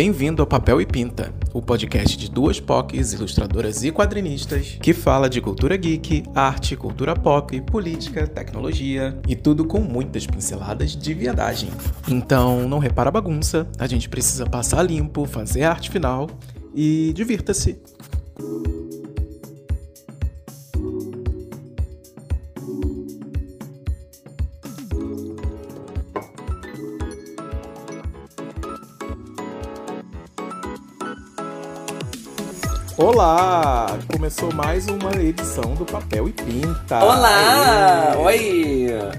Bem-vindo 0.00 0.40
ao 0.40 0.46
Papel 0.46 0.80
e 0.80 0.86
Pinta, 0.86 1.30
o 1.52 1.60
podcast 1.60 2.16
de 2.16 2.30
duas 2.30 2.58
POCs, 2.58 3.12
ilustradoras 3.12 3.84
e 3.84 3.92
quadrinistas, 3.92 4.78
que 4.80 4.94
fala 4.94 5.28
de 5.28 5.42
cultura 5.42 5.76
geek, 5.76 6.22
arte, 6.34 6.74
cultura 6.74 7.14
pop, 7.14 7.60
política, 7.60 8.26
tecnologia 8.26 9.20
e 9.28 9.36
tudo 9.36 9.62
com 9.66 9.78
muitas 9.78 10.26
pinceladas 10.26 10.96
de 10.96 11.12
viadagem. 11.12 11.68
Então, 12.08 12.66
não 12.66 12.78
repara 12.78 13.10
a 13.10 13.12
bagunça, 13.12 13.68
a 13.78 13.86
gente 13.86 14.08
precisa 14.08 14.46
passar 14.46 14.82
limpo, 14.84 15.26
fazer 15.26 15.64
a 15.64 15.70
arte 15.70 15.90
final 15.90 16.30
e 16.74 17.12
divirta-se. 17.14 17.78
Olá! 33.02 33.98
Começou 34.12 34.52
mais 34.52 34.86
uma 34.86 35.10
edição 35.16 35.74
do 35.74 35.86
Papel 35.86 36.28
e 36.28 36.32
Pinta. 36.32 37.02
Olá! 37.02 38.12
Aê. 38.12 38.18
Oi! 38.18 39.10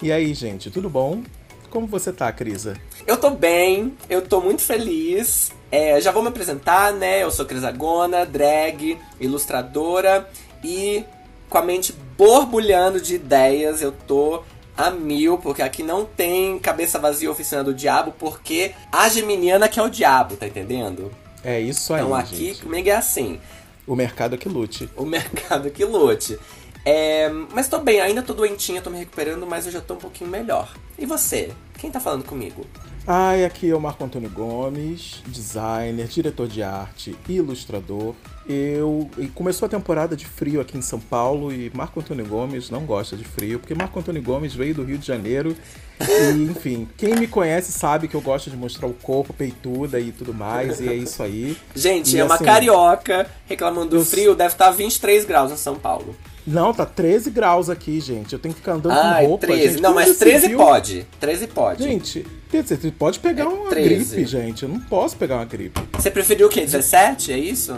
E 0.00 0.10
aí, 0.10 0.32
gente, 0.32 0.70
tudo 0.70 0.88
bom? 0.88 1.22
Como 1.68 1.86
você 1.86 2.10
tá, 2.10 2.32
Crisa? 2.32 2.74
Eu 3.06 3.18
tô 3.18 3.28
bem, 3.28 3.94
eu 4.08 4.22
tô 4.22 4.40
muito 4.40 4.62
feliz. 4.62 5.52
É, 5.70 6.00
já 6.00 6.10
vou 6.10 6.22
me 6.22 6.30
apresentar, 6.30 6.94
né? 6.94 7.22
Eu 7.22 7.30
sou 7.30 7.44
Crisagona, 7.44 8.24
drag, 8.24 8.98
ilustradora 9.20 10.26
e 10.64 11.04
com 11.50 11.58
a 11.58 11.62
mente 11.62 11.94
borbulhando 12.16 12.98
de 12.98 13.16
ideias, 13.16 13.82
eu 13.82 13.92
tô 13.92 14.42
a 14.74 14.90
mil, 14.90 15.36
porque 15.36 15.60
aqui 15.60 15.82
não 15.82 16.06
tem 16.06 16.58
cabeça 16.58 16.98
vazia 16.98 17.30
oficina 17.30 17.62
do 17.62 17.74
diabo, 17.74 18.14
porque 18.18 18.72
a 18.90 19.06
geminiana 19.10 19.68
que 19.68 19.78
é 19.78 19.82
o 19.82 19.90
diabo, 19.90 20.34
tá 20.34 20.46
entendendo? 20.46 21.12
É 21.44 21.60
isso 21.60 21.92
aí. 21.92 22.02
Então 22.02 22.14
aqui 22.14 22.48
gente. 22.48 22.62
comigo 22.62 22.88
é 22.88 22.92
assim. 22.92 23.40
O 23.86 23.94
mercado 23.94 24.34
é 24.34 24.38
que 24.38 24.48
lute. 24.48 24.88
O 24.96 25.04
mercado 25.06 25.68
é 25.68 25.70
que 25.70 25.84
lute. 25.84 26.38
É, 26.84 27.28
mas 27.52 27.68
tô 27.68 27.78
bem, 27.78 28.00
ainda 28.00 28.22
tô 28.22 28.34
doentinha, 28.34 28.82
tô 28.82 28.90
me 28.90 28.98
recuperando, 28.98 29.46
mas 29.46 29.66
eu 29.66 29.72
já 29.72 29.80
tô 29.80 29.94
um 29.94 29.98
pouquinho 29.98 30.28
melhor. 30.30 30.72
E 30.98 31.06
você? 31.06 31.52
Quem 31.78 31.90
tá 31.90 32.00
falando 32.00 32.24
comigo? 32.24 32.66
Ai, 33.06 33.44
aqui 33.44 33.70
é 33.70 33.74
o 33.74 33.80
Marco 33.80 34.04
Antônio 34.04 34.30
Gomes, 34.30 35.22
designer, 35.26 36.06
diretor 36.06 36.46
de 36.48 36.62
arte, 36.62 37.16
ilustrador. 37.28 38.14
Eu 38.52 39.08
começou 39.34 39.66
a 39.66 39.68
temporada 39.68 40.14
de 40.14 40.26
frio 40.26 40.60
aqui 40.60 40.76
em 40.76 40.82
São 40.82 41.00
Paulo 41.00 41.52
e 41.52 41.70
Marco 41.74 42.00
Antônio 42.00 42.26
Gomes 42.26 42.70
não 42.70 42.84
gosta 42.84 43.16
de 43.16 43.24
frio, 43.24 43.58
porque 43.58 43.74
Marco 43.74 43.98
Antônio 43.98 44.22
Gomes 44.22 44.54
veio 44.54 44.74
do 44.74 44.84
Rio 44.84 44.98
de 44.98 45.06
Janeiro 45.06 45.56
e, 46.00 46.42
enfim, 46.50 46.88
quem 46.96 47.14
me 47.14 47.26
conhece 47.26 47.72
sabe 47.72 48.08
que 48.08 48.14
eu 48.14 48.20
gosto 48.20 48.50
de 48.50 48.56
mostrar 48.56 48.86
o 48.86 48.92
corpo, 48.92 49.32
peituda 49.32 49.98
e 49.98 50.12
tudo 50.12 50.34
mais, 50.34 50.80
e 50.80 50.88
é 50.88 50.94
isso 50.94 51.22
aí. 51.22 51.56
Gente, 51.74 52.16
e, 52.16 52.20
é 52.20 52.24
uma 52.24 52.34
assim, 52.34 52.44
carioca 52.44 53.26
reclamando 53.46 53.96
do 53.98 54.04
frio, 54.04 54.34
deve 54.34 54.52
estar 54.52 54.70
23 54.70 55.24
graus 55.24 55.50
em 55.50 55.56
São 55.56 55.76
Paulo. 55.76 56.14
Não, 56.46 56.72
tá 56.74 56.84
13 56.84 57.30
graus 57.30 57.70
aqui, 57.70 58.00
gente. 58.00 58.32
Eu 58.32 58.38
tenho 58.38 58.54
que 58.54 58.60
ficar 58.60 58.72
andando 58.74 58.92
Ai, 58.98 59.22
com 59.22 59.28
roupa. 59.28 59.46
13. 59.46 59.62
Gente, 59.68 59.80
não, 59.80 59.90
como 59.90 60.04
mas 60.04 60.16
você 60.16 60.24
13 60.24 60.48
viu? 60.48 60.58
pode. 60.58 61.06
13 61.20 61.46
pode. 61.46 61.82
Gente, 61.84 62.26
você 62.50 62.90
pode 62.90 63.18
pegar 63.20 63.44
É 63.44 63.46
uma 63.46 63.70
13. 63.70 63.88
gripe, 64.16 64.24
gente. 64.26 64.62
Eu 64.64 64.68
não 64.68 64.80
posso 64.80 65.16
pegar 65.16 65.36
uma 65.36 65.44
gripe. 65.44 65.80
Você 65.92 66.10
preferiu 66.10 66.48
o 66.48 66.50
quê? 66.50 66.62
17? 66.62 67.32
É 67.32 67.38
isso? 67.38 67.76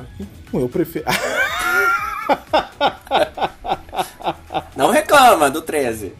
Eu 0.53 0.69
prefiro. 0.69 1.05
Reclama 5.15 5.49
do 5.49 5.63
13. 5.63 6.13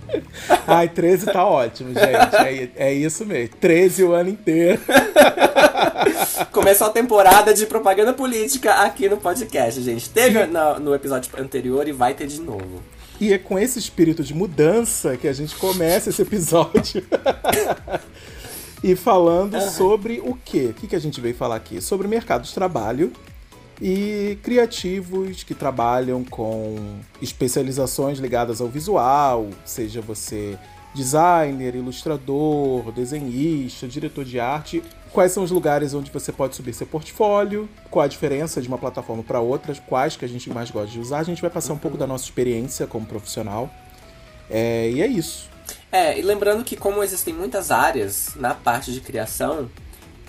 Ai, 0.69 0.89
13 0.89 1.27
tá 1.27 1.45
ótimo, 1.45 1.93
gente. 1.93 2.73
É, 2.77 2.89
é 2.91 2.95
isso 2.95 3.27
mesmo. 3.27 3.57
13 3.57 4.05
o 4.05 4.13
ano 4.13 4.31
inteiro. 4.31 4.81
Começou 6.53 6.87
a 6.87 6.91
temporada 6.91 7.53
de 7.53 7.67
propaganda 7.67 8.13
política 8.13 8.73
aqui 8.75 9.09
no 9.09 9.17
podcast, 9.17 9.83
gente. 9.83 10.09
Teve 10.11 10.47
no, 10.47 10.79
no 10.79 10.95
episódio 10.95 11.29
anterior 11.37 11.89
e 11.89 11.93
vai 11.93 12.15
ter 12.15 12.29
de 12.29 12.41
novo. 12.41 12.81
E 13.21 13.33
é 13.33 13.39
com 13.39 13.59
esse 13.59 13.81
espírito 13.81 14.23
de 14.23 14.33
mudança 14.33 15.17
que 15.17 15.27
a 15.27 15.33
gente 15.33 15.57
começa 15.57 16.11
esse 16.11 16.23
episódio. 16.23 17.05
e 18.83 18.95
falando 18.95 19.61
sobre 19.73 20.21
o 20.21 20.39
quê? 20.45 20.69
O 20.71 20.75
que, 20.75 20.87
que 20.87 20.95
a 20.95 21.01
gente 21.01 21.21
veio 21.21 21.35
falar 21.35 21.57
aqui? 21.57 21.81
Sobre 21.81 22.07
o 22.07 22.11
mercado 22.11 22.45
de 22.45 22.55
trabalho 22.55 23.13
e 23.81 24.39
criativos 24.43 25.43
que 25.43 25.55
trabalham 25.55 26.23
com 26.25 26.99
especializações 27.21 28.19
ligadas 28.19 28.61
ao 28.61 28.69
visual, 28.69 29.49
seja 29.65 30.01
você 30.01 30.59
designer, 30.95 31.75
ilustrador, 31.75 32.93
desenhista, 32.93 33.89
diretor 33.89 34.25
de 34.25 34.39
arte. 34.39 34.83
Quais 35.13 35.33
são 35.33 35.43
os 35.43 35.51
lugares 35.51 35.93
onde 35.95 36.11
você 36.11 36.33
pode 36.33 36.57
subir 36.57 36.73
seu 36.73 36.87
portfólio? 36.87 37.69
Qual 37.91 38.05
a 38.05 38.09
diferença 38.09 38.63
de 38.63 38.69
uma 38.69 38.79
plataforma 38.79 39.23
para 39.23 39.41
outra? 39.41 39.75
Quais 39.87 40.17
que 40.17 40.25
a 40.25 40.29
gente 40.29 40.51
mais 40.51 40.71
gosta 40.71 40.91
de 40.91 41.01
usar? 41.01 41.19
A 41.19 41.25
gente 41.25 41.43
vai 41.43 41.51
passar 41.51 41.73
um 41.73 41.79
pouco 41.79 41.97
da 41.97 42.07
nossa 42.07 42.25
experiência 42.25 42.87
como 42.87 43.05
profissional. 43.07 43.71
É, 44.49 44.91
e 44.91 45.03
é 45.03 45.07
isso. 45.07 45.49
É, 45.91 46.19
e 46.19 46.23
lembrando 46.23 46.65
que 46.65 46.77
como 46.77 47.03
existem 47.03 47.33
muitas 47.33 47.71
áreas 47.71 48.31
na 48.37 48.55
parte 48.55 48.93
de 48.93 49.01
criação, 49.01 49.71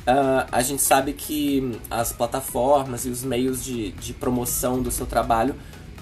ah, 0.07 0.45
a 0.51 0.61
gente 0.61 0.81
sabe 0.81 1.13
que 1.13 1.79
as 1.89 2.11
plataformas 2.11 3.05
e 3.05 3.09
os 3.09 3.23
meios 3.23 3.63
de, 3.63 3.91
de 3.91 4.13
promoção 4.13 4.81
do 4.81 4.91
seu 4.91 5.05
trabalho 5.05 5.55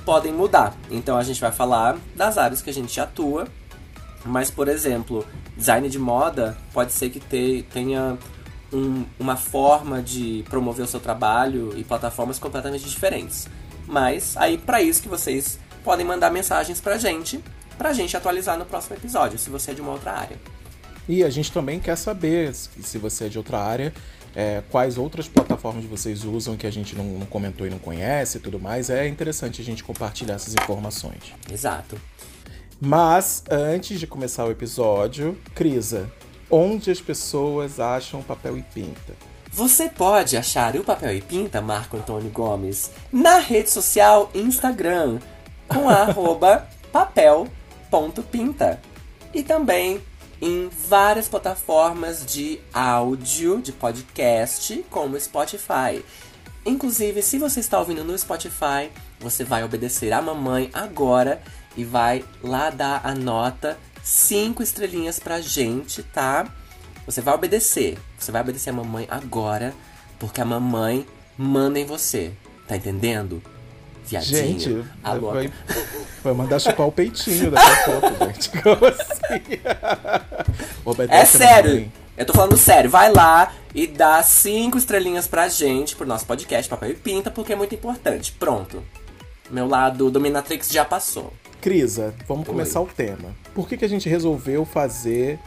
podem 0.05 0.33
mudar. 0.33 0.75
Então 0.91 1.17
a 1.17 1.23
gente 1.23 1.39
vai 1.39 1.51
falar 1.51 1.97
das 2.15 2.37
áreas 2.37 2.61
que 2.61 2.69
a 2.69 2.73
gente 2.73 2.99
atua, 2.99 3.47
mas, 4.25 4.49
por 4.51 4.67
exemplo, 4.67 5.25
design 5.57 5.87
de 5.89 5.99
moda 5.99 6.57
pode 6.73 6.91
ser 6.91 7.09
que 7.09 7.19
te- 7.19 7.65
tenha 7.73 8.17
um- 8.71 9.05
uma 9.19 9.35
forma 9.37 10.01
de 10.01 10.43
promover 10.49 10.83
o 10.85 10.87
seu 10.87 10.99
trabalho 10.99 11.73
e 11.77 11.83
plataformas 11.83 12.39
completamente 12.39 12.85
diferentes. 12.89 13.47
Mas 13.87 14.35
aí 14.37 14.57
para 14.57 14.81
isso 14.81 15.01
que 15.01 15.07
vocês 15.09 15.59
podem 15.83 16.05
mandar 16.05 16.31
mensagens 16.31 16.79
pra 16.81 16.97
gente, 16.97 17.43
pra 17.77 17.91
gente 17.93 18.15
atualizar 18.15 18.57
no 18.57 18.65
próximo 18.65 18.95
episódio, 18.95 19.37
se 19.37 19.49
você 19.49 19.71
é 19.71 19.73
de 19.73 19.81
uma 19.81 19.91
outra 19.91 20.11
área. 20.13 20.37
E 21.07 21.23
a 21.23 21.29
gente 21.29 21.51
também 21.51 21.79
quer 21.79 21.95
saber, 21.95 22.53
se 22.53 22.97
você 22.97 23.25
é 23.25 23.29
de 23.29 23.37
outra 23.37 23.59
área, 23.59 23.93
é, 24.35 24.63
quais 24.71 24.97
outras 24.97 25.27
plataformas 25.27 25.85
vocês 25.85 26.23
usam 26.23 26.57
que 26.57 26.65
a 26.65 26.71
gente 26.71 26.95
não, 26.95 27.05
não 27.05 27.25
comentou 27.25 27.67
e 27.67 27.69
não 27.69 27.79
conhece 27.79 28.37
e 28.37 28.41
tudo 28.41 28.59
mais. 28.59 28.89
É 28.89 29.07
interessante 29.07 29.61
a 29.61 29.63
gente 29.63 29.83
compartilhar 29.83 30.35
essas 30.35 30.53
informações. 30.53 31.33
Exato. 31.51 31.99
Mas, 32.79 33.43
antes 33.49 33.99
de 33.99 34.07
começar 34.07 34.45
o 34.45 34.51
episódio, 34.51 35.37
Crisa, 35.53 36.11
onde 36.49 36.91
as 36.91 36.99
pessoas 36.99 37.79
acham 37.79 38.21
papel 38.21 38.57
e 38.57 38.61
pinta? 38.61 39.13
Você 39.51 39.87
pode 39.87 40.35
achar 40.35 40.75
o 40.75 40.83
Papel 40.83 41.15
e 41.15 41.21
Pinta 41.21 41.61
Marco 41.61 41.95
Antônio 41.95 42.31
Gomes 42.31 42.89
na 43.11 43.37
rede 43.37 43.69
social 43.69 44.31
Instagram 44.33 45.19
com 45.67 45.87
a 45.87 45.97
arroba 46.09 46.67
papel.pinta 46.91 48.81
e 49.31 49.43
também 49.43 50.01
em 50.43 50.69
várias 50.89 51.29
plataformas 51.29 52.25
de 52.25 52.59
áudio, 52.73 53.61
de 53.61 53.71
podcast, 53.71 54.85
como 54.89 55.17
Spotify. 55.17 56.03
Inclusive, 56.65 57.21
se 57.21 57.39
você 57.39 57.61
está 57.61 57.79
ouvindo 57.79 58.03
no 58.03 58.17
Spotify, 58.17 58.91
você 59.21 59.45
vai 59.45 59.63
obedecer 59.63 60.11
a 60.11 60.21
mamãe 60.21 60.69
agora 60.73 61.41
e 61.77 61.85
vai 61.85 62.25
lá 62.43 62.69
dar 62.69 62.99
a 63.05 63.15
nota 63.15 63.79
cinco 64.03 64.61
estrelinhas 64.61 65.17
pra 65.17 65.39
gente, 65.39 66.03
tá? 66.03 66.45
Você 67.05 67.21
vai 67.21 67.33
obedecer. 67.33 67.97
Você 68.19 68.29
vai 68.29 68.41
obedecer 68.41 68.71
a 68.71 68.73
mamãe 68.73 69.07
agora, 69.09 69.73
porque 70.19 70.41
a 70.41 70.45
mamãe 70.45 71.07
manda 71.37 71.79
em 71.79 71.85
você. 71.85 72.33
Tá 72.67 72.75
entendendo? 72.75 73.41
Viadinho. 74.05 74.37
Gente, 74.37 74.85
Alô. 75.03 75.31
vai, 75.31 75.51
vai 76.23 76.33
mandar 76.33 76.59
chupar 76.59 76.87
o 76.87 76.91
peitinho 76.91 77.51
daqui 77.51 77.71
a 77.71 77.99
pouco, 77.99 78.25
gente. 78.25 78.49
Como 78.61 78.85
assim? 78.85 79.59
Obedece 80.85 81.17
É 81.17 81.21
a 81.21 81.25
sério. 81.25 81.91
Eu 82.17 82.25
tô 82.25 82.33
falando 82.33 82.57
sério. 82.57 82.89
Vai 82.89 83.11
lá 83.11 83.53
e 83.73 83.87
dá 83.87 84.21
cinco 84.21 84.77
estrelinhas 84.77 85.27
pra 85.27 85.47
gente, 85.47 85.95
pro 85.95 86.05
nosso 86.05 86.25
podcast 86.25 86.69
Papel 86.69 86.91
e 86.91 86.95
Pinta, 86.95 87.31
porque 87.31 87.53
é 87.53 87.55
muito 87.55 87.73
importante. 87.73 88.31
Pronto. 88.33 88.83
Meu 89.49 89.67
lado 89.67 90.11
dominatrix 90.11 90.69
já 90.69 90.85
passou. 90.85 91.33
Crisa, 91.59 92.13
vamos 92.27 92.45
começar 92.45 92.81
o 92.81 92.85
tema. 92.85 93.33
Por 93.55 93.67
que, 93.67 93.77
que 93.77 93.85
a 93.85 93.89
gente 93.89 94.09
resolveu 94.09 94.65
fazer 94.65 95.39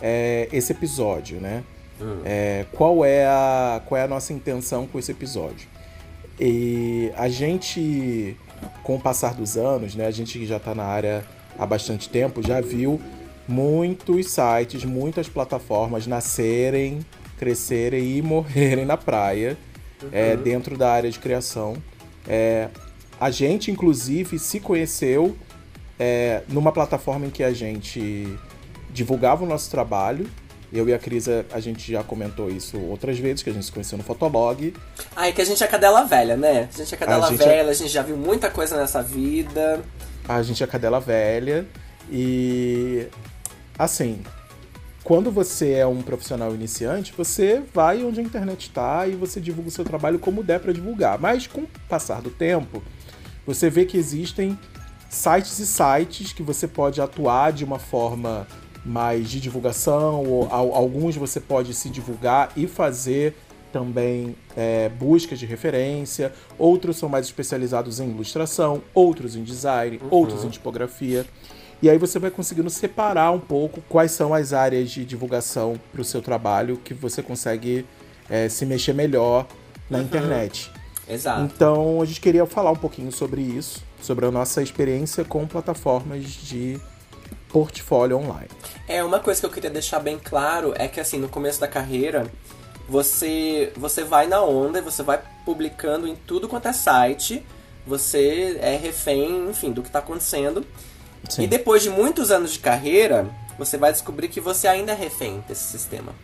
é, 0.00 0.48
esse 0.52 0.72
episódio, 0.72 1.40
né? 1.40 1.62
É, 2.24 2.64
qual, 2.72 3.04
é 3.04 3.26
a, 3.26 3.82
qual 3.84 4.00
é 4.00 4.04
a 4.04 4.08
nossa 4.08 4.32
intenção 4.32 4.86
com 4.86 4.98
esse 4.98 5.10
episódio? 5.10 5.68
E 6.40 7.12
a 7.16 7.28
gente, 7.28 8.36
com 8.82 8.96
o 8.96 9.00
passar 9.00 9.34
dos 9.34 9.56
anos, 9.56 9.94
né? 9.94 10.06
A 10.06 10.10
gente 10.10 10.38
que 10.38 10.46
já 10.46 10.58
está 10.58 10.74
na 10.74 10.84
área 10.84 11.24
há 11.58 11.66
bastante 11.66 12.08
tempo, 12.08 12.46
já 12.46 12.60
viu 12.60 13.00
muitos 13.46 14.30
sites, 14.30 14.84
muitas 14.84 15.28
plataformas 15.28 16.06
nascerem, 16.06 17.00
crescerem 17.38 18.18
e 18.18 18.22
morrerem 18.22 18.84
na 18.84 18.96
praia, 18.96 19.56
é, 20.12 20.36
dentro 20.36 20.76
da 20.76 20.92
área 20.92 21.10
de 21.10 21.18
criação. 21.18 21.76
É, 22.26 22.68
a 23.18 23.30
gente, 23.30 23.70
inclusive, 23.70 24.38
se 24.38 24.60
conheceu 24.60 25.36
é, 25.98 26.42
numa 26.48 26.70
plataforma 26.70 27.26
em 27.26 27.30
que 27.30 27.42
a 27.42 27.52
gente 27.52 28.38
divulgava 28.90 29.44
o 29.44 29.46
nosso 29.46 29.70
trabalho 29.70 30.28
Eu 30.72 30.88
e 30.88 30.92
a 30.92 30.98
Cris, 30.98 31.26
a 31.28 31.60
gente 31.60 31.90
já 31.90 32.02
comentou 32.02 32.50
isso 32.50 32.78
outras 32.78 33.18
vezes, 33.18 33.42
que 33.42 33.48
a 33.48 33.52
gente 33.52 33.64
se 33.64 33.72
conheceu 33.72 33.96
no 33.96 34.04
Fotolog. 34.04 34.74
Ah, 35.16 35.28
é 35.28 35.32
que 35.32 35.40
a 35.40 35.44
gente 35.44 35.62
é 35.64 35.66
cadela 35.66 36.04
velha, 36.04 36.36
né? 36.36 36.68
A 36.72 36.78
gente 36.78 36.94
é 36.94 36.96
cadela 36.96 37.26
a 37.26 37.30
velha, 37.30 37.68
é... 37.68 37.70
a 37.70 37.72
gente 37.72 37.88
já 37.88 38.02
viu 38.02 38.16
muita 38.16 38.50
coisa 38.50 38.76
nessa 38.76 39.02
vida. 39.02 39.82
A 40.28 40.42
gente 40.42 40.62
é 40.62 40.66
cadela 40.66 41.00
velha 41.00 41.66
e. 42.10 43.06
Assim, 43.78 44.22
quando 45.02 45.30
você 45.30 45.72
é 45.72 45.86
um 45.86 46.02
profissional 46.02 46.54
iniciante, 46.54 47.14
você 47.16 47.62
vai 47.72 48.04
onde 48.04 48.20
a 48.20 48.22
internet 48.22 48.64
está 48.64 49.06
e 49.06 49.12
você 49.12 49.40
divulga 49.40 49.68
o 49.68 49.72
seu 49.72 49.84
trabalho 49.84 50.18
como 50.18 50.42
der 50.42 50.60
para 50.60 50.70
divulgar. 50.70 51.18
Mas 51.18 51.46
com 51.46 51.62
o 51.62 51.68
passar 51.88 52.20
do 52.20 52.28
tempo, 52.28 52.82
você 53.46 53.70
vê 53.70 53.86
que 53.86 53.96
existem 53.96 54.58
sites 55.08 55.58
e 55.60 55.66
sites 55.66 56.34
que 56.34 56.42
você 56.42 56.68
pode 56.68 57.00
atuar 57.00 57.52
de 57.52 57.64
uma 57.64 57.78
forma 57.78 58.46
mais 58.84 59.28
de 59.28 59.40
divulgação, 59.40 60.24
ou 60.24 60.48
alguns 60.50 61.16
você 61.16 61.40
pode 61.40 61.74
se 61.74 61.88
divulgar 61.88 62.50
e 62.56 62.66
fazer 62.66 63.34
também 63.72 64.34
é, 64.56 64.88
buscas 64.88 65.38
de 65.38 65.46
referência, 65.46 66.32
outros 66.58 66.96
são 66.96 67.08
mais 67.08 67.26
especializados 67.26 68.00
em 68.00 68.10
ilustração, 68.10 68.82
outros 68.94 69.36
em 69.36 69.42
design, 69.42 70.00
uhum. 70.02 70.08
outros 70.10 70.44
em 70.44 70.48
tipografia. 70.48 71.26
E 71.80 71.88
aí 71.88 71.98
você 71.98 72.18
vai 72.18 72.30
conseguindo 72.30 72.70
separar 72.70 73.30
um 73.30 73.38
pouco 73.38 73.80
quais 73.88 74.10
são 74.10 74.34
as 74.34 74.52
áreas 74.52 74.90
de 74.90 75.04
divulgação 75.04 75.78
para 75.92 76.00
o 76.00 76.04
seu 76.04 76.20
trabalho 76.20 76.76
que 76.78 76.92
você 76.92 77.22
consegue 77.22 77.86
é, 78.28 78.48
se 78.48 78.66
mexer 78.66 78.94
melhor 78.94 79.46
na 79.88 79.98
uhum. 79.98 80.04
internet. 80.04 80.70
Exato. 81.08 81.42
Então 81.42 82.02
a 82.02 82.04
gente 82.04 82.20
queria 82.20 82.44
falar 82.46 82.72
um 82.72 82.76
pouquinho 82.76 83.12
sobre 83.12 83.40
isso, 83.40 83.82
sobre 84.00 84.26
a 84.26 84.30
nossa 84.30 84.62
experiência 84.62 85.24
com 85.24 85.46
plataformas 85.46 86.24
de 86.24 86.78
portfólio 87.50 88.18
online. 88.18 88.48
É, 88.86 89.02
uma 89.02 89.20
coisa 89.20 89.40
que 89.40 89.46
eu 89.46 89.50
queria 89.50 89.70
deixar 89.70 90.00
bem 90.00 90.18
claro 90.18 90.74
é 90.76 90.88
que 90.88 91.00
assim, 91.00 91.18
no 91.18 91.28
começo 91.28 91.60
da 91.60 91.68
carreira, 91.68 92.30
você 92.88 93.72
você 93.76 94.04
vai 94.04 94.26
na 94.26 94.42
onda 94.42 94.78
e 94.78 94.82
você 94.82 95.02
vai 95.02 95.20
publicando 95.44 96.06
em 96.06 96.14
tudo 96.14 96.48
quanto 96.48 96.68
é 96.68 96.72
site, 96.72 97.44
você 97.86 98.58
é 98.60 98.76
refém, 98.76 99.48
enfim, 99.48 99.72
do 99.72 99.82
que 99.82 99.88
está 99.88 99.98
acontecendo. 99.98 100.64
Sim. 101.28 101.42
E 101.42 101.46
depois 101.46 101.82
de 101.82 101.90
muitos 101.90 102.30
anos 102.30 102.52
de 102.52 102.58
carreira, 102.58 103.26
você 103.58 103.76
vai 103.76 103.92
descobrir 103.92 104.28
que 104.28 104.40
você 104.40 104.68
ainda 104.68 104.92
é 104.92 104.94
refém 104.94 105.42
desse 105.48 105.64
sistema. 105.64 106.14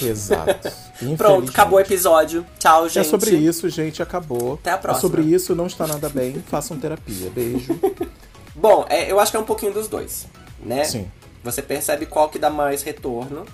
Exato. 0.00 0.70
Pronto, 1.16 1.50
acabou 1.50 1.78
o 1.78 1.80
episódio. 1.80 2.46
Tchau, 2.58 2.88
gente. 2.88 2.98
É 2.98 3.04
sobre 3.04 3.34
isso, 3.36 3.68
gente. 3.68 4.02
Acabou. 4.02 4.54
Até 4.54 4.70
a 4.70 4.78
próxima. 4.78 4.98
É 4.98 5.00
sobre 5.00 5.22
isso, 5.22 5.54
não 5.54 5.66
está 5.66 5.86
nada 5.86 6.08
bem. 6.08 6.42
Façam 6.48 6.78
terapia. 6.78 7.30
Beijo. 7.30 7.78
Bom, 8.54 8.84
é, 8.88 9.10
eu 9.10 9.18
acho 9.18 9.30
que 9.30 9.36
é 9.36 9.40
um 9.40 9.44
pouquinho 9.44 9.72
dos 9.72 9.88
dois, 9.88 10.26
né? 10.62 10.84
Sim. 10.84 11.10
Você 11.42 11.62
percebe 11.62 12.06
qual 12.06 12.28
que 12.28 12.38
dá 12.38 12.50
mais 12.50 12.82
retorno, 12.82 13.46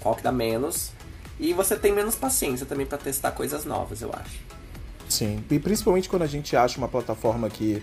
qual 0.00 0.14
que 0.14 0.22
dá 0.22 0.32
menos. 0.32 0.92
E 1.38 1.52
você 1.52 1.76
tem 1.76 1.92
menos 1.92 2.14
paciência 2.14 2.66
também 2.66 2.86
para 2.86 2.98
testar 2.98 3.32
coisas 3.32 3.64
novas, 3.64 4.02
eu 4.02 4.10
acho. 4.12 4.38
Sim. 5.08 5.42
E 5.50 5.58
principalmente 5.58 6.08
quando 6.08 6.22
a 6.22 6.26
gente 6.26 6.56
acha 6.56 6.78
uma 6.78 6.88
plataforma 6.88 7.48
que 7.48 7.82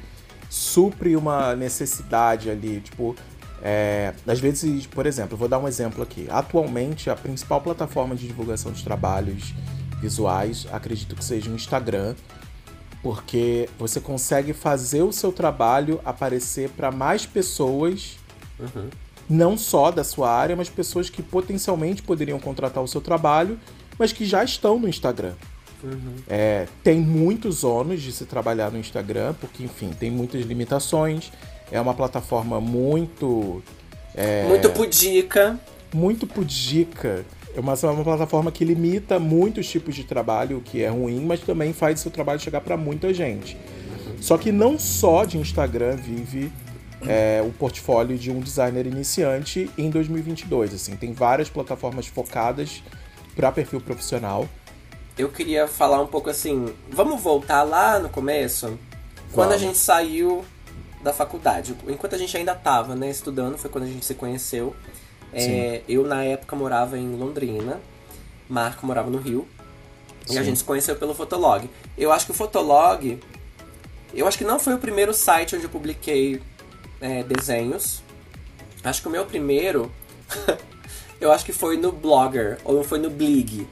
supre 0.50 1.16
uma 1.16 1.56
necessidade 1.56 2.50
ali, 2.50 2.82
tipo, 2.82 3.16
é, 3.62 4.14
às 4.28 4.40
vezes, 4.40 4.86
por 4.86 5.06
exemplo, 5.06 5.38
vou 5.38 5.48
dar 5.48 5.60
um 5.60 5.68
exemplo 5.68 6.04
aqui. 6.04 6.28
Atualmente, 6.30 7.10
a 7.10 7.16
principal 7.16 7.62
plataforma 7.62 8.16
de 8.16 8.28
divulgação 8.28 8.72
de 8.72 8.84
trabalhos 8.84 9.54
visuais, 10.00 10.68
acredito 10.72 11.16
que 11.16 11.24
seja 11.24 11.50
o 11.50 11.56
Instagram, 11.56 12.16
porque 13.02 13.70
você 13.78 14.00
consegue 14.00 14.54
fazer 14.54 15.02
o 15.04 15.12
seu 15.12 15.32
trabalho 15.32 16.00
aparecer 16.04 16.70
para 16.70 16.92
mais 16.92 17.26
pessoas, 17.26 18.18
uhum. 18.60 18.90
não 19.30 19.58
só 19.58 19.92
da 19.92 20.04
sua 20.04 20.32
área, 20.32 20.56
mas 20.56 20.70
pessoas 20.70 21.10
que 21.10 21.22
potencialmente 21.22 22.02
poderiam 22.02 22.40
contratar 22.40 22.84
o 22.84 22.88
seu 22.88 23.02
trabalho, 23.02 23.60
mas 23.98 24.12
que 24.12 24.26
já 24.26 24.44
estão 24.44 24.80
no 24.80 24.88
Instagram. 24.88 25.34
Uhum. 25.84 26.16
É, 26.28 26.68
tem 26.84 27.00
muitos 27.00 27.64
ônus 27.64 28.02
de 28.02 28.12
se 28.12 28.26
trabalhar 28.26 28.72
no 28.72 28.80
Instagram, 28.80 29.36
porque, 29.40 29.64
enfim, 29.64 29.92
tem 29.92 30.10
muitas 30.10 30.44
limitações. 30.44 31.32
É 31.72 31.80
uma 31.80 31.94
plataforma 31.94 32.60
muito. 32.60 33.62
É, 34.16 34.46
muito 34.48 34.70
pudica. 34.72 35.60
Muito 35.94 36.26
pudica. 36.26 37.26
É 37.56 37.60
uma, 37.60 37.74
é 37.74 37.86
uma 37.88 38.04
plataforma 38.04 38.52
que 38.52 38.66
limita 38.66 39.20
muitos 39.20 39.68
tipos 39.68 39.96
de 39.96 40.04
trabalho, 40.04 40.58
o 40.58 40.62
que 40.62 40.84
é 40.84 40.90
ruim, 40.90 41.22
mas 41.22 41.40
também 41.40 41.72
faz 41.72 42.02
seu 42.02 42.12
trabalho 42.12 42.40
chegar 42.40 42.62
para 42.62 42.76
muita 42.76 43.14
gente. 43.14 43.58
Só 44.20 44.38
que 44.38 44.52
não 44.52 44.78
só 44.78 45.24
de 45.24 45.38
Instagram 45.38 45.96
vive 45.96 46.52
é, 47.08 47.42
o 47.42 47.52
portfólio 47.52 48.18
de 48.18 48.32
um 48.32 48.40
designer 48.40 48.86
iniciante 48.86 49.70
em 49.78 49.90
2022. 49.90 50.74
Assim, 50.74 50.96
tem 50.96 51.14
várias 51.14 51.50
plataformas 51.50 52.08
focadas 52.08 52.84
para 53.36 53.52
perfil 53.52 53.82
profissional 53.82 54.48
eu 55.18 55.30
queria 55.30 55.68
falar 55.68 56.02
um 56.02 56.08
pouco 56.08 56.30
assim. 56.30 56.74
Vamos 56.90 57.22
voltar 57.22 57.64
lá 57.64 58.00
no 58.00 58.10
começo? 58.10 58.78
Quando 59.32 59.54
a 59.54 59.58
gente 59.58 59.78
saiu 59.78 60.44
da 61.02 61.14
faculdade. 61.14 61.76
Enquanto 61.88 62.16
a 62.16 62.18
gente 62.18 62.36
ainda 62.36 62.54
estava 62.54 62.96
né, 62.96 63.10
estudando, 63.10 63.58
foi 63.58 63.70
quando 63.70 63.84
a 63.84 63.88
gente 63.88 64.06
se 64.06 64.14
conheceu. 64.16 64.76
É, 65.32 65.82
eu, 65.88 66.06
na 66.06 66.24
época, 66.24 66.56
morava 66.56 66.98
em 66.98 67.16
Londrina. 67.16 67.80
Marco 68.50 68.86
morava 68.86 69.10
no 69.10 69.18
Rio. 69.18 69.48
Sim. 70.26 70.36
E 70.36 70.38
a 70.38 70.44
gente 70.44 70.60
se 70.60 70.64
conheceu 70.64 70.96
pelo 70.96 71.14
Fotolog. 71.14 71.70
Eu 71.98 72.12
acho 72.12 72.26
que 72.26 72.32
o 72.32 72.36
Fotolog. 72.36 73.20
Eu 74.14 74.28
acho 74.28 74.38
que 74.38 74.44
não 74.44 74.60
foi 74.60 74.74
o 74.74 74.78
primeiro 74.78 75.14
site 75.14 75.56
onde 75.56 75.66
eu 75.66 75.70
publiquei 75.70 76.42
é, 77.06 77.24
desenhos. 77.24 78.02
Acho 78.84 79.02
que 79.02 79.08
o 79.08 79.12
meu 79.12 79.26
primeiro. 79.26 79.92
eu 81.22 81.32
acho 81.32 81.46
que 81.46 81.54
foi 81.54 81.78
no 81.78 81.92
Blogger, 81.92 82.58
ou 82.66 82.84
foi 82.84 82.98
no 82.98 83.10
Blig. 83.10 83.68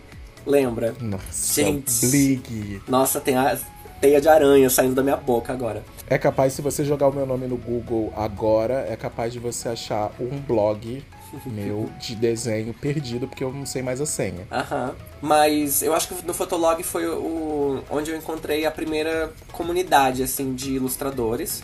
Lembra? 0.46 0.94
Nossa, 1.02 1.62
Gente, 1.62 2.06
Blig. 2.08 2.82
Nossa, 2.88 3.20
tem 3.20 3.36
a 3.36 3.58
teia 4.00 4.22
de 4.22 4.28
aranha 4.28 4.70
saindo 4.70 4.96
da 4.96 5.02
minha 5.02 5.18
boca 5.18 5.52
agora. 5.52 5.84
É 6.08 6.18
capaz, 6.18 6.54
se 6.54 6.62
você 6.62 6.84
jogar 6.84 7.08
o 7.08 7.14
meu 7.14 7.26
nome 7.26 7.48
no 7.48 7.58
Google 7.58 8.14
agora, 8.16 8.86
é 8.90 8.96
capaz 8.96 9.34
de 9.34 9.40
você 9.40 9.70
achar 9.70 10.12
um 10.20 10.38
blog 10.40 11.04
meu 11.46 11.90
de 12.00 12.16
desenho 12.16 12.74
perdido, 12.74 13.28
porque 13.28 13.44
eu 13.44 13.52
não 13.52 13.66
sei 13.66 13.82
mais 13.82 14.00
a 14.00 14.06
senha. 14.06 14.46
Aham. 14.52 14.94
Mas 15.22 15.82
eu 15.82 15.94
acho 15.94 16.10
que 16.10 16.26
no 16.26 16.34
Fotolog 16.34 16.84
foi 16.84 17.08
o, 17.08 17.82
onde 17.90 18.12
eu 18.12 18.18
encontrei 18.18 18.66
a 18.66 18.72
primeira 18.72 19.32
comunidade, 19.52 20.22
assim, 20.22 20.54
de 20.54 20.74
ilustradores. 20.74 21.64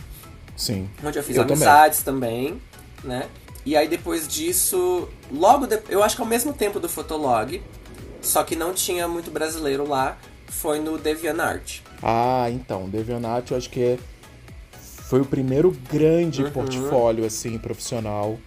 Sim. 0.59 0.89
Onde 1.01 1.17
eu 1.17 1.23
fiz 1.23 1.37
eu 1.37 1.43
amizades 1.43 2.03
também. 2.03 2.49
também, 2.49 2.61
né? 3.01 3.29
E 3.65 3.77
aí 3.77 3.87
depois 3.87 4.27
disso, 4.27 5.07
logo 5.31 5.65
de... 5.65 5.79
eu 5.87 6.03
acho 6.03 6.17
que 6.17 6.21
ao 6.21 6.27
mesmo 6.27 6.51
tempo 6.51 6.81
do 6.81 6.89
Fotolog, 6.89 7.63
só 8.21 8.43
que 8.43 8.57
não 8.57 8.73
tinha 8.73 9.07
muito 9.07 9.31
brasileiro 9.31 9.87
lá, 9.87 10.17
foi 10.47 10.79
no 10.81 10.97
DeviantArt. 10.97 11.79
Ah, 12.03 12.47
então, 12.51 12.89
DeviantArt 12.89 13.51
eu 13.51 13.57
acho 13.57 13.69
que 13.69 13.81
é, 13.81 13.99
foi 15.07 15.21
o 15.21 15.25
primeiro 15.25 15.71
grande 15.89 16.43
uhum. 16.43 16.51
portfólio 16.51 17.25
assim 17.25 17.57
profissional 17.57 18.37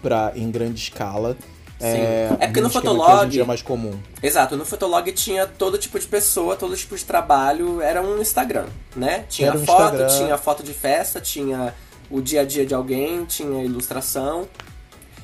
para 0.00 0.32
em 0.34 0.50
grande 0.50 0.80
escala. 0.80 1.36
É, 1.80 2.28
é 2.40 2.46
porque 2.46 2.60
no 2.60 2.70
Fotolog. 2.70 3.40
É 3.40 3.44
mais 3.44 3.62
comum. 3.62 3.98
Exato, 4.22 4.56
no 4.56 4.64
Fotolog 4.64 5.10
tinha 5.12 5.46
todo 5.46 5.78
tipo 5.78 5.98
de 5.98 6.06
pessoa, 6.06 6.56
todo 6.56 6.76
tipo 6.76 6.96
de 6.96 7.04
trabalho. 7.04 7.80
Era 7.80 8.02
um 8.02 8.20
Instagram, 8.20 8.66
né? 8.96 9.24
Tinha 9.28 9.52
um 9.54 9.64
foto, 9.64 9.94
Instagram. 9.94 10.06
tinha 10.06 10.38
foto 10.38 10.62
de 10.62 10.74
festa, 10.74 11.20
tinha 11.20 11.74
o 12.10 12.20
dia 12.20 12.40
a 12.40 12.44
dia 12.44 12.66
de 12.66 12.74
alguém, 12.74 13.24
tinha 13.24 13.64
ilustração. 13.64 14.48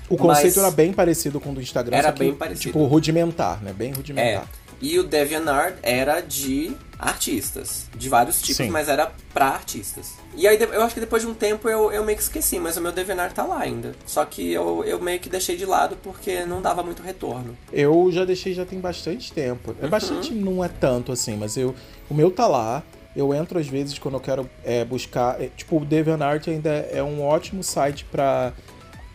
O 0.09 0.17
conceito 0.17 0.61
era 0.61 0.71
bem 0.71 0.93
parecido 0.93 1.41
com 1.41 1.51
o 1.51 1.55
do 1.55 1.61
Instagram, 1.61 1.97
era 1.97 2.13
que, 2.13 2.19
bem 2.21 2.35
parecido. 2.35 2.67
Tipo, 2.67 2.85
rudimentar, 2.85 3.63
né? 3.63 3.73
Bem 3.73 3.93
rudimentar. 3.93 4.45
É. 4.45 4.64
E 4.85 4.99
o 4.99 5.03
DeviantArt 5.03 5.77
era 5.83 6.21
de 6.21 6.77
artistas, 6.99 7.89
de 7.97 8.07
vários 8.07 8.43
tipos, 8.43 8.57
Sim. 8.57 8.69
mas 8.69 8.87
era 8.87 9.11
pra 9.33 9.47
artistas. 9.47 10.13
E 10.37 10.47
aí 10.47 10.61
eu 10.61 10.83
acho 10.83 10.93
que 10.93 11.01
depois 11.01 11.23
de 11.23 11.29
um 11.29 11.33
tempo 11.33 11.71
eu, 11.71 11.91
eu 11.91 12.05
meio 12.05 12.19
que 12.19 12.23
esqueci, 12.23 12.61
mas 12.61 12.77
o 12.77 12.83
meu 12.83 12.93
DeviantArt 12.93 13.33
tá 13.33 13.45
lá 13.45 13.61
ainda. 13.61 13.95
Só 14.05 14.23
que 14.27 14.53
eu, 14.53 14.85
eu 14.85 15.01
meio 15.01 15.19
que 15.21 15.31
deixei 15.31 15.57
de 15.57 15.65
lado 15.65 15.97
porque 16.03 16.45
não 16.45 16.61
dava 16.61 16.83
muito 16.83 17.03
retorno. 17.03 17.57
Eu 17.73 18.11
já 18.13 18.27
deixei 18.27 18.53
já 18.53 18.67
tem 18.67 18.79
bastante 18.79 19.33
tempo. 19.33 19.75
É 19.81 19.89
bastante, 19.89 20.35
uhum. 20.35 20.41
não 20.41 20.63
é 20.63 20.69
tanto 20.69 21.13
assim, 21.13 21.35
mas 21.35 21.57
eu 21.57 21.75
o 22.11 22.13
meu 22.13 22.31
tá 22.31 22.47
lá. 22.47 22.83
Eu 23.17 23.33
entro 23.33 23.59
às 23.59 23.67
vezes 23.67 23.99
quando 23.99 24.17
eu 24.17 24.21
quero 24.21 24.51
é, 24.63 24.85
buscar. 24.85 25.41
É, 25.41 25.49
tipo, 25.57 25.81
o 25.81 25.85
DeviantArt 25.87 26.49
ainda 26.49 26.69
é 26.93 27.03
um 27.03 27.25
ótimo 27.25 27.63
site 27.63 28.05
para 28.05 28.53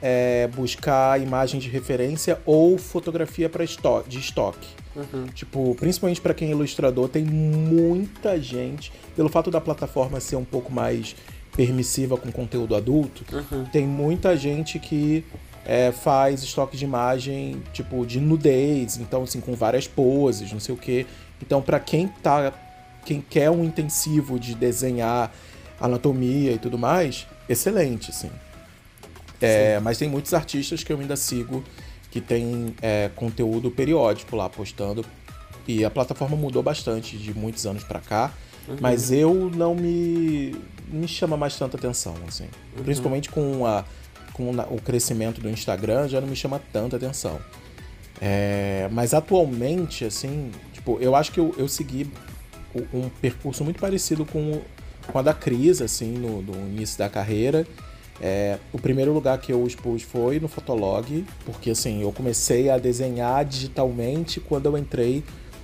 é, 0.02 0.48
buscar 0.48 1.22
imagem 1.22 1.60
de 1.60 1.70
referência 1.70 2.40
ou 2.44 2.76
fotografia 2.80 3.48
para 3.48 3.64
estoque, 3.64 4.10
de 4.10 4.18
estoque. 4.18 4.79
Uhum. 4.96 5.28
Tipo, 5.28 5.76
principalmente 5.76 6.20
para 6.20 6.34
quem 6.34 6.50
é 6.50 6.52
ilustrador, 6.52 7.08
tem 7.10 7.24
muita 7.24 8.40
gente, 8.40 8.92
pelo 9.16 9.30
fato 9.30 9.52
da 9.52 9.62
plataforma 9.62 10.20
ser 10.20 10.36
um 10.36 10.46
pouco 10.46 10.72
mais 10.72 11.16
permissiva 11.56 12.18
com 12.18 12.32
conteúdo 12.32 12.76
adulto, 12.76 13.24
uhum. 13.34 13.66
tem 13.66 13.86
muita 13.86 14.36
gente 14.36 14.80
que 14.80 15.24
é, 15.66 15.92
faz 15.92 16.42
estoque 16.42 16.78
de 16.78 16.86
imagem, 16.86 17.62
tipo, 17.74 18.06
de 18.06 18.20
nudez, 18.20 18.98
então, 18.98 19.24
assim, 19.24 19.40
com 19.40 19.54
várias 19.54 19.88
poses, 19.88 20.52
não 20.52 20.60
sei 20.60 20.74
o 20.74 20.78
quê. 20.78 21.06
Então, 21.42 21.62
para 21.62 21.80
quem 21.80 22.08
tá. 22.08 22.54
Quem 23.06 23.22
quer 23.22 23.50
um 23.50 23.64
intensivo 23.64 24.38
de 24.38 24.54
desenhar 24.54 25.32
anatomia 25.80 26.52
e 26.52 26.58
tudo 26.58 26.78
mais, 26.78 27.26
excelente, 27.48 28.12
assim. 28.12 28.30
É, 29.42 29.80
mas 29.80 29.98
tem 29.98 30.10
muitos 30.10 30.34
artistas 30.34 30.84
que 30.84 30.92
eu 30.92 31.00
ainda 31.00 31.16
sigo 31.16 31.64
que 32.12 32.20
tem 32.20 32.76
é, 32.82 33.10
conteúdo 33.16 33.70
periódico 33.70 34.36
lá 34.36 34.50
postando. 34.50 35.06
E 35.68 35.86
a 35.86 35.90
plataforma 35.90 36.36
mudou 36.36 36.64
bastante 36.64 37.18
de 37.18 37.34
muitos 37.34 37.66
anos 37.66 37.84
para 37.84 38.00
cá, 38.00 38.34
uhum. 38.68 38.78
mas 38.82 39.12
eu 39.12 39.52
não 39.56 39.76
me, 39.76 40.56
me 40.88 41.08
chama 41.08 41.38
mais 41.38 41.56
tanta 41.58 41.78
atenção, 41.78 42.16
assim. 42.28 42.48
Uhum. 42.76 42.84
Principalmente 42.84 43.30
com, 43.30 43.66
a, 43.66 43.86
com 44.34 44.50
o 44.50 44.82
crescimento 44.82 45.40
do 45.40 45.50
Instagram, 45.50 46.08
já 46.08 46.20
não 46.20 46.28
me 46.28 46.36
chama 46.36 46.60
tanta 46.74 46.96
atenção. 46.96 47.40
É, 48.20 48.90
mas 48.92 49.14
atualmente, 49.14 50.04
assim, 50.04 50.52
tipo, 50.74 50.98
eu 51.00 51.16
acho 51.16 51.32
que 51.32 51.40
eu, 51.40 51.54
eu 51.58 51.68
segui 51.68 52.10
um 52.94 53.10
percurso 53.10 53.64
muito 53.64 53.80
parecido 53.80 54.26
com, 54.26 54.62
com 55.08 55.20
a 55.20 55.22
da 55.22 55.34
Cris, 55.34 55.82
assim, 55.82 56.12
no, 56.12 56.42
no 56.42 56.56
início 56.68 56.98
da 56.98 57.10
carreira. 57.10 57.66
É, 58.22 58.58
o 58.74 58.80
primeiro 58.80 59.14
lugar 59.14 59.38
que 59.40 59.52
eu 59.52 59.66
expus 59.66 60.04
foi 60.04 60.40
no 60.40 60.48
Fotolog, 60.48 61.26
porque 61.46 61.72
assim, 61.72 62.02
eu 62.02 62.12
comecei 62.12 62.70
a 62.70 62.78
desenhar 62.78 63.46
digitalmente 63.46 64.40
quando 64.40 64.66
eu 64.66 64.78
entrei 64.78 65.24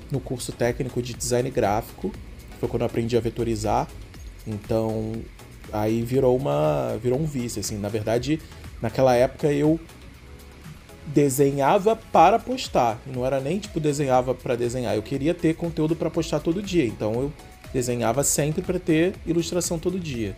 no 0.09 0.19
curso 0.19 0.51
técnico 0.51 1.01
de 1.01 1.13
design 1.13 1.49
gráfico, 1.49 2.11
foi 2.59 2.69
quando 2.69 2.83
eu 2.83 2.85
aprendi 2.85 3.17
a 3.17 3.19
vetorizar. 3.19 3.87
Então, 4.47 5.13
aí 5.71 6.01
virou 6.01 6.37
uma 6.37 6.97
virou 7.01 7.19
um 7.19 7.25
vício 7.25 7.59
assim. 7.59 7.77
Na 7.77 7.89
verdade, 7.89 8.39
naquela 8.81 9.15
época 9.15 9.51
eu 9.51 9.79
desenhava 11.07 11.95
para 11.95 12.39
postar, 12.39 12.99
não 13.05 13.25
era 13.25 13.39
nem 13.39 13.59
tipo 13.59 13.79
desenhava 13.79 14.33
para 14.33 14.55
desenhar. 14.55 14.95
Eu 14.95 15.03
queria 15.03 15.33
ter 15.33 15.55
conteúdo 15.55 15.95
para 15.95 16.09
postar 16.09 16.39
todo 16.39 16.61
dia, 16.61 16.85
então 16.85 17.13
eu 17.13 17.33
desenhava 17.73 18.23
sempre 18.23 18.61
para 18.61 18.79
ter 18.79 19.13
ilustração 19.25 19.77
todo 19.77 19.99
dia. 19.99 20.35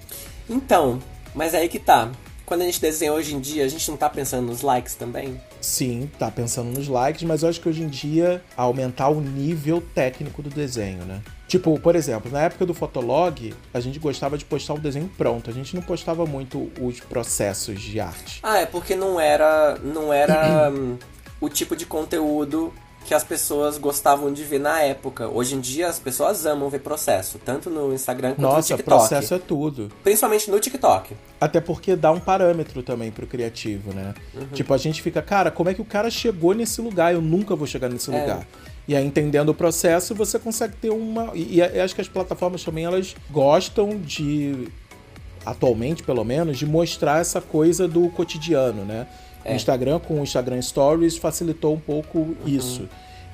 Então, 0.50 1.00
mas 1.38 1.54
aí 1.54 1.70
que 1.70 1.78
tá. 1.78 2.12
Quando 2.48 2.62
a 2.62 2.66
gente 2.66 2.82
desenha 2.82 3.14
hoje 3.14 3.36
em 3.36 3.40
dia, 3.40 3.64
a 3.64 3.68
gente 3.68 3.90
não 3.92 3.98
tá 3.98 4.10
pensando 4.10 4.48
nos 4.48 4.62
likes 4.62 4.96
também? 4.96 5.40
Sim, 5.62 6.10
tá 6.18 6.32
pensando 6.32 6.70
nos 6.72 6.88
likes, 6.88 7.24
mas 7.24 7.44
eu 7.44 7.50
acho 7.50 7.60
que 7.60 7.70
hoje 7.70 7.84
em 7.84 7.88
dia 7.88 8.42
aumentar 8.56 9.10
o 9.10 9.20
nível 9.20 9.84
técnico 9.94 10.42
do 10.42 10.50
desenho, 10.50 11.04
né? 11.04 11.22
Tipo, 11.48 11.78
por 11.80 11.96
exemplo, 11.96 12.32
na 12.32 12.44
época 12.44 12.66
do 12.66 12.74
Fotolog, 12.74 13.54
a 13.74 13.80
gente 13.80 14.00
gostava 14.00 14.38
de 14.38 14.46
postar 14.46 14.76
o 14.76 14.80
desenho 14.80 15.12
pronto. 15.18 15.50
A 15.50 15.54
gente 15.54 15.76
não 15.76 15.82
postava 15.82 16.26
muito 16.26 16.72
os 16.82 17.00
processos 17.02 17.80
de 17.82 18.00
arte. 18.00 18.40
Ah, 18.42 18.60
é 18.60 18.66
porque 18.66 18.96
não 18.96 19.20
era, 19.20 19.78
não 19.84 20.12
era 20.12 20.72
hum, 20.74 20.98
o 21.40 21.50
tipo 21.50 21.76
de 21.76 21.86
conteúdo 21.86 22.74
que 23.08 23.14
as 23.14 23.24
pessoas 23.24 23.78
gostavam 23.78 24.34
de 24.34 24.44
ver 24.44 24.60
na 24.60 24.82
época. 24.82 25.30
Hoje 25.30 25.56
em 25.56 25.62
dia 25.62 25.88
as 25.88 25.98
pessoas 25.98 26.46
amam 26.46 26.70
ver 26.70 26.80
processo, 26.80 27.40
tanto 27.44 27.70
no 27.70 27.94
Instagram 27.94 28.32
quanto 28.32 28.42
Nossa, 28.42 28.74
no 28.74 28.78
TikTok. 28.78 28.84
processo 28.84 29.34
é 29.34 29.40
tudo. 29.40 29.90
Principalmente 30.04 30.52
no 30.52 30.60
TikTok. 30.60 31.16
Até 31.40 31.62
porque 31.62 31.96
dá 31.96 32.12
um 32.12 32.20
parâmetro 32.20 32.84
também 32.84 33.10
pro 33.10 33.26
criativo, 33.26 33.94
né? 33.94 34.14
Uhum. 34.36 34.48
Tipo, 34.48 34.74
a 34.74 34.78
gente 34.78 35.02
fica, 35.02 35.22
cara, 35.22 35.50
como 35.50 35.70
é 35.70 35.74
que 35.74 35.82
o 35.82 35.86
cara 35.86 36.12
chegou 36.12 36.54
nesse 36.54 36.82
lugar? 36.82 37.14
Eu 37.14 37.22
nunca 37.22 37.56
vou 37.56 37.66
chegar 37.66 37.88
nesse 37.88 38.14
é. 38.14 38.20
lugar. 38.20 38.46
E 38.86 38.94
aí, 38.94 39.06
entendendo 39.06 39.50
o 39.50 39.54
processo, 39.54 40.14
você 40.14 40.38
consegue 40.38 40.76
ter 40.76 40.90
uma. 40.90 41.32
E, 41.34 41.60
e 41.60 41.62
acho 41.62 41.96
que 41.96 42.02
as 42.02 42.10
plataformas 42.10 42.62
também 42.62 42.84
elas 42.84 43.16
gostam 43.32 43.98
de, 43.98 44.68
atualmente 45.46 46.04
pelo 46.04 46.26
menos, 46.26 46.58
de 46.58 46.66
mostrar 46.66 47.22
essa 47.22 47.40
coisa 47.40 47.88
do 47.88 48.10
cotidiano, 48.10 48.84
né? 48.84 49.08
É. 49.48 49.54
O 49.54 49.56
Instagram 49.56 50.00
com 50.00 50.20
o 50.20 50.24
Instagram 50.24 50.62
Stories 50.62 51.18
facilitou 51.18 51.74
um 51.74 51.80
pouco 51.80 52.20
uhum. 52.20 52.36
isso. 52.46 52.88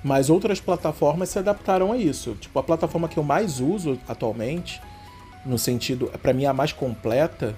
Mas 0.04 0.30
outras 0.30 0.60
plataformas 0.60 1.30
se 1.30 1.40
adaptaram 1.40 1.92
a 1.92 1.98
isso. 1.98 2.36
Tipo, 2.40 2.60
a 2.60 2.64
plataforma 2.64 3.08
que 3.08 3.18
eu 3.18 3.24
mais 3.24 3.60
uso 3.60 3.98
atualmente, 4.08 4.82
no 5.46 5.58
sentido, 5.58 6.12
para 6.22 6.34
mim 6.34 6.46
a 6.46 6.54
mais 6.54 6.74
completa, 6.74 7.56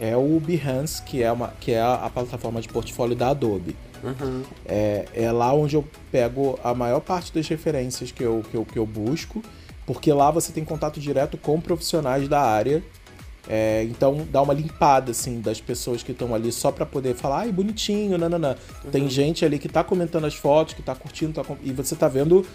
é 0.00 0.16
o 0.16 0.40
Behance, 0.40 1.02
que 1.02 1.22
é, 1.22 1.30
uma, 1.30 1.48
que 1.60 1.72
é 1.72 1.80
a, 1.80 1.94
a 1.94 2.10
plataforma 2.10 2.60
de 2.60 2.68
portfólio 2.68 3.14
da 3.14 3.28
Adobe. 3.30 3.76
Uhum. 4.02 4.42
É, 4.64 5.04
é 5.12 5.30
lá 5.30 5.52
onde 5.52 5.76
eu 5.76 5.86
pego 6.10 6.58
a 6.64 6.72
maior 6.74 7.00
parte 7.00 7.34
das 7.34 7.46
referências 7.48 8.10
que 8.10 8.22
eu, 8.22 8.42
que 8.50 8.56
eu, 8.56 8.64
que 8.64 8.78
eu 8.78 8.86
busco, 8.86 9.42
porque 9.84 10.10
lá 10.12 10.30
você 10.30 10.52
tem 10.52 10.64
contato 10.64 10.98
direto 10.98 11.36
com 11.36 11.60
profissionais 11.60 12.28
da 12.28 12.40
área 12.40 12.82
é, 13.52 13.82
então 13.82 14.24
dá 14.30 14.40
uma 14.40 14.54
limpada 14.54 15.10
assim 15.10 15.40
das 15.40 15.60
pessoas 15.60 16.04
que 16.04 16.12
estão 16.12 16.32
ali 16.32 16.52
só 16.52 16.70
para 16.70 16.86
poder 16.86 17.16
falar, 17.16 17.40
ai, 17.40 17.50
bonitinho, 17.50 18.16
nananã. 18.16 18.54
Uhum. 18.84 18.90
Tem 18.92 19.10
gente 19.10 19.44
ali 19.44 19.58
que 19.58 19.68
tá 19.68 19.82
comentando 19.82 20.24
as 20.24 20.36
fotos, 20.36 20.72
que 20.72 20.82
tá 20.82 20.94
curtindo, 20.94 21.32
tá, 21.32 21.42
e 21.60 21.72
você 21.72 21.96
tá 21.96 22.06
vendo 22.06 22.46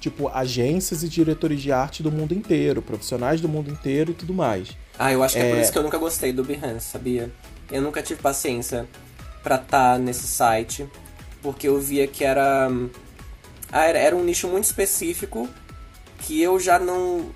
tipo 0.00 0.26
agências 0.28 1.04
e 1.04 1.08
diretores 1.08 1.62
de 1.62 1.70
arte 1.70 2.02
do 2.02 2.10
mundo 2.10 2.34
inteiro, 2.34 2.82
profissionais 2.82 3.40
do 3.40 3.48
mundo 3.48 3.70
inteiro 3.70 4.10
e 4.10 4.14
tudo 4.14 4.34
mais. 4.34 4.76
Ah, 4.98 5.12
eu 5.12 5.22
acho 5.22 5.36
que 5.36 5.40
é, 5.40 5.50
é 5.50 5.54
por 5.54 5.60
isso 5.60 5.70
que 5.70 5.78
eu 5.78 5.84
nunca 5.84 5.98
gostei 5.98 6.32
do 6.32 6.42
Behance, 6.42 6.90
sabia? 6.90 7.30
Eu 7.70 7.80
nunca 7.80 8.02
tive 8.02 8.20
paciência 8.20 8.88
para 9.44 9.54
estar 9.54 9.92
tá 9.92 9.98
nesse 9.98 10.26
site, 10.26 10.84
porque 11.40 11.68
eu 11.68 11.78
via 11.78 12.08
que 12.08 12.24
era 12.24 12.68
ah, 13.70 13.84
era 13.84 14.16
um 14.16 14.24
nicho 14.24 14.48
muito 14.48 14.64
específico 14.64 15.48
que 16.18 16.42
eu 16.42 16.58
já 16.58 16.76
não 16.76 17.30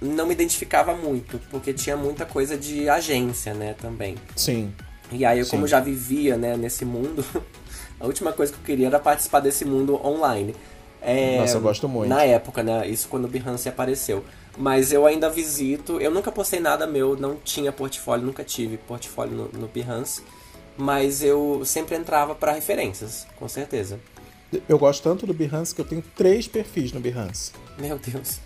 não 0.00 0.26
me 0.26 0.32
identificava 0.32 0.94
muito, 0.94 1.38
porque 1.50 1.72
tinha 1.72 1.96
muita 1.96 2.24
coisa 2.24 2.56
de 2.56 2.88
agência, 2.88 3.52
né, 3.52 3.74
também. 3.80 4.16
Sim. 4.34 4.72
E 5.12 5.24
aí, 5.24 5.40
eu, 5.40 5.46
como 5.46 5.66
já 5.66 5.80
vivia, 5.80 6.36
né, 6.36 6.56
nesse 6.56 6.84
mundo, 6.84 7.24
a 8.00 8.06
última 8.06 8.32
coisa 8.32 8.52
que 8.52 8.58
eu 8.58 8.64
queria 8.64 8.86
era 8.86 8.98
participar 8.98 9.40
desse 9.40 9.64
mundo 9.64 10.00
online. 10.04 10.54
É, 11.02 11.38
Nossa, 11.38 11.56
eu 11.56 11.60
gosto 11.60 11.88
muito. 11.88 12.08
Na 12.08 12.22
época, 12.24 12.62
né, 12.62 12.86
isso 12.86 13.08
quando 13.08 13.24
o 13.24 13.28
Behance 13.28 13.68
apareceu. 13.68 14.24
Mas 14.56 14.92
eu 14.92 15.06
ainda 15.06 15.30
visito, 15.30 16.00
eu 16.00 16.10
nunca 16.10 16.30
postei 16.30 16.60
nada 16.60 16.86
meu, 16.86 17.16
não 17.16 17.36
tinha 17.36 17.72
portfólio, 17.72 18.26
nunca 18.26 18.44
tive 18.44 18.76
portfólio 18.76 19.34
no, 19.34 19.60
no 19.60 19.68
Behance. 19.68 20.22
Mas 20.76 21.22
eu 21.22 21.62
sempre 21.64 21.96
entrava 21.96 22.34
para 22.34 22.52
referências, 22.52 23.26
com 23.36 23.48
certeza. 23.48 23.98
Eu 24.68 24.78
gosto 24.78 25.02
tanto 25.02 25.26
do 25.26 25.34
Behance 25.34 25.74
que 25.74 25.80
eu 25.80 25.84
tenho 25.84 26.02
três 26.16 26.48
perfis 26.48 26.92
no 26.92 27.00
Behance. 27.00 27.52
Meu 27.78 27.98
Deus. 27.98 28.40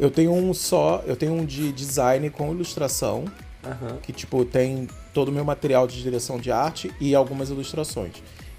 Eu 0.00 0.10
tenho 0.10 0.32
um 0.32 0.54
só, 0.54 1.04
eu 1.06 1.14
tenho 1.14 1.34
um 1.34 1.44
de 1.44 1.70
design 1.72 2.30
com 2.30 2.50
ilustração, 2.50 3.26
uhum. 3.62 3.98
que 4.02 4.14
tipo 4.14 4.46
tem 4.46 4.88
todo 5.12 5.28
o 5.28 5.32
meu 5.32 5.44
material 5.44 5.86
de 5.86 6.02
direção 6.02 6.38
de 6.38 6.50
arte 6.50 6.90
e 6.98 7.14
algumas 7.14 7.50
ilustrações. 7.50 8.14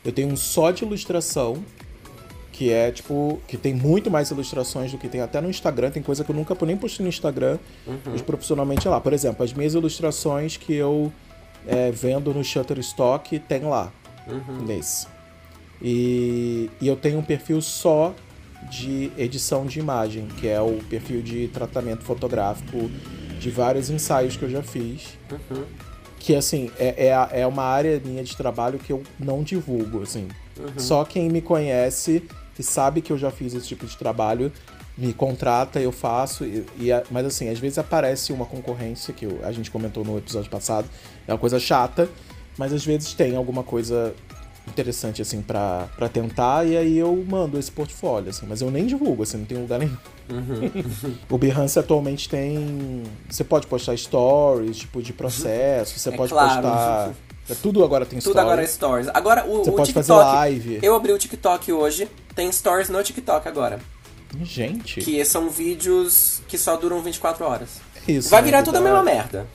Eu 0.05 0.11
tenho 0.11 0.27
um 0.27 0.37
só 0.37 0.69
de 0.69 0.83
ilustração, 0.83 1.65
que 2.51 2.71
é 2.71 2.91
tipo, 2.91 3.41
que 3.47 3.57
tem 3.57 3.73
muito 3.73 4.11
mais 4.11 4.29
ilustrações 4.29 4.91
do 4.91 4.99
que 4.99 5.09
tem 5.09 5.21
até 5.21 5.41
no 5.41 5.49
Instagram, 5.49 5.89
tem 5.89 6.03
coisa 6.03 6.23
que 6.23 6.29
eu 6.29 6.35
nunca 6.35 6.55
nem 6.63 6.77
postei 6.77 7.03
no 7.03 7.09
Instagram, 7.09 7.57
uhum. 7.87 7.97
mas 8.05 8.21
profissionalmente 8.21 8.87
lá. 8.87 9.01
Por 9.01 9.11
exemplo, 9.11 9.43
as 9.43 9.51
minhas 9.51 9.73
ilustrações 9.73 10.57
que 10.57 10.75
eu 10.75 11.11
é, 11.65 11.89
vendo 11.89 12.31
no 12.35 12.43
Shutterstock 12.43 13.39
tem 13.39 13.63
lá, 13.63 13.91
uhum. 14.27 14.63
nesse. 14.63 15.07
E, 15.81 16.69
e 16.79 16.87
eu 16.87 16.95
tenho 16.95 17.17
um 17.17 17.23
perfil 17.23 17.59
só 17.63 18.13
de 18.69 19.11
edição 19.17 19.65
de 19.65 19.79
imagem, 19.79 20.27
que 20.39 20.47
é 20.47 20.61
o 20.61 20.79
perfil 20.89 21.21
de 21.21 21.47
tratamento 21.47 22.03
fotográfico 22.03 22.89
de 23.39 23.49
vários 23.49 23.89
ensaios 23.89 24.37
que 24.37 24.43
eu 24.43 24.49
já 24.49 24.61
fiz. 24.61 25.17
Uhum. 25.31 25.63
Que, 26.19 26.35
assim, 26.35 26.69
é, 26.77 27.07
é, 27.07 27.41
é, 27.41 27.47
uma 27.47 27.63
área 27.63 27.99
minha 28.03 28.23
de 28.23 28.37
trabalho 28.37 28.77
que 28.77 28.93
eu 28.93 29.01
não 29.19 29.41
divulgo, 29.41 30.03
assim. 30.03 30.27
Uhum. 30.59 30.67
Só 30.77 31.03
quem 31.03 31.29
me 31.29 31.41
conhece 31.41 32.23
e 32.57 32.63
sabe 32.63 33.01
que 33.01 33.11
eu 33.11 33.17
já 33.17 33.31
fiz 33.31 33.55
esse 33.55 33.67
tipo 33.67 33.87
de 33.87 33.97
trabalho 33.97 34.51
me 34.97 35.13
contrata, 35.13 35.79
eu 35.79 35.91
faço. 35.91 36.45
E, 36.45 36.65
e 36.79 36.89
mas, 37.09 37.25
assim, 37.25 37.49
às 37.49 37.57
vezes 37.57 37.77
aparece 37.79 38.31
uma 38.31 38.45
concorrência, 38.45 39.13
que 39.13 39.25
eu, 39.25 39.39
a 39.43 39.51
gente 39.51 39.71
comentou 39.71 40.05
no 40.05 40.17
episódio 40.17 40.49
passado, 40.49 40.87
é 41.27 41.33
uma 41.33 41.39
coisa 41.39 41.59
chata, 41.59 42.07
mas 42.57 42.71
às 42.71 42.85
vezes 42.85 43.13
tem 43.13 43.35
alguma 43.35 43.63
coisa 43.63 44.13
interessante, 44.67 45.21
assim, 45.21 45.41
para 45.41 46.09
tentar, 46.11 46.65
e 46.67 46.77
aí 46.77 46.97
eu 46.97 47.15
mando 47.27 47.57
esse 47.57 47.71
portfólio, 47.71 48.29
assim, 48.29 48.45
mas 48.47 48.61
eu 48.61 48.69
nem 48.69 48.85
divulgo, 48.85 49.23
assim, 49.23 49.37
não 49.37 49.45
tem 49.45 49.57
lugar 49.57 49.79
nenhum. 49.79 49.97
Uhum. 50.29 51.15
o 51.29 51.37
Behance 51.37 51.77
atualmente 51.77 52.29
tem. 52.29 53.03
Você 53.29 53.43
pode 53.43 53.67
postar 53.67 53.97
stories, 53.97 54.77
tipo, 54.77 55.01
de 55.01 55.13
processo, 55.13 55.99
você 55.99 56.09
é 56.09 56.15
pode 56.15 56.31
claro. 56.31 56.61
postar. 56.61 57.11
É, 57.49 57.55
tudo 57.55 57.83
agora 57.83 58.05
tem 58.05 58.21
stories. 58.21 58.37
Tudo 58.37 58.39
agora 58.39 58.63
é 58.63 58.67
stories. 58.67 59.07
Agora 59.09 59.45
o, 59.45 59.63
você 59.63 59.69
o 59.69 59.73
pode 59.73 59.93
TikTok, 59.93 60.07
fazer 60.07 60.23
live. 60.23 60.79
Eu 60.81 60.95
abri 60.95 61.11
o 61.11 61.17
TikTok 61.17 61.71
hoje, 61.71 62.07
tem 62.35 62.51
stories 62.51 62.89
no 62.89 63.01
TikTok 63.03 63.47
agora. 63.47 63.79
Gente. 64.41 65.01
Que 65.01 65.23
são 65.25 65.49
vídeos 65.49 66.41
que 66.47 66.57
só 66.57 66.77
duram 66.77 67.01
24 67.01 67.43
horas. 67.45 67.81
Isso. 68.07 68.29
Vai 68.29 68.41
virar 68.41 68.63
tudo 68.63 68.77
a 68.77 68.81
mesma 68.81 69.03
merda. 69.03 69.45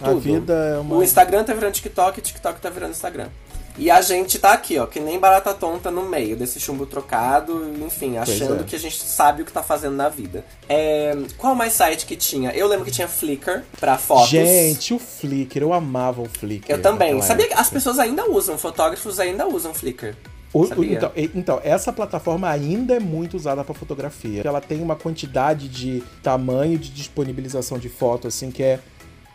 A 0.00 0.08
tudo. 0.08 0.20
vida 0.20 0.52
é 0.52 0.78
uma. 0.78 0.96
O 0.96 1.02
Instagram 1.02 1.44
tá 1.44 1.54
virando 1.54 1.72
TikTok, 1.74 2.18
o 2.18 2.22
TikTok 2.22 2.60
tá 2.60 2.68
virando 2.68 2.90
Instagram. 2.90 3.28
E 3.78 3.90
a 3.90 4.00
gente 4.00 4.38
tá 4.38 4.52
aqui, 4.52 4.78
ó, 4.78 4.86
que 4.86 4.98
nem 4.98 5.18
barata 5.18 5.52
tonta 5.52 5.90
no 5.90 6.02
meio 6.08 6.36
desse 6.36 6.58
chumbo 6.58 6.86
trocado, 6.86 7.74
enfim, 7.84 8.16
achando 8.16 8.62
é. 8.62 8.64
que 8.64 8.74
a 8.74 8.78
gente 8.78 8.96
sabe 8.96 9.42
o 9.42 9.44
que 9.44 9.52
tá 9.52 9.62
fazendo 9.62 9.94
na 9.94 10.08
vida. 10.08 10.44
É, 10.68 11.14
qual 11.36 11.54
mais 11.54 11.74
site 11.74 12.06
que 12.06 12.16
tinha? 12.16 12.50
Eu 12.52 12.66
lembro 12.68 12.84
que 12.84 12.90
tinha 12.90 13.06
Flickr 13.06 13.62
pra 13.78 13.98
fotos. 13.98 14.30
Gente, 14.30 14.94
o 14.94 14.98
Flickr, 14.98 15.62
eu 15.62 15.72
amava 15.72 16.22
o 16.22 16.28
Flickr. 16.28 16.70
Eu 16.70 16.80
também. 16.80 17.20
Sabia 17.20 17.48
que 17.48 17.54
as 17.54 17.68
pessoas 17.68 17.98
ainda 17.98 18.28
usam, 18.30 18.56
fotógrafos 18.56 19.20
ainda 19.20 19.46
usam 19.46 19.74
Flickr. 19.74 20.14
O, 20.52 20.64
então, 20.84 21.12
então, 21.14 21.60
essa 21.62 21.92
plataforma 21.92 22.48
ainda 22.48 22.94
é 22.94 23.00
muito 23.00 23.36
usada 23.36 23.62
para 23.62 23.74
fotografia. 23.74 24.40
Ela 24.42 24.60
tem 24.60 24.80
uma 24.80 24.96
quantidade 24.96 25.68
de 25.68 26.02
tamanho 26.22 26.78
de 26.78 26.90
disponibilização 26.90 27.78
de 27.78 27.90
foto 27.90 28.26
assim 28.26 28.50
que 28.50 28.62
é 28.62 28.80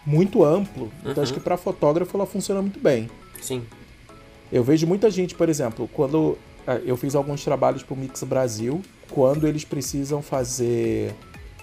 muito 0.03 0.43
amplo. 0.43 0.91
Então 1.01 1.17
uhum. 1.17 1.21
acho 1.21 1.33
que 1.33 1.39
para 1.39 1.57
fotógrafo 1.57 2.17
ela 2.17 2.25
funciona 2.25 2.59
muito 2.59 2.79
bem. 2.79 3.07
Sim. 3.39 3.63
Eu 4.51 4.63
vejo 4.63 4.85
muita 4.85 5.09
gente, 5.09 5.33
por 5.33 5.47
exemplo, 5.49 5.89
quando 5.93 6.37
é, 6.67 6.81
eu 6.85 6.97
fiz 6.97 7.15
alguns 7.15 7.43
trabalhos 7.43 7.83
pro 7.83 7.95
Mix 7.95 8.23
Brasil, 8.23 8.81
quando 9.09 9.47
eles 9.47 9.63
precisam 9.63 10.21
fazer 10.21 11.15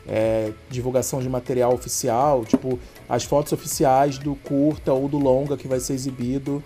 é, 0.07 0.53
divulgação 0.71 1.21
de 1.21 1.29
material 1.29 1.73
oficial, 1.75 2.45
tipo 2.45 2.79
as 3.09 3.25
fotos 3.25 3.53
oficiais 3.53 4.19
do 4.19 4.35
curta 4.35 4.93
ou 4.93 5.09
do 5.09 5.19
longa 5.19 5.57
que 5.57 5.69
vai 5.69 5.81
ser 5.81 5.93
exibido 5.93 6.63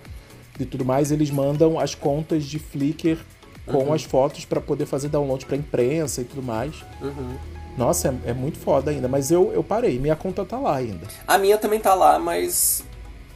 e 0.58 0.64
tudo 0.64 0.84
mais, 0.84 1.10
eles 1.10 1.30
mandam 1.30 1.78
as 1.78 1.94
contas 1.94 2.44
de 2.44 2.58
Flickr 2.58 3.18
com 3.66 3.84
uhum. 3.84 3.92
as 3.92 4.02
fotos 4.02 4.44
para 4.44 4.60
poder 4.60 4.86
fazer 4.86 5.08
download 5.08 5.46
para 5.46 5.56
imprensa 5.56 6.20
e 6.20 6.24
tudo 6.24 6.42
mais. 6.42 6.74
Uhum. 7.00 7.36
Nossa, 7.76 8.08
é, 8.26 8.30
é, 8.30 8.34
muito 8.34 8.58
foda 8.58 8.90
ainda, 8.90 9.08
mas 9.08 9.30
eu, 9.30 9.52
eu 9.52 9.64
parei, 9.64 9.98
minha 9.98 10.16
conta 10.16 10.44
tá 10.44 10.58
lá 10.58 10.76
ainda. 10.76 11.06
A 11.26 11.38
minha 11.38 11.56
também 11.56 11.80
tá 11.80 11.94
lá, 11.94 12.18
mas 12.18 12.84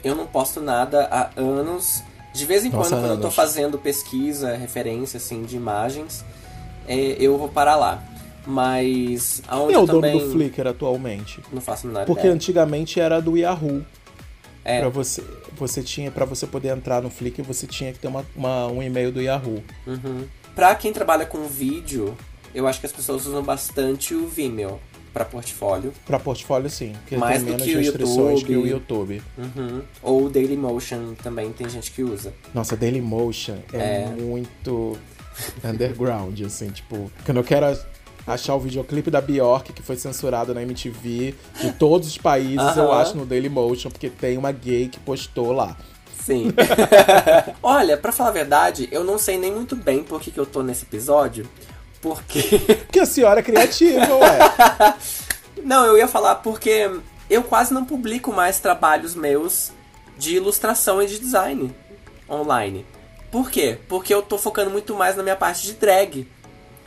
eu 0.04 0.14
não 0.14 0.26
posto 0.26 0.60
nada 0.60 1.08
há 1.10 1.30
anos. 1.40 2.02
De 2.36 2.44
vez 2.44 2.66
em 2.66 2.68
Nossa, 2.68 2.90
quando, 2.90 3.00
quando 3.00 3.10
eu 3.12 3.20
tô 3.20 3.30
fazendo 3.30 3.78
pesquisa, 3.78 4.54
referência 4.54 5.16
assim 5.16 5.42
de 5.42 5.56
imagens, 5.56 6.22
é, 6.86 7.16
eu 7.18 7.38
vou 7.38 7.48
parar 7.48 7.76
lá. 7.76 8.04
Mas 8.46 9.42
aonde 9.48 9.72
Quem 9.72 9.76
é 9.76 9.78
o 9.78 9.86
também... 9.86 10.12
dono 10.12 10.26
do 10.26 10.32
Flickr 10.32 10.66
atualmente? 10.66 11.40
Não 11.50 11.62
faço 11.62 11.88
nada. 11.88 12.04
Porque 12.04 12.28
antigamente 12.28 13.00
era 13.00 13.20
do 13.20 13.38
Yahoo. 13.38 13.82
É. 14.62 14.80
Pra 14.80 14.90
você, 14.90 15.24
você 15.56 15.82
tinha 15.82 16.10
para 16.10 16.26
você 16.26 16.46
poder 16.46 16.76
entrar 16.76 17.00
no 17.00 17.08
Flickr, 17.08 17.42
você 17.42 17.66
tinha 17.66 17.90
que 17.90 17.98
ter 17.98 18.08
uma, 18.08 18.24
uma 18.36 18.66
um 18.66 18.82
e-mail 18.82 19.10
do 19.10 19.22
Yahoo. 19.22 19.64
Uhum. 19.86 20.26
Pra 20.54 20.74
quem 20.74 20.92
trabalha 20.92 21.24
com 21.24 21.42
vídeo, 21.46 22.14
eu 22.54 22.68
acho 22.68 22.80
que 22.80 22.86
as 22.86 22.92
pessoas 22.92 23.26
usam 23.26 23.42
bastante 23.42 24.14
o 24.14 24.28
Vimeo 24.28 24.78
para 25.16 25.24
portfólio. 25.24 25.94
Para 26.04 26.18
portfólio, 26.18 26.68
sim. 26.68 26.92
Porque 26.92 27.16
Mais 27.16 27.38
tem 27.38 27.46
menos 27.46 27.62
que 27.62 27.74
restrições 27.74 28.40
YouTube. 28.40 28.44
que 28.44 28.56
o 28.56 28.66
YouTube. 28.66 29.22
Uhum. 29.38 29.82
Ou 30.02 30.26
o 30.26 30.28
Dailymotion 30.28 31.14
também 31.14 31.50
tem 31.54 31.66
gente 31.70 31.90
que 31.90 32.02
usa. 32.02 32.34
Nossa, 32.52 32.76
Dailymotion 32.76 33.56
é, 33.72 34.02
é. 34.02 34.06
muito 34.08 34.98
underground, 35.64 36.38
assim, 36.42 36.68
tipo. 36.68 37.10
Quando 37.24 37.38
eu 37.38 37.44
quero 37.44 37.78
achar 38.26 38.54
o 38.56 38.60
videoclipe 38.60 39.10
da 39.10 39.22
Bjork, 39.22 39.72
que 39.72 39.80
foi 39.80 39.96
censurado 39.96 40.52
na 40.52 40.62
MTV, 40.62 41.34
de 41.62 41.72
todos 41.72 42.08
os 42.08 42.18
países, 42.18 42.58
uh 42.58 42.74
-huh. 42.74 42.78
eu 42.78 42.92
acho 42.92 43.16
no 43.16 43.24
Dailymotion, 43.24 43.90
porque 43.90 44.10
tem 44.10 44.36
uma 44.36 44.52
gay 44.52 44.86
que 44.86 45.00
postou 45.00 45.50
lá. 45.50 45.78
Sim. 46.26 46.52
Olha, 47.62 47.96
para 47.96 48.12
falar 48.12 48.28
a 48.28 48.32
verdade, 48.32 48.86
eu 48.92 49.02
não 49.02 49.16
sei 49.16 49.38
nem 49.38 49.50
muito 49.50 49.74
bem 49.74 50.02
por 50.02 50.20
que, 50.20 50.30
que 50.30 50.38
eu 50.38 50.44
tô 50.44 50.62
nesse 50.62 50.84
episódio. 50.84 51.48
Porque. 52.00 52.42
Porque 52.86 53.00
a 53.00 53.06
senhora 53.06 53.40
é 53.40 53.42
criativa, 53.42 54.14
ué. 54.14 54.38
não, 55.64 55.84
eu 55.84 55.96
ia 55.96 56.08
falar 56.08 56.36
porque 56.36 56.90
eu 57.28 57.42
quase 57.42 57.72
não 57.74 57.84
publico 57.84 58.32
mais 58.32 58.60
trabalhos 58.60 59.14
meus 59.14 59.72
de 60.16 60.36
ilustração 60.36 61.02
e 61.02 61.06
de 61.06 61.18
design 61.18 61.74
online. 62.28 62.86
Por 63.30 63.50
quê? 63.50 63.78
Porque 63.88 64.14
eu 64.14 64.22
tô 64.22 64.38
focando 64.38 64.70
muito 64.70 64.94
mais 64.94 65.16
na 65.16 65.22
minha 65.22 65.36
parte 65.36 65.66
de 65.66 65.74
drag. 65.74 66.26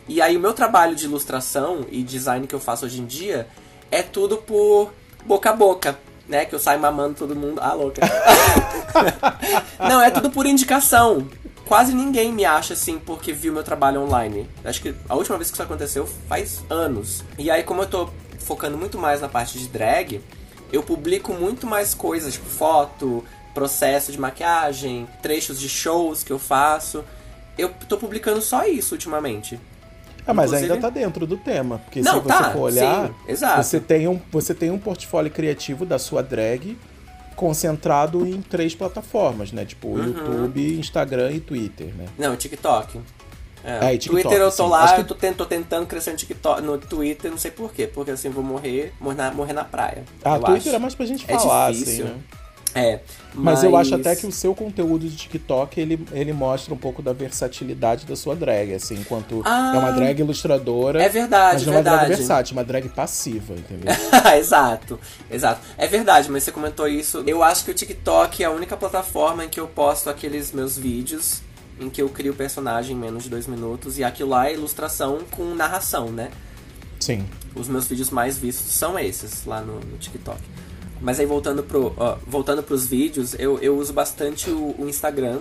E 0.07 0.21
aí 0.21 0.35
o 0.35 0.39
meu 0.39 0.53
trabalho 0.53 0.95
de 0.95 1.05
ilustração 1.05 1.85
e 1.91 2.01
design 2.01 2.47
que 2.47 2.55
eu 2.55 2.59
faço 2.59 2.85
hoje 2.85 2.99
em 2.99 3.05
dia 3.05 3.47
é 3.91 4.01
tudo 4.01 4.37
por 4.37 4.91
boca 5.25 5.51
a 5.51 5.53
boca, 5.53 5.99
né? 6.27 6.45
Que 6.45 6.55
eu 6.55 6.59
saio 6.59 6.79
mamando 6.79 7.15
todo 7.15 7.35
mundo. 7.35 7.59
Ah, 7.61 7.73
louca. 7.73 8.01
Não, 9.79 10.01
é 10.01 10.09
tudo 10.09 10.31
por 10.31 10.45
indicação. 10.45 11.27
Quase 11.69 11.93
ninguém 11.93 12.33
me 12.33 12.45
acha 12.45 12.73
assim 12.73 12.97
porque 12.97 13.31
viu 13.31 13.53
meu 13.53 13.63
trabalho 13.63 14.01
online. 14.01 14.49
Acho 14.65 14.81
que 14.81 14.95
a 15.07 15.13
última 15.13 15.37
vez 15.37 15.51
que 15.51 15.55
isso 15.55 15.61
aconteceu 15.61 16.07
faz 16.27 16.63
anos. 16.67 17.23
E 17.37 17.51
aí, 17.51 17.61
como 17.61 17.83
eu 17.83 17.85
tô 17.85 18.09
focando 18.39 18.75
muito 18.75 18.97
mais 18.97 19.21
na 19.21 19.29
parte 19.29 19.59
de 19.59 19.67
drag, 19.67 20.19
eu 20.73 20.81
publico 20.81 21.31
muito 21.31 21.67
mais 21.67 21.93
coisas, 21.93 22.33
tipo 22.33 22.47
foto, 22.47 23.23
processo 23.53 24.11
de 24.11 24.19
maquiagem, 24.19 25.07
trechos 25.21 25.59
de 25.59 25.69
shows 25.69 26.23
que 26.23 26.33
eu 26.33 26.39
faço. 26.39 27.05
Eu 27.55 27.69
tô 27.87 27.97
publicando 27.97 28.41
só 28.41 28.65
isso 28.65 28.95
ultimamente. 28.95 29.59
Ah, 30.25 30.33
mas 30.33 30.47
Inclusive... 30.47 30.73
ainda 30.73 30.87
tá 30.87 30.89
dentro 30.89 31.27
do 31.27 31.37
tema. 31.37 31.77
Porque 31.85 32.01
não, 32.01 32.13
se 32.13 32.19
você 32.21 32.27
tá, 32.27 32.51
for 32.51 32.61
olhar, 32.61 33.11
sim, 33.27 33.45
você, 33.57 33.79
tem 33.79 34.07
um, 34.07 34.19
você 34.31 34.55
tem 34.55 34.71
um 34.71 34.79
portfólio 34.79 35.29
criativo 35.29 35.85
da 35.85 35.99
sua 35.99 36.23
drag 36.23 36.75
concentrado 37.39 38.27
em 38.27 38.41
três 38.41 38.75
plataformas, 38.75 39.53
né? 39.53 39.63
Tipo 39.63 39.87
uhum. 39.87 40.07
YouTube, 40.07 40.77
Instagram 40.77 41.31
e 41.31 41.39
Twitter, 41.39 41.87
né? 41.95 42.05
Não, 42.17 42.35
TikTok. 42.35 42.99
É, 43.63 43.93
é 43.93 43.97
TikTok, 43.97 44.23
Twitter 44.23 44.41
eu 44.41 44.51
tô 44.51 44.65
sim. 44.65 44.69
lá, 44.69 44.93
que... 44.93 44.99
eu 44.99 45.05
tô, 45.05 45.15
tento, 45.15 45.37
tô, 45.37 45.45
tentando 45.45 45.87
crescer 45.87 46.11
no 46.11 46.17
TikTok, 46.17 46.61
no 46.61 46.77
Twitter, 46.77 47.31
não 47.31 47.37
sei 47.37 47.49
porquê, 47.51 47.87
porque 47.87 48.11
assim, 48.11 48.29
vou 48.29 48.43
morrer, 48.43 48.93
morrer 48.99 49.15
na, 49.15 49.31
morrer 49.31 49.53
na 49.53 49.63
praia. 49.63 50.03
Ah, 50.21 50.37
Twitter 50.37 50.67
acho. 50.67 50.75
é 50.75 50.79
mais 50.79 50.95
pra 50.95 51.05
gente 51.05 51.23
é 51.29 51.39
falar, 51.39 51.67
assim, 51.67 51.79
difícil. 51.79 52.05
assim, 52.05 52.13
né? 52.13 52.21
É. 52.75 52.99
Mas... 53.33 53.43
mas... 53.59 53.63
eu 53.63 53.75
acho 53.75 53.95
até 53.95 54.15
que 54.15 54.25
o 54.25 54.31
seu 54.31 54.53
conteúdo 54.53 55.07
de 55.07 55.15
TikTok 55.15 55.79
ele, 55.79 56.05
ele 56.11 56.33
mostra 56.33 56.73
um 56.73 56.77
pouco 56.77 57.01
da 57.01 57.13
versatilidade 57.13 58.05
da 58.05 58.15
sua 58.15 58.35
drag, 58.35 58.73
assim, 58.73 58.95
enquanto 58.95 59.41
ah, 59.45 59.73
é 59.75 59.77
uma 59.77 59.91
drag 59.91 60.19
ilustradora. 60.19 61.01
É 61.01 61.09
verdade, 61.09 61.65
mas 61.65 61.65
não 61.65 61.73
é 61.73 61.77
uma 61.77 61.83
drag 61.83 62.07
versátil, 62.07 62.53
uma 62.53 62.63
drag 62.63 62.89
passiva, 62.89 63.53
entendeu? 63.53 63.93
exato, 64.37 64.99
exato. 65.29 65.61
É 65.77 65.87
verdade, 65.87 66.29
mas 66.31 66.43
você 66.43 66.51
comentou 66.51 66.87
isso. 66.87 67.23
Eu 67.25 67.43
acho 67.43 67.65
que 67.65 67.71
o 67.71 67.73
TikTok 67.73 68.43
é 68.43 68.45
a 68.45 68.51
única 68.51 68.75
plataforma 68.75 69.45
em 69.45 69.49
que 69.49 69.59
eu 69.59 69.67
posto 69.67 70.09
aqueles 70.09 70.51
meus 70.51 70.77
vídeos 70.77 71.41
em 71.79 71.89
que 71.89 72.01
eu 72.01 72.09
crio 72.09 72.33
o 72.33 72.35
personagem 72.35 72.95
em 72.95 72.99
menos 72.99 73.23
de 73.23 73.29
dois 73.29 73.47
minutos 73.47 73.97
e 73.97 74.03
aquilo 74.03 74.31
lá 74.31 74.49
é 74.49 74.53
ilustração 74.53 75.19
com 75.31 75.45
narração, 75.55 76.11
né? 76.11 76.29
Sim. 76.99 77.25
Os 77.55 77.67
meus 77.67 77.87
vídeos 77.87 78.09
mais 78.09 78.37
vistos 78.37 78.73
são 78.73 78.99
esses 78.99 79.45
lá 79.45 79.61
no, 79.61 79.79
no 79.79 79.97
TikTok. 79.97 80.39
Mas 81.01 81.19
aí 81.19 81.25
voltando 81.25 81.63
pro, 81.63 81.93
ó, 81.97 82.17
voltando 82.25 82.61
pros 82.61 82.85
vídeos, 82.85 83.35
eu, 83.39 83.57
eu 83.59 83.77
uso 83.77 83.93
bastante 83.93 84.49
o, 84.49 84.75
o 84.77 84.89
Instagram 84.89 85.39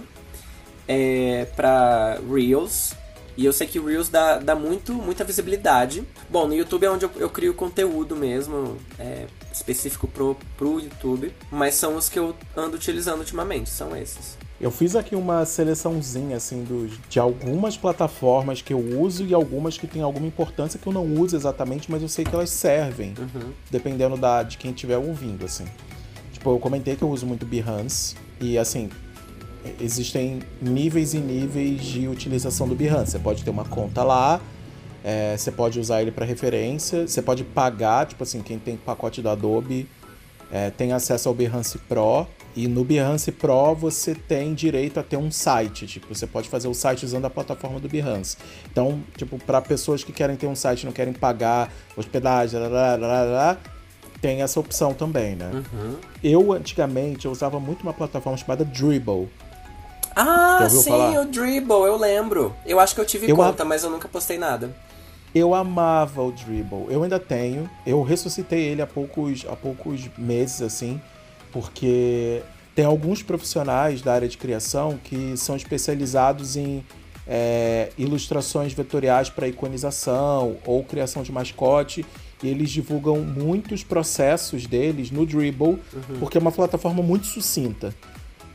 é, 0.87 1.47
para 1.57 2.19
Reels. 2.31 2.95
E 3.37 3.45
eu 3.45 3.53
sei 3.53 3.69
que 3.69 3.79
Reels 3.79 4.09
dá, 4.09 4.39
dá 4.39 4.55
muito, 4.57 4.93
muita 4.93 5.23
visibilidade. 5.23 6.05
Bom, 6.29 6.49
no 6.49 6.55
YouTube 6.55 6.85
é 6.85 6.91
onde 6.91 7.05
eu, 7.05 7.11
eu 7.17 7.31
crio 7.31 7.55
conteúdo 7.55 8.17
mesmo, 8.17 8.77
é, 8.99 9.27
específico 9.53 10.09
pro, 10.09 10.37
pro 10.57 10.81
YouTube. 10.81 11.33
Mas 11.51 11.75
são 11.75 11.95
os 11.95 12.09
que 12.09 12.19
eu 12.19 12.35
ando 12.57 12.77
utilizando 12.77 13.21
ultimamente, 13.21 13.71
são 13.71 13.97
esses. 13.97 14.37
Eu 14.61 14.73
fiz 14.73 14.97
aqui 14.97 15.15
uma 15.15 15.45
seleçãozinha 15.45 16.37
assim 16.37 16.67
de 17.09 17.21
algumas 17.21 17.77
plataformas 17.77 18.61
que 18.61 18.73
eu 18.73 19.01
uso 19.01 19.25
e 19.25 19.33
algumas 19.33 19.79
que 19.79 19.87
têm 19.87 20.03
alguma 20.03 20.27
importância 20.27 20.81
que 20.81 20.87
eu 20.87 20.93
não 20.93 21.07
uso 21.07 21.37
exatamente, 21.37 21.89
mas 21.89 22.03
eu 22.03 22.09
sei 22.09 22.25
que 22.25 22.35
elas 22.35 22.51
servem, 22.51 23.15
uhum. 23.17 23.53
dependendo 23.71 24.17
da, 24.17 24.43
de 24.43 24.59
quem 24.59 24.73
estiver 24.73 24.99
ouvindo, 24.99 25.45
assim. 25.45 25.65
Tipo, 26.33 26.51
eu 26.51 26.59
comentei 26.59 26.97
que 26.97 27.03
eu 27.03 27.09
uso 27.09 27.25
muito 27.25 27.47
Behance 27.47 28.17
e 28.41 28.59
assim, 28.59 28.91
existem 29.81 30.41
níveis 30.61 31.15
e 31.15 31.19
níveis 31.19 31.81
de 31.85 32.09
utilização 32.09 32.67
do 32.67 32.75
Behance. 32.75 33.13
Você 33.13 33.19
pode 33.21 33.45
ter 33.45 33.51
uma 33.51 33.65
conta 33.65 34.03
lá, 34.03 34.41
é, 35.05 35.37
você 35.37 35.53
pode 35.53 35.79
usar 35.79 36.03
ele 36.03 36.11
para 36.11 36.25
referência, 36.25 37.07
você 37.07 37.23
pode 37.23 37.45
pagar, 37.45 38.07
tipo 38.07 38.25
assim, 38.25 38.43
quem 38.43 38.59
tem 38.59 38.77
pacote 38.77 39.23
do 39.23 39.29
Adobe 39.29 39.89
é, 40.51 40.71
tem 40.71 40.93
acesso 40.93 41.29
ao 41.29 41.35
Behance 41.35 41.79
Pro 41.79 42.27
e 42.59 42.67
no 42.67 42.83
Behance 42.83 43.31
Pro 43.31 43.73
você 43.73 44.17
tem 44.17 44.53
direito 44.53 44.99
a 44.99 45.03
ter 45.05 45.17
um 45.17 45.31
site, 45.31 45.87
tipo, 45.87 46.13
você 46.13 46.27
pode 46.27 46.49
fazer 46.49 46.67
o 46.67 46.75
site 46.75 47.05
usando 47.05 47.25
a 47.25 47.31
plataforma 47.31 47.79
do 47.79 47.89
Behance. 47.89 48.37
Então, 48.69 49.01
tipo, 49.17 49.39
para 49.39 49.61
pessoas 49.61 50.03
que 50.03 50.11
querem 50.11 50.35
ter 50.35 50.49
um 50.49 50.57
site, 50.57 50.85
não 50.85 50.91
querem 50.91 51.13
pagar 51.13 51.73
hospedagem, 51.97 52.59
lá, 52.59 52.97
lá, 52.97 53.23
lá, 53.23 53.57
tem 54.21 54.43
essa 54.43 54.59
opção 54.59 54.93
também, 54.93 55.37
né? 55.37 55.53
Uhum. 55.55 55.97
Eu 56.21 56.53
antigamente 56.53 57.27
eu 57.27 57.31
usava 57.31 57.61
muito 57.61 57.83
uma 57.83 57.93
plataforma 57.93 58.37
chamada 58.37 58.65
Dribble. 58.65 59.29
Ah, 60.17 60.67
sim, 60.69 60.91
falar? 60.91 61.21
o 61.21 61.27
Dribble, 61.27 61.87
eu 61.87 61.97
lembro. 61.97 62.53
Eu 62.67 62.81
acho 62.81 62.93
que 62.93 63.01
eu 63.01 63.07
tive 63.07 63.31
eu 63.31 63.37
conta, 63.37 63.63
a... 63.63 63.67
mas 63.67 63.85
eu 63.85 63.91
nunca 63.91 64.09
postei 64.09 64.37
nada. 64.37 64.75
Eu 65.33 65.55
amava 65.55 66.23
o 66.23 66.33
Dribble. 66.33 66.87
Eu 66.89 67.05
ainda 67.05 67.21
tenho. 67.21 67.71
Eu 67.87 68.03
ressuscitei 68.03 68.65
ele 68.65 68.83
há 68.83 68.87
poucos, 68.87 69.47
há 69.49 69.55
poucos 69.55 70.11
meses, 70.19 70.61
assim 70.61 71.01
porque 71.53 72.43
tem 72.75 72.85
alguns 72.85 73.23
profissionais 73.23 74.01
da 74.01 74.13
área 74.13 74.29
de 74.29 74.39
criação 74.39 74.99
que 75.03 75.37
são 75.37 75.57
especializados 75.57 76.57
em 76.57 76.85
é, 77.27 77.91
ilustrações 77.99 78.73
vetoriais 78.73 79.29
para 79.29 79.47
iconização 79.47 80.57
ou 80.65 80.83
criação 80.83 81.23
de 81.23 81.31
mascote 81.31 82.07
e 82.43 82.49
eles 82.49 82.71
divulgam 82.71 83.21
muitos 83.21 83.85
processos 83.85 84.67
deles 84.67 85.11
no 85.11 85.27
Dribble, 85.27 85.69
uhum. 85.69 86.19
porque 86.21 86.39
é 86.39 86.41
uma 86.41 86.53
plataforma 86.53 87.03
muito 87.03 87.27
sucinta, 87.27 87.95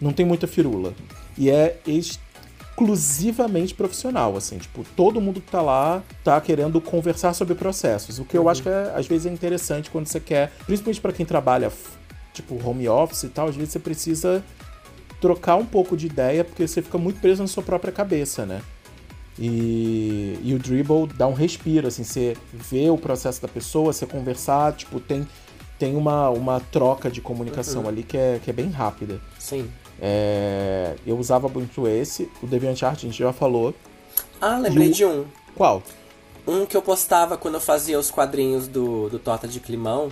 não 0.02 0.12
tem 0.12 0.26
muita 0.26 0.48
firula 0.48 0.94
e 1.38 1.50
é 1.50 1.78
exclusivamente 1.86 3.76
profissional, 3.76 4.36
assim, 4.36 4.58
tipo, 4.58 4.86
todo 4.96 5.20
mundo 5.22 5.42
que 5.42 5.52
tá 5.52 5.62
lá 5.62 6.02
tá 6.24 6.40
querendo 6.40 6.80
conversar 6.82 7.34
sobre 7.34 7.56
processos, 7.56 8.20
o 8.20 8.26
que 8.26 8.38
uhum. 8.38 8.44
eu 8.44 8.50
acho 8.50 8.64
que 8.64 8.70
é, 8.70 8.94
às 8.96 9.06
vezes 9.06 9.26
é 9.28 9.30
interessante 9.30 9.92
quando 9.92 10.08
você 10.08 10.20
quer, 10.20 10.52
principalmente 10.66 11.02
para 11.02 11.12
quem 11.12 11.26
trabalha 11.26 11.72
tipo 12.34 12.60
home 12.68 12.90
office 12.90 13.24
e 13.24 13.30
tal, 13.30 13.48
às 13.48 13.56
vezes 13.56 13.72
você 13.72 13.80
precisa 13.80 14.44
trocar 15.22 15.56
um 15.56 15.66
pouco 15.66 15.96
de 15.96 16.08
ideia 16.08 16.44
porque 16.44 16.68
você 16.68 16.82
fica 16.82 16.98
muito 16.98 17.22
preso 17.22 17.42
na 17.42 17.48
sua 17.48 17.64
própria 17.64 17.94
cabeça, 17.94 18.46
né? 18.46 18.62
E, 19.40 20.38
e 20.44 20.54
o 20.54 20.60
dribble 20.60 21.08
dá 21.08 21.28
um 21.28 21.34
respiro, 21.34 21.88
assim, 21.88 22.04
você 22.04 22.38
vê 22.52 22.90
o 22.90 22.98
processo 22.98 23.42
da 23.42 23.48
pessoa, 23.48 23.92
você 23.92 24.06
conversar, 24.06 24.74
tipo, 24.74 25.00
tem, 25.00 25.28
tem 25.80 25.96
uma, 25.96 26.30
uma 26.30 26.60
troca 26.60 27.10
de 27.10 27.22
comunicação 27.22 27.84
uhum. 27.84 27.88
ali 27.88 28.04
que 28.04 28.18
é, 28.18 28.40
que 28.44 28.50
é 28.50 28.54
bem 28.54 28.70
rápida. 28.70 29.20
Sim. 29.40 29.70
É, 30.00 30.96
eu 31.06 31.18
usava 31.18 31.48
muito 31.48 31.88
esse, 31.88 32.30
o 32.42 32.48
DeviantArt 32.48 32.98
a 32.98 33.02
gente 33.02 33.18
já 33.18 33.34
falou. 33.34 33.74
Ah, 34.40 34.58
lembrei 34.58 34.90
o... 34.90 34.94
de 34.94 35.06
um. 35.06 35.26
Qual? 35.56 35.82
Um 36.46 36.66
que 36.66 36.76
eu 36.76 36.82
postava 36.82 37.38
quando 37.38 37.56
eu 37.56 37.62
fazia 37.62 37.98
os 37.98 38.12
quadrinhos 38.12 38.68
do, 38.68 39.08
do 39.10 39.18
Torta 39.18 39.48
de 39.48 39.60
Climão. 39.60 40.12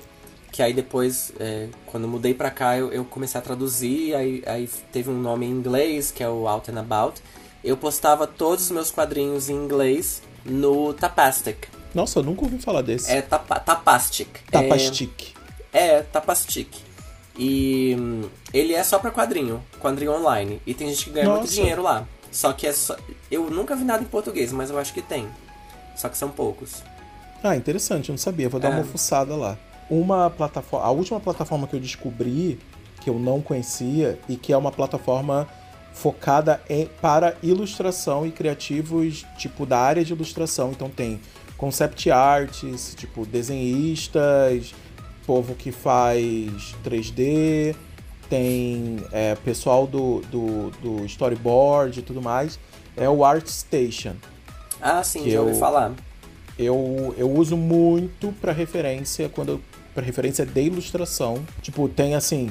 Que 0.52 0.62
aí 0.62 0.74
depois, 0.74 1.32
é, 1.40 1.70
quando 1.86 2.08
mudei 2.08 2.34
pra 2.34 2.52
cá, 2.52 2.78
eu, 2.78 2.92
eu 2.92 3.06
comecei 3.06 3.40
a 3.40 3.42
traduzir. 3.42 4.14
Aí, 4.16 4.44
aí 4.46 4.70
teve 4.92 5.10
um 5.10 5.20
nome 5.20 5.46
em 5.46 5.50
inglês, 5.50 6.12
que 6.12 6.22
é 6.24 6.30
o 6.30 6.48
Out 6.48 6.70
and 6.70 6.80
About. 6.80 7.22
Eu 7.64 7.78
postava 7.78 8.28
todos 8.28 8.66
os 8.66 8.72
meus 8.72 8.92
quadrinhos 8.92 9.50
em 9.50 9.56
inglês 9.56 10.22
no 10.44 10.94
Tapastic. 10.94 11.68
Nossa, 11.94 12.20
eu 12.20 12.24
nunca 12.24 12.44
ouvi 12.44 12.58
falar 12.58 12.82
desse. 12.82 13.12
É 13.12 13.22
tapa, 13.22 13.60
Tapastic. 13.60 14.28
Tapastic. 14.50 15.34
É, 15.72 15.88
é 15.88 16.02
Tapastic. 16.02 16.70
E 17.38 17.96
hum, 17.98 18.30
ele 18.54 18.74
é 18.74 18.84
só 18.84 19.00
pra 19.00 19.12
quadrinho, 19.12 19.64
quadrinho 19.80 20.14
online. 20.14 20.62
E 20.66 20.74
tem 20.74 20.90
gente 20.90 21.06
que 21.06 21.12
ganha 21.12 21.26
Nossa. 21.28 21.40
muito 21.40 21.54
dinheiro 21.54 21.82
lá. 21.82 22.08
Só 22.32 22.52
que 22.54 22.68
é 22.68 22.74
só. 22.74 22.96
Eu 23.30 23.50
nunca 23.50 23.76
vi 23.76 23.84
nada 23.84 24.04
em 24.04 24.08
português, 24.08 24.52
mas 24.52 24.70
eu 24.70 24.78
acho 24.78 24.94
que 24.94 25.02
tem. 25.02 25.28
Só 25.96 26.10
que 26.10 26.18
são 26.18 26.30
poucos. 26.30 26.84
Ah, 27.44 27.56
interessante, 27.56 28.10
eu 28.10 28.14
não 28.14 28.18
sabia. 28.18 28.50
Vou 28.50 28.60
dar 28.60 28.72
É. 28.72 28.76
uma 28.76 28.84
fuçada 28.84 29.36
lá. 29.36 29.58
Uma 29.92 30.30
plataforma. 30.30 30.86
A 30.88 30.90
última 30.90 31.20
plataforma 31.20 31.68
que 31.68 31.76
eu 31.76 31.80
descobri, 31.82 32.58
que 33.02 33.10
eu 33.10 33.20
não 33.20 33.42
conhecia, 33.42 34.18
e 34.30 34.38
que 34.38 34.54
é 34.54 34.58
uma 34.58 34.72
plataforma 34.72 35.48
focada 35.94 36.62
em, 36.70 36.86
para 37.02 37.36
ilustração 37.44 38.26
e 38.26 38.32
criativos, 38.32 39.26
tipo, 39.38 39.66
da 39.66 39.78
área 39.80 40.06
de 40.06 40.14
ilustração. 40.14 40.72
Então 40.72 40.90
tem 40.90 41.20
concept 41.58 42.10
arts, 42.10 42.96
tipo, 42.96 43.26
desenhistas, 43.26 44.74
povo 45.28 45.56
que 45.56 45.74
faz 45.74 46.74
3D, 46.86 47.76
tem 48.30 48.96
é, 49.12 49.36
pessoal 49.36 49.86
do, 49.86 50.22
do, 50.32 50.70
do 50.82 51.06
storyboard 51.06 52.00
e 52.00 52.02
tudo 52.02 52.22
mais. 52.22 52.58
É 52.96 53.10
o 53.10 53.26
ArtStation. 53.26 54.14
Ah, 54.82 55.04
sim, 55.04 55.30
já 55.30 55.42
ouvi 55.42 55.52
eu- 55.52 55.60
falar. 55.60 55.92
eu, 56.58 57.14
eu 57.18 57.30
uso 57.30 57.58
muito 57.58 58.34
para 58.40 58.52
referência 58.54 59.28
quando 59.30 59.62
para 59.94 60.04
referência 60.06 60.46
de 60.46 60.62
ilustração. 60.62 61.44
Tipo, 61.62 61.88
tem 61.90 62.16
assim, 62.16 62.50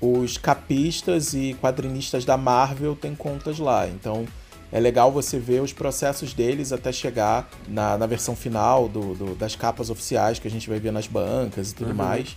os 0.00 0.38
capistas 0.38 1.34
e 1.34 1.54
quadrinistas 1.60 2.24
da 2.24 2.36
Marvel 2.36 2.94
têm 2.96 3.14
contas 3.14 3.58
lá. 3.58 3.88
Então, 3.88 4.24
é 4.72 4.78
legal 4.78 5.10
você 5.10 5.38
ver 5.38 5.60
os 5.62 5.72
processos 5.72 6.32
deles 6.32 6.72
até 6.72 6.92
chegar 6.92 7.48
na, 7.68 7.98
na 7.98 8.06
versão 8.06 8.36
final 8.36 8.88
do, 8.88 9.14
do- 9.14 9.34
das 9.34 9.56
capas 9.56 9.90
oficiais 9.90 10.38
que 10.38 10.46
a 10.46 10.50
gente 10.50 10.68
vai 10.68 10.78
ver 10.78 10.92
nas 10.92 11.06
bancas 11.08 11.72
e 11.72 11.74
tudo 11.74 11.90
Uhum. 11.90 11.96
mais. 11.96 12.36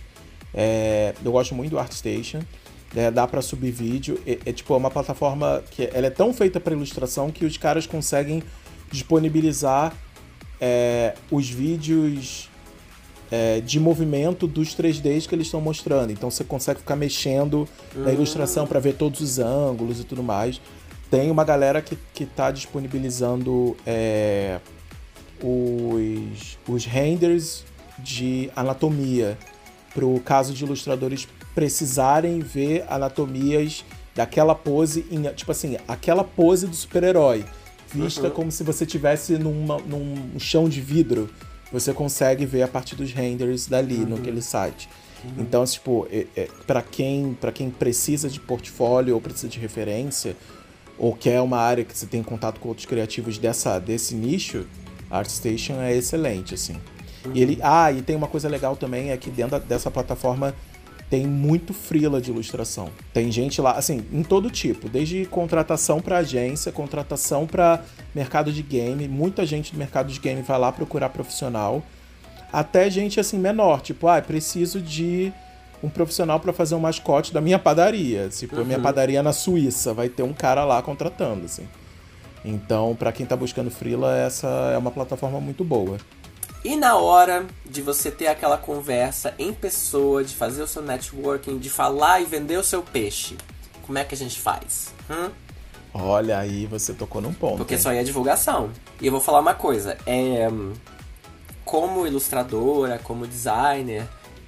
É, 0.52 1.14
eu 1.24 1.30
gosto 1.32 1.54
muito 1.54 1.70
do 1.70 1.78
ArtStation. 1.78 2.40
É, 2.96 3.10
dá 3.10 3.26
para 3.26 3.40
subir 3.42 3.70
vídeo. 3.72 4.20
É, 4.26 4.38
é, 4.46 4.52
tipo 4.52 4.72
é 4.74 4.76
uma 4.76 4.90
plataforma 4.90 5.62
que 5.70 5.88
ela 5.92 6.06
é 6.06 6.10
tão 6.10 6.32
feita 6.32 6.58
para 6.60 6.72
ilustração 6.74 7.30
que 7.30 7.44
os 7.44 7.56
caras 7.56 7.86
conseguem 7.86 8.42
disponibilizar 8.90 9.92
é, 10.60 11.14
os 11.30 11.48
vídeos 11.50 12.48
é, 13.34 13.60
de 13.60 13.80
movimento 13.80 14.46
dos 14.46 14.76
3Ds 14.76 15.26
que 15.26 15.34
eles 15.34 15.48
estão 15.48 15.60
mostrando. 15.60 16.12
Então 16.12 16.30
você 16.30 16.44
consegue 16.44 16.78
ficar 16.78 16.94
mexendo 16.94 17.68
na 17.92 18.12
ilustração 18.12 18.64
para 18.64 18.78
ver 18.78 18.94
todos 18.94 19.20
os 19.20 19.40
ângulos 19.40 19.98
e 19.98 20.04
tudo 20.04 20.22
mais. 20.22 20.60
Tem 21.10 21.32
uma 21.32 21.42
galera 21.42 21.82
que, 21.82 21.98
que 22.14 22.26
tá 22.26 22.52
disponibilizando 22.52 23.76
é, 23.84 24.60
os, 25.42 26.56
os 26.68 26.84
renders 26.84 27.64
de 27.98 28.50
anatomia 28.54 29.36
para 29.92 30.06
o 30.06 30.20
caso 30.20 30.52
de 30.52 30.64
ilustradores 30.64 31.26
precisarem 31.56 32.38
ver 32.38 32.84
anatomias 32.88 33.84
daquela 34.14 34.54
pose, 34.54 35.06
em, 35.10 35.22
tipo 35.34 35.50
assim, 35.50 35.76
aquela 35.88 36.22
pose 36.22 36.68
do 36.68 36.74
super-herói, 36.74 37.44
vista 37.92 38.28
Uhum. 38.28 38.30
como 38.30 38.52
se 38.52 38.62
você 38.62 38.86
tivesse 38.86 39.38
numa, 39.38 39.78
num 39.78 40.38
chão 40.38 40.68
de 40.68 40.80
vidro. 40.80 41.28
Você 41.72 41.92
consegue 41.92 42.46
ver 42.46 42.62
a 42.62 42.68
partir 42.68 42.94
dos 42.96 43.12
renders 43.12 43.66
dali 43.66 43.96
Uhum. 43.96 44.06
no 44.10 44.16
aquele 44.16 44.42
site. 44.42 44.88
Então, 45.38 45.64
tipo, 45.64 46.06
é, 46.10 46.26
é, 46.36 46.48
para 46.66 46.82
quem, 46.82 47.32
pra 47.40 47.50
quem 47.50 47.70
precisa 47.70 48.28
de 48.28 48.38
portfólio 48.38 49.14
ou 49.14 49.20
precisa 49.22 49.48
de 49.48 49.58
referência, 49.58 50.36
ou 50.98 51.14
quer 51.14 51.40
uma 51.40 51.56
área 51.58 51.82
que 51.82 51.96
você 51.96 52.04
tem 52.06 52.22
contato 52.22 52.60
com 52.60 52.68
outros 52.68 52.86
criativos 52.86 53.38
dessa, 53.38 53.78
desse 53.78 54.14
nicho, 54.14 54.66
a 55.10 55.18
ArtStation 55.18 55.80
é 55.80 55.96
excelente, 55.96 56.52
assim. 56.54 56.76
E 57.32 57.40
ele, 57.40 57.58
ah, 57.62 57.90
e 57.90 58.02
tem 58.02 58.14
uma 58.14 58.26
coisa 58.28 58.50
legal 58.50 58.76
também, 58.76 59.10
é 59.12 59.16
que 59.16 59.30
dentro 59.30 59.58
dessa 59.60 59.90
plataforma 59.90 60.54
tem 61.10 61.26
muito 61.26 61.72
freela 61.72 62.20
de 62.20 62.30
ilustração. 62.30 62.88
Tem 63.12 63.30
gente 63.30 63.60
lá, 63.60 63.72
assim, 63.72 64.04
em 64.12 64.22
todo 64.22 64.50
tipo, 64.50 64.88
desde 64.88 65.26
contratação 65.26 66.00
para 66.00 66.18
agência, 66.18 66.72
contratação 66.72 67.46
para 67.46 67.82
mercado 68.14 68.52
de 68.52 68.62
game, 68.62 69.06
muita 69.06 69.44
gente 69.46 69.72
do 69.72 69.78
mercado 69.78 70.12
de 70.12 70.18
game 70.18 70.42
vai 70.42 70.58
lá 70.58 70.72
procurar 70.72 71.10
profissional, 71.10 71.82
até 72.52 72.88
gente 72.88 73.20
assim 73.20 73.38
menor, 73.38 73.80
tipo, 73.80 74.08
ah, 74.08 74.20
preciso 74.22 74.80
de 74.80 75.32
um 75.82 75.88
profissional 75.88 76.40
para 76.40 76.52
fazer 76.52 76.74
um 76.74 76.80
mascote 76.80 77.32
da 77.32 77.40
minha 77.40 77.58
padaria. 77.58 78.28
Tipo, 78.28 78.60
a 78.60 78.64
minha 78.64 78.78
padaria 78.78 79.18
é 79.18 79.22
na 79.22 79.32
Suíça, 79.32 79.92
vai 79.92 80.08
ter 80.08 80.22
um 80.22 80.32
cara 80.32 80.64
lá 80.64 80.80
contratando, 80.80 81.44
assim. 81.44 81.68
Então, 82.44 82.94
para 82.94 83.12
quem 83.12 83.26
tá 83.26 83.36
buscando 83.36 83.70
freela, 83.70 84.16
essa 84.16 84.48
é 84.74 84.78
uma 84.78 84.90
plataforma 84.90 85.40
muito 85.40 85.64
boa. 85.64 85.98
E 86.64 86.76
na 86.76 86.96
hora 86.96 87.46
de 87.66 87.82
você 87.82 88.10
ter 88.10 88.26
aquela 88.26 88.56
conversa 88.56 89.34
em 89.38 89.52
pessoa, 89.52 90.24
de 90.24 90.34
fazer 90.34 90.62
o 90.62 90.66
seu 90.66 90.80
networking, 90.80 91.58
de 91.58 91.68
falar 91.68 92.22
e 92.22 92.24
vender 92.24 92.56
o 92.56 92.64
seu 92.64 92.82
peixe, 92.82 93.36
como 93.82 93.98
é 93.98 94.04
que 94.04 94.14
a 94.14 94.18
gente 94.18 94.40
faz? 94.40 94.94
Hum? 95.10 95.30
Olha, 95.92 96.38
aí 96.38 96.64
você 96.64 96.94
tocou 96.94 97.20
num 97.20 97.34
ponto. 97.34 97.58
Porque 97.58 97.74
hein? 97.74 97.80
aí 97.84 97.98
é 97.98 98.02
divulgação. 98.02 98.70
E 98.98 99.06
eu 99.06 99.12
vou 99.12 99.20
falar 99.20 99.40
uma 99.40 99.54
coisa, 99.54 99.98
é 100.06 100.48
como 101.66 102.06
ilustradora, 102.06 102.98
como 102.98 103.26
designer, 103.26 104.06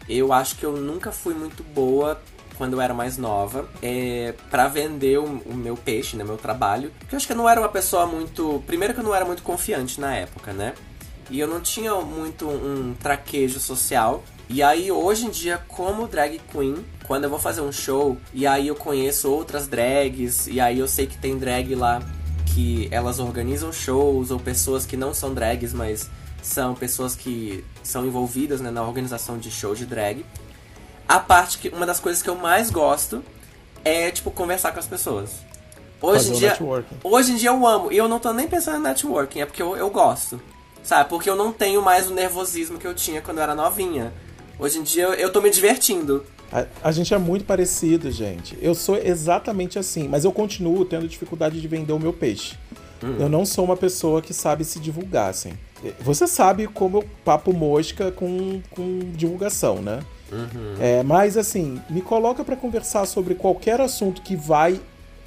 eu 0.08 0.32
acho 0.32 0.56
que 0.56 0.64
eu 0.64 0.72
nunca 0.72 1.12
fui 1.12 1.34
muito 1.34 1.62
boa 1.62 2.20
quando 2.56 2.74
eu 2.74 2.80
era 2.80 2.94
mais 2.94 3.18
nova, 3.18 3.68
é, 3.82 4.32
para 4.50 4.68
vender 4.68 5.18
o, 5.18 5.24
o 5.24 5.54
meu 5.54 5.76
peixe, 5.76 6.16
né, 6.16 6.24
meu 6.24 6.38
trabalho. 6.38 6.90
Porque 6.98 7.14
eu 7.14 7.16
acho 7.18 7.26
que 7.26 7.32
eu 7.32 7.36
não 7.36 7.48
era 7.48 7.60
uma 7.60 7.68
pessoa 7.68 8.06
muito. 8.06 8.62
Primeiro 8.66 8.94
que 8.94 9.00
eu 9.00 9.04
não 9.04 9.14
era 9.14 9.24
muito 9.24 9.42
confiante 9.42 10.00
na 10.00 10.14
época, 10.14 10.54
né? 10.54 10.72
E 11.30 11.40
eu 11.40 11.48
não 11.48 11.60
tinha 11.60 11.94
muito 11.96 12.48
um 12.48 12.94
traquejo 12.94 13.58
social. 13.58 14.22
E 14.48 14.62
aí, 14.62 14.92
hoje 14.92 15.26
em 15.26 15.30
dia, 15.30 15.58
como 15.68 16.06
drag 16.06 16.40
queen, 16.52 16.84
quando 17.06 17.24
eu 17.24 17.30
vou 17.30 17.38
fazer 17.38 17.60
um 17.60 17.72
show 17.72 18.16
e 18.32 18.46
aí 18.46 18.68
eu 18.68 18.76
conheço 18.76 19.30
outras 19.30 19.66
drags, 19.66 20.46
e 20.46 20.60
aí 20.60 20.78
eu 20.78 20.86
sei 20.86 21.06
que 21.06 21.18
tem 21.18 21.36
drag 21.36 21.74
lá 21.74 22.00
que 22.54 22.88
elas 22.90 23.18
organizam 23.18 23.72
shows, 23.72 24.30
ou 24.30 24.38
pessoas 24.38 24.86
que 24.86 24.96
não 24.96 25.12
são 25.12 25.34
drags, 25.34 25.72
mas 25.72 26.08
são 26.42 26.74
pessoas 26.74 27.16
que 27.16 27.64
são 27.82 28.06
envolvidas 28.06 28.60
né, 28.60 28.70
na 28.70 28.82
organização 28.82 29.36
de 29.36 29.50
shows 29.50 29.78
de 29.78 29.84
drag. 29.84 30.24
A 31.08 31.18
parte 31.18 31.58
que. 31.58 31.68
Uma 31.68 31.86
das 31.86 32.00
coisas 32.00 32.22
que 32.22 32.30
eu 32.30 32.36
mais 32.36 32.70
gosto 32.70 33.22
é, 33.84 34.10
tipo, 34.10 34.30
conversar 34.30 34.72
com 34.72 34.78
as 34.78 34.86
pessoas. 34.86 35.30
Hoje 36.00 36.18
Fazer 36.18 36.34
em 36.34 36.38
dia. 36.38 36.50
networking. 36.50 36.96
Hoje 37.02 37.32
em 37.32 37.36
dia 37.36 37.50
eu 37.50 37.66
amo. 37.66 37.92
E 37.92 37.96
eu 37.96 38.08
não 38.08 38.18
tô 38.18 38.32
nem 38.32 38.46
pensando 38.46 38.78
em 38.78 38.82
networking, 38.82 39.40
é 39.40 39.46
porque 39.46 39.62
eu, 39.62 39.76
eu 39.76 39.90
gosto. 39.90 40.40
Sabe? 40.86 41.10
Porque 41.10 41.28
eu 41.28 41.34
não 41.34 41.52
tenho 41.52 41.82
mais 41.82 42.08
o 42.08 42.14
nervosismo 42.14 42.78
que 42.78 42.86
eu 42.86 42.94
tinha 42.94 43.20
quando 43.20 43.38
eu 43.38 43.42
era 43.42 43.56
novinha. 43.56 44.12
Hoje 44.56 44.78
em 44.78 44.84
dia 44.84 45.02
eu, 45.02 45.14
eu 45.14 45.32
tô 45.32 45.40
me 45.40 45.50
divertindo. 45.50 46.24
A, 46.52 46.64
a 46.84 46.92
gente 46.92 47.12
é 47.12 47.18
muito 47.18 47.44
parecido, 47.44 48.08
gente. 48.08 48.56
Eu 48.62 48.72
sou 48.72 48.96
exatamente 48.96 49.80
assim, 49.80 50.06
mas 50.06 50.24
eu 50.24 50.30
continuo 50.30 50.84
tendo 50.84 51.08
dificuldade 51.08 51.60
de 51.60 51.66
vender 51.66 51.92
o 51.92 51.98
meu 51.98 52.12
peixe. 52.12 52.56
Eu 53.18 53.28
não 53.28 53.44
sou 53.44 53.64
uma 53.64 53.76
pessoa 53.76 54.22
que 54.22 54.32
sabe 54.32 54.64
se 54.64 54.80
divulgar, 54.80 55.28
assim. 55.28 55.52
Você 56.00 56.26
sabe 56.26 56.66
como 56.66 56.98
eu 56.98 57.04
papo 57.24 57.52
mosca 57.52 58.10
com, 58.10 58.62
com 58.70 59.00
divulgação, 59.14 59.82
né? 59.82 60.00
É, 60.80 61.02
mas 61.02 61.36
assim, 61.36 61.80
me 61.90 62.00
coloca 62.00 62.42
pra 62.42 62.56
conversar 62.56 63.06
sobre 63.06 63.34
qualquer 63.34 63.80
assunto 63.80 64.22
que 64.22 64.34
vai 64.34 64.80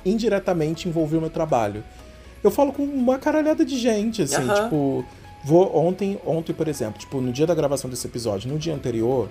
indiretamente 0.04 0.90
envolver 0.90 1.18
o 1.18 1.22
meu 1.22 1.30
trabalho. 1.30 1.84
Eu 2.44 2.50
falo 2.50 2.72
com 2.72 2.84
uma 2.84 3.20
caralhada 3.20 3.64
de 3.64 3.78
gente, 3.78 4.22
assim, 4.24 4.42
Aham. 4.42 4.64
tipo, 4.64 5.06
vou 5.44 5.76
ontem, 5.76 6.20
ontem, 6.26 6.54
por 6.54 6.68
exemplo, 6.68 7.00
tipo, 7.00 7.20
no 7.22 7.32
dia 7.32 7.48
da 7.48 7.56
gravação 7.56 7.90
desse 7.90 8.06
episódio, 8.08 8.52
no 8.52 8.58
dia 8.58 8.74
anterior, 8.74 9.30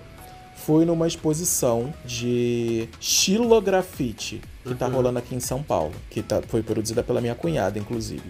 fui 0.56 0.84
numa 0.84 1.06
exposição 1.06 1.92
de 2.04 2.88
xilografite 3.00 4.40
que 4.64 4.74
tá 4.74 4.86
rolando 4.86 5.18
aqui 5.18 5.34
em 5.34 5.40
São 5.40 5.62
Paulo, 5.62 5.94
que 6.10 6.22
tá, 6.22 6.42
foi 6.46 6.62
produzida 6.62 7.02
pela 7.02 7.20
minha 7.20 7.34
cunhada, 7.34 7.78
inclusive. 7.78 8.24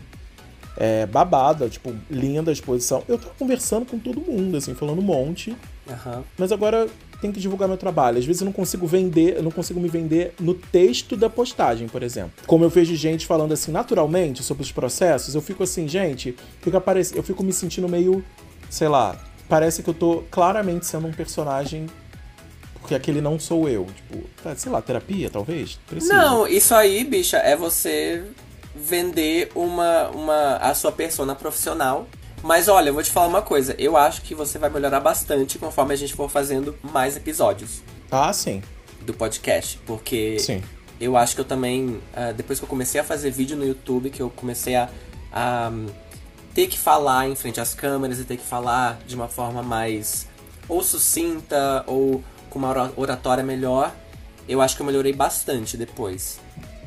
É 0.77 1.07
babada, 1.07 1.69
tipo, 1.69 1.93
linda 2.09 2.51
a 2.51 2.53
exposição. 2.53 3.03
Eu 3.09 3.19
tava 3.19 3.35
conversando 3.37 3.85
com 3.85 3.99
todo 3.99 4.21
mundo, 4.21 4.57
assim, 4.57 4.75
falando 4.75 5.01
um 5.01 5.03
monte. 5.03 5.57
Aham. 5.91 6.23
Mas 6.39 6.53
agora 6.53 6.87
tem 7.21 7.33
que 7.33 7.41
divulgar 7.41 7.69
meu 7.69 7.77
trabalho. 7.77 8.19
Às 8.19 8.25
vezes 8.25 8.41
eu 8.41 8.45
não 8.45 8.53
consigo 8.53 8.87
vender, 8.87 9.37
eu 9.37 9.43
não 9.43 9.51
consigo 9.51 9.81
me 9.81 9.89
vender 9.89 10.35
no 10.41 10.55
texto 10.55 11.17
da 11.17 11.29
postagem, 11.29 11.89
por 11.89 12.03
exemplo. 12.03 12.33
Como 12.47 12.65
eu 12.65 12.69
vejo 12.69 12.95
gente 12.95 13.27
falando 13.27 13.53
assim 13.53 13.73
naturalmente 13.73 14.43
sobre 14.43 14.63
os 14.63 14.73
processos, 14.73 15.35
eu 15.35 15.41
fico 15.41 15.63
assim, 15.63 15.89
gente, 15.89 16.37
fica 16.61 16.83
eu 17.15 17.23
fico 17.23 17.43
me 17.43 17.53
sentindo 17.53 17.89
meio, 17.89 18.25
sei 18.71 18.89
lá, 18.89 19.17
parece 19.49 19.83
que 19.83 19.91
eu 19.91 19.95
tô 19.95 20.25
claramente 20.31 20.87
sendo 20.87 21.07
um 21.07 21.13
personagem 21.13 21.87
porque 22.81 22.95
aquele 22.95 23.21
não 23.21 23.39
sou 23.39 23.69
eu, 23.69 23.87
tipo, 23.95 24.25
tá, 24.43 24.57
sei 24.57 24.73
lá, 24.73 24.81
terapia 24.81 25.29
talvez? 25.29 25.79
Preciso. 25.87 26.11
Não, 26.11 26.47
isso 26.47 26.75
aí, 26.75 27.05
bicha, 27.05 27.37
é 27.37 27.55
você 27.55 28.25
vender 28.75 29.51
uma, 29.55 30.09
uma 30.09 30.57
a 30.57 30.73
sua 30.73 30.91
persona 30.91 31.35
profissional. 31.35 32.09
Mas 32.43 32.69
olha, 32.69 32.91
eu 32.91 32.95
vou 32.95 33.03
te 33.03 33.11
falar 33.11 33.27
uma 33.27 33.43
coisa. 33.43 33.75
Eu 33.79 33.97
acho 33.97 34.23
que 34.23 34.35
você 34.35 34.59
vai 34.59 34.71
melhorar 34.71 35.01
bastante 35.01 35.59
conforme 35.59 35.95
a 35.95 35.97
gente 35.97 36.15
for 36.15 36.31
fazendo 36.31 36.77
mais 36.83 37.17
episódios. 37.17 37.83
Ah, 38.11 38.33
sim. 38.33 38.63
Do 39.03 39.13
podcast. 39.13 39.79
Porque 39.87 40.39
sim. 40.39 40.63
eu 41.01 41.17
acho 41.17 41.35
que 41.35 41.41
eu 41.41 41.45
também. 41.45 42.01
Uh, 42.15 42.33
depois 42.37 42.59
que 42.59 42.65
eu 42.65 42.69
comecei 42.69 43.01
a 43.01 43.05
fazer 43.05 43.31
vídeo 43.31 43.57
no 43.57 43.67
YouTube, 43.67 44.11
que 44.11 44.21
eu 44.21 44.31
comecei 44.31 44.77
a, 44.77 44.89
a 45.33 45.71
ter 46.55 46.67
que 46.67 46.79
falar 46.79 47.29
em 47.29 47.35
frente 47.35 47.61
às 47.61 47.75
câmeras 47.75 48.19
e 48.19 48.25
ter 48.25 48.37
que 48.37 48.45
falar 48.45 48.99
de 49.07 49.15
uma 49.15 49.29
forma 49.29 49.63
mais 49.63 50.27
ou 50.69 50.83
sucinta 50.83 51.85
ou 51.87 52.23
com 52.51 52.59
uma 52.59 52.93
oratória 52.97 53.45
melhor, 53.45 53.93
eu 54.49 54.61
acho 54.61 54.77
que 54.77 54.83
eu 54.83 54.87
melhorei 54.87 55.13
bastante 55.13 55.77
depois 55.77 56.39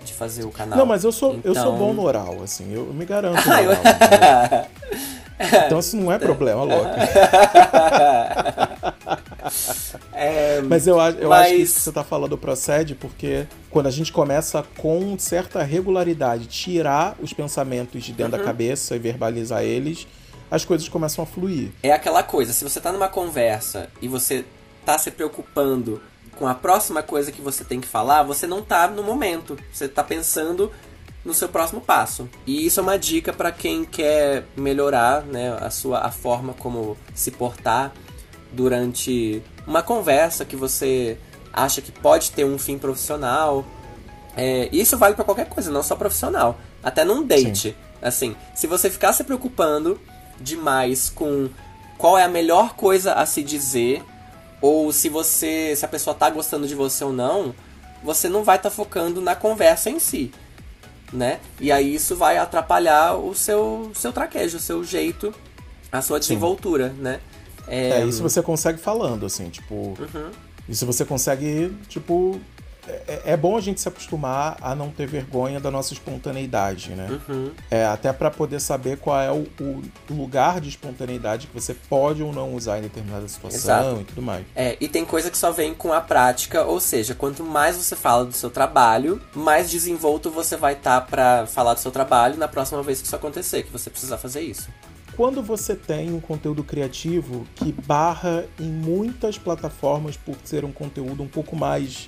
de 0.03 0.13
fazer 0.13 0.43
o 0.43 0.51
canal. 0.51 0.77
Não, 0.77 0.85
mas 0.85 1.03
eu 1.03 1.11
sou, 1.11 1.35
então... 1.35 1.53
eu 1.53 1.55
sou 1.55 1.77
bom 1.77 1.93
no 1.93 2.03
oral, 2.03 2.41
assim, 2.43 2.73
eu 2.73 2.85
me 2.87 3.05
garanto 3.05 3.41
no 3.47 3.53
oral. 3.53 4.67
então 5.65 5.79
isso 5.79 5.97
não 5.97 6.11
é 6.11 6.19
problema, 6.19 6.63
louco. 6.63 6.89
É, 10.13 10.61
mas 10.61 10.85
eu, 10.85 10.99
eu 10.99 11.29
mas... 11.29 11.47
acho 11.47 11.55
que 11.55 11.61
isso 11.61 11.73
que 11.75 11.81
você 11.81 11.89
está 11.89 12.03
falando 12.03 12.37
procede 12.37 12.93
porque 12.93 13.47
quando 13.69 13.87
a 13.87 13.91
gente 13.91 14.13
começa 14.13 14.63
com 14.77 15.17
certa 15.17 15.63
regularidade 15.63 16.45
tirar 16.45 17.15
os 17.19 17.33
pensamentos 17.33 18.03
de 18.03 18.13
dentro 18.13 18.33
uhum. 18.33 18.39
da 18.39 18.45
cabeça 18.45 18.95
e 18.95 18.99
verbalizar 18.99 19.63
eles, 19.63 20.07
as 20.49 20.63
coisas 20.63 20.87
começam 20.87 21.23
a 21.23 21.27
fluir. 21.27 21.71
É 21.81 21.91
aquela 21.91 22.21
coisa, 22.21 22.53
se 22.53 22.63
você 22.63 22.79
está 22.79 22.91
numa 22.91 23.09
conversa 23.09 23.89
e 24.01 24.07
você 24.07 24.45
está 24.81 24.97
se 24.97 25.09
preocupando 25.09 26.01
com 26.35 26.47
a 26.47 26.53
próxima 26.53 27.01
coisa 27.01 27.31
que 27.31 27.41
você 27.41 27.63
tem 27.63 27.79
que 27.79 27.87
falar, 27.87 28.23
você 28.23 28.45
não 28.45 28.59
está 28.59 28.87
no 28.87 29.03
momento. 29.03 29.57
Você 29.71 29.85
está 29.85 30.03
pensando 30.03 30.71
no 31.23 31.33
seu 31.33 31.47
próximo 31.47 31.81
passo. 31.81 32.29
E 32.45 32.65
isso 32.65 32.79
é 32.79 32.83
uma 32.83 32.97
dica 32.97 33.31
para 33.31 33.51
quem 33.51 33.85
quer 33.85 34.45
melhorar, 34.55 35.23
né, 35.23 35.57
a 35.59 35.69
sua 35.69 35.99
a 35.99 36.11
forma 36.11 36.53
como 36.53 36.97
se 37.13 37.31
portar 37.31 37.93
durante 38.51 39.41
uma 39.65 39.81
conversa 39.83 40.43
que 40.43 40.55
você 40.55 41.17
acha 41.53 41.81
que 41.81 41.91
pode 41.91 42.31
ter 42.31 42.45
um 42.45 42.57
fim 42.57 42.77
profissional. 42.77 43.65
É, 44.35 44.69
isso 44.71 44.97
vale 44.97 45.15
para 45.15 45.25
qualquer 45.25 45.47
coisa, 45.47 45.69
não 45.71 45.83
só 45.83 45.95
profissional. 45.95 46.57
Até 46.83 47.03
num 47.03 47.25
date. 47.25 47.69
Sim. 47.69 47.75
Assim, 48.01 48.35
se 48.55 48.65
você 48.65 48.89
ficar 48.89 49.13
se 49.13 49.23
preocupando 49.23 49.99
demais 50.39 51.09
com 51.09 51.49
qual 51.97 52.17
é 52.17 52.23
a 52.23 52.27
melhor 52.27 52.73
coisa 52.73 53.13
a 53.13 53.25
se 53.27 53.43
dizer 53.43 54.03
ou 54.59 54.91
se 54.91 55.07
você 55.07 55.75
se 55.75 55.85
a 55.85 55.87
pessoa 55.87 56.15
tá 56.15 56.29
gostando 56.29 56.67
de 56.67 56.73
você 56.73 57.03
ou 57.03 57.13
não, 57.13 57.53
você 58.03 58.27
não 58.27 58.43
vai 58.43 58.57
estar 58.57 58.69
tá 58.69 58.75
focando 58.75 59.21
na 59.21 59.35
conversa 59.35 59.89
em 59.89 59.99
si, 59.99 60.31
né? 61.11 61.39
E 61.59 61.71
aí 61.71 61.93
isso 61.95 62.15
vai 62.15 62.37
atrapalhar 62.37 63.15
o 63.15 63.33
seu 63.33 63.91
seu 63.93 64.11
traquejo, 64.11 64.57
o 64.57 64.61
seu 64.61 64.83
jeito, 64.83 65.33
a 65.91 66.01
sua 66.01 66.19
desenvoltura, 66.19 66.89
Sim. 66.89 67.01
né? 67.01 67.19
É... 67.67 68.01
é, 68.01 68.05
isso 68.05 68.21
você 68.21 68.41
consegue 68.41 68.79
falando, 68.79 69.25
assim, 69.25 69.49
tipo. 69.49 69.75
Uhum. 69.75 70.31
Isso 70.69 70.85
você 70.85 71.03
consegue, 71.03 71.73
tipo, 71.89 72.39
é, 73.25 73.37
bom 73.37 73.57
a 73.57 73.61
gente 73.61 73.79
se 73.79 73.87
acostumar 73.87 74.57
a 74.61 74.73
não 74.73 74.89
ter 74.89 75.07
vergonha 75.07 75.59
da 75.59 75.69
nossa 75.69 75.93
espontaneidade, 75.93 76.91
né? 76.91 77.19
Uhum. 77.27 77.51
É, 77.69 77.85
até 77.85 78.11
para 78.11 78.31
poder 78.31 78.59
saber 78.59 78.97
qual 78.97 79.19
é 79.19 79.31
o, 79.31 79.47
o, 79.59 79.81
lugar 80.09 80.59
de 80.59 80.69
espontaneidade 80.69 81.47
que 81.47 81.53
você 81.53 81.73
pode 81.73 82.23
ou 82.23 82.33
não 82.33 82.53
usar 82.55 82.79
em 82.79 82.83
determinada 82.83 83.27
situação 83.27 83.81
Exato. 83.81 84.01
e 84.01 84.03
tudo 84.05 84.21
mais. 84.21 84.45
É, 84.55 84.77
e 84.79 84.87
tem 84.87 85.05
coisa 85.05 85.29
que 85.29 85.37
só 85.37 85.51
vem 85.51 85.73
com 85.73 85.93
a 85.93 86.01
prática, 86.01 86.63
ou 86.63 86.79
seja, 86.79 87.13
quanto 87.13 87.43
mais 87.43 87.75
você 87.75 87.95
fala 87.95 88.25
do 88.25 88.33
seu 88.33 88.49
trabalho, 88.49 89.21
mais 89.33 89.69
desenvolto 89.69 90.29
você 90.29 90.57
vai 90.57 90.73
estar 90.73 91.01
tá 91.01 91.07
para 91.07 91.45
falar 91.47 91.73
do 91.73 91.79
seu 91.79 91.91
trabalho 91.91 92.37
na 92.37 92.47
próxima 92.47 92.81
vez 92.81 92.99
que 92.99 93.07
isso 93.07 93.15
acontecer, 93.15 93.63
que 93.63 93.71
você 93.71 93.89
precisar 93.89 94.17
fazer 94.17 94.41
isso 94.41 94.69
quando 95.15 95.43
você 95.43 95.75
tem 95.75 96.13
um 96.13 96.21
conteúdo 96.21 96.63
criativo 96.63 97.45
que 97.53 97.71
barra 97.71 98.45
em 98.59 98.71
muitas 98.71 99.37
plataformas 99.37 100.15
por 100.15 100.35
ser 100.43 100.63
um 100.63 100.71
conteúdo 100.71 101.21
um 101.21 101.27
pouco 101.27 101.55
mais 101.55 102.07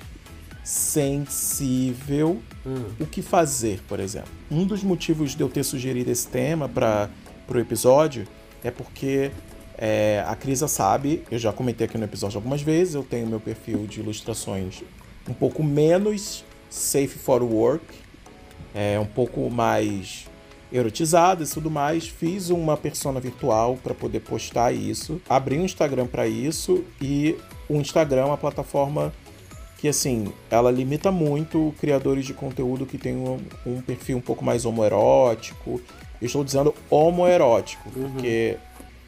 sensível 0.64 2.42
hum. 2.66 2.86
o 2.98 3.06
que 3.06 3.20
fazer, 3.20 3.80
por 3.86 4.00
exemplo. 4.00 4.30
Um 4.50 4.66
dos 4.66 4.82
motivos 4.82 5.34
de 5.34 5.42
eu 5.42 5.48
ter 5.48 5.62
sugerido 5.62 6.10
esse 6.10 6.26
tema 6.26 6.68
para 6.68 7.10
o 7.48 7.58
episódio 7.58 8.26
é 8.62 8.70
porque 8.70 9.30
é, 9.76 10.24
a 10.26 10.34
Crisa 10.34 10.66
sabe, 10.66 11.22
eu 11.30 11.38
já 11.38 11.52
comentei 11.52 11.86
aqui 11.86 11.98
no 11.98 12.04
episódio 12.04 12.38
algumas 12.38 12.62
vezes, 12.62 12.94
eu 12.94 13.02
tenho 13.02 13.26
meu 13.26 13.40
perfil 13.40 13.86
de 13.86 14.00
ilustrações 14.00 14.82
um 15.28 15.34
pouco 15.34 15.62
menos 15.62 16.44
safe 16.70 17.18
for 17.18 17.42
work, 17.42 17.84
é 18.74 18.98
um 18.98 19.06
pouco 19.06 19.48
mais 19.50 20.26
erotizado 20.72 21.44
e 21.44 21.46
tudo 21.46 21.70
mais. 21.70 22.08
Fiz 22.08 22.50
uma 22.50 22.76
persona 22.76 23.20
virtual 23.20 23.78
para 23.82 23.94
poder 23.94 24.20
postar 24.20 24.72
isso, 24.72 25.20
abri 25.28 25.58
um 25.58 25.64
Instagram 25.64 26.06
para 26.06 26.26
isso 26.26 26.84
e 27.00 27.36
o 27.68 27.76
Instagram 27.76 28.22
é 28.22 28.24
uma 28.24 28.36
plataforma 28.36 29.12
que 29.84 29.88
assim, 29.88 30.32
ela 30.50 30.70
limita 30.70 31.12
muito 31.12 31.74
criadores 31.78 32.24
de 32.24 32.32
conteúdo 32.32 32.86
que 32.86 32.96
tem 32.96 33.16
um, 33.16 33.38
um 33.66 33.82
perfil 33.82 34.16
um 34.16 34.20
pouco 34.22 34.42
mais 34.42 34.64
homoerótico. 34.64 35.78
Eu 36.22 36.26
estou 36.26 36.42
dizendo 36.42 36.74
homoerótico, 36.88 37.90
uhum. 37.94 38.12
porque 38.12 38.56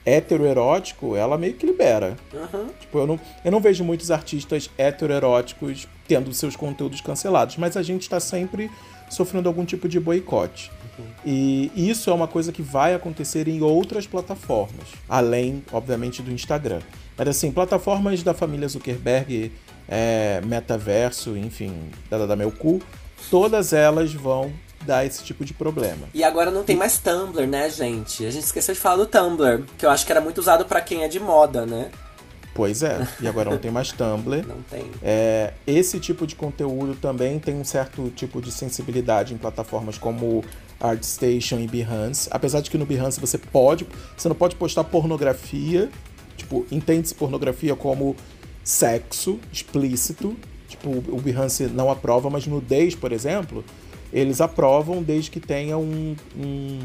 heteroerótico, 0.05 1.17
ela 1.17 1.39
meio 1.39 1.55
que 1.55 1.65
libera. 1.65 2.19
Uhum. 2.31 2.69
Tipo, 2.79 2.99
eu 2.99 3.07
não, 3.07 3.21
eu 3.43 3.51
não 3.51 3.59
vejo 3.59 3.83
muitos 3.85 4.11
artistas 4.11 4.69
heteroeróticos 4.77 5.89
tendo 6.07 6.31
seus 6.35 6.55
conteúdos 6.55 7.01
cancelados, 7.01 7.57
mas 7.57 7.75
a 7.75 7.83
gente 7.83 8.03
está 8.03 8.21
sempre 8.21 8.71
sofrendo 9.09 9.49
algum 9.49 9.65
tipo 9.65 9.89
de 9.89 9.99
boicote. 9.99 10.71
Uhum. 10.99 11.07
E 11.25 11.71
isso 11.75 12.11
é 12.11 12.13
uma 12.13 12.29
coisa 12.29 12.53
que 12.53 12.61
vai 12.61 12.93
acontecer 12.93 13.49
em 13.49 13.63
outras 13.63 14.07
plataformas, 14.07 14.89
além, 15.09 15.65
obviamente, 15.73 16.21
do 16.21 16.31
Instagram. 16.31 16.81
Mas 17.17 17.29
assim, 17.29 17.51
plataformas 17.51 18.23
da 18.23 18.35
família 18.35 18.69
Zuckerberg 18.69 19.51
é, 19.89 20.41
metaverso, 20.45 21.37
enfim, 21.37 21.75
da, 22.11 22.27
da 22.27 22.37
meu 22.37 22.51
cu, 22.51 22.81
todas 23.31 23.73
elas 23.73 24.13
vão 24.13 24.53
dar 24.85 25.05
esse 25.05 25.25
tipo 25.25 25.45
de 25.45 25.53
problema. 25.53 26.09
E 26.15 26.23
agora 26.23 26.51
não 26.51 26.63
tem 26.63 26.77
mais 26.77 26.99
Tumblr, 26.99 27.47
né, 27.47 27.69
gente? 27.71 28.25
A 28.25 28.31
gente 28.31 28.45
esqueceu 28.45 28.75
de 28.75 28.81
falar 28.81 28.97
do 28.97 29.07
Tumblr, 29.07 29.65
que 29.77 29.85
eu 29.85 29.91
acho 29.91 30.07
que 30.07 30.13
era 30.13 30.21
muito 30.21 30.39
usado 30.39 30.65
para 30.65 30.81
quem 30.81 31.03
é 31.03 31.09
de 31.09 31.19
moda, 31.19 31.67
né? 31.67 31.91
Pois 32.55 32.83
é, 32.83 33.07
e 33.21 33.29
agora 33.29 33.51
não 33.51 33.59
tem 33.59 33.71
mais 33.71 33.93
Tumblr. 33.93 34.47
Não 34.47 34.63
tem. 34.71 34.91
É, 35.03 35.53
esse 35.67 36.01
tipo 36.01 36.27
de 36.27 36.35
conteúdo 36.35 36.95
também 36.95 37.39
tem 37.39 37.55
um 37.55 37.65
certo 37.65 38.11
tipo 38.17 38.41
de 38.41 38.51
sensibilidade 38.51 39.35
em 39.35 39.37
plataformas 39.37 39.99
como 39.99 40.43
ArtStation 40.81 41.59
e 41.59 41.67
Behance. 41.67 42.29
Apesar 42.31 42.63
de 42.63 42.71
que 42.71 42.79
no 42.79 42.87
Behance 42.87 43.21
você 43.21 43.37
pode, 43.37 43.87
você 44.17 44.27
não 44.27 44.37
pode 44.37 44.57
postar 44.57 44.85
pornografia, 44.85 45.91
tipo, 46.37 46.67
entende-se 46.71 47.15
pornografia 47.15 47.77
como 47.77 48.17
sexo 48.67 49.39
explícito. 49.53 50.37
Tipo, 50.69 50.91
o 50.91 51.21
Behance 51.21 51.69
não 51.69 51.89
aprova, 51.89 52.29
mas 52.29 52.47
nudez, 52.49 52.97
por 52.97 53.13
exemplo, 53.13 53.65
eles 54.13 54.41
aprovam 54.41 55.01
desde 55.01 55.31
que 55.31 55.39
tenha 55.39 55.79
um, 55.79 56.17
um, 56.37 56.81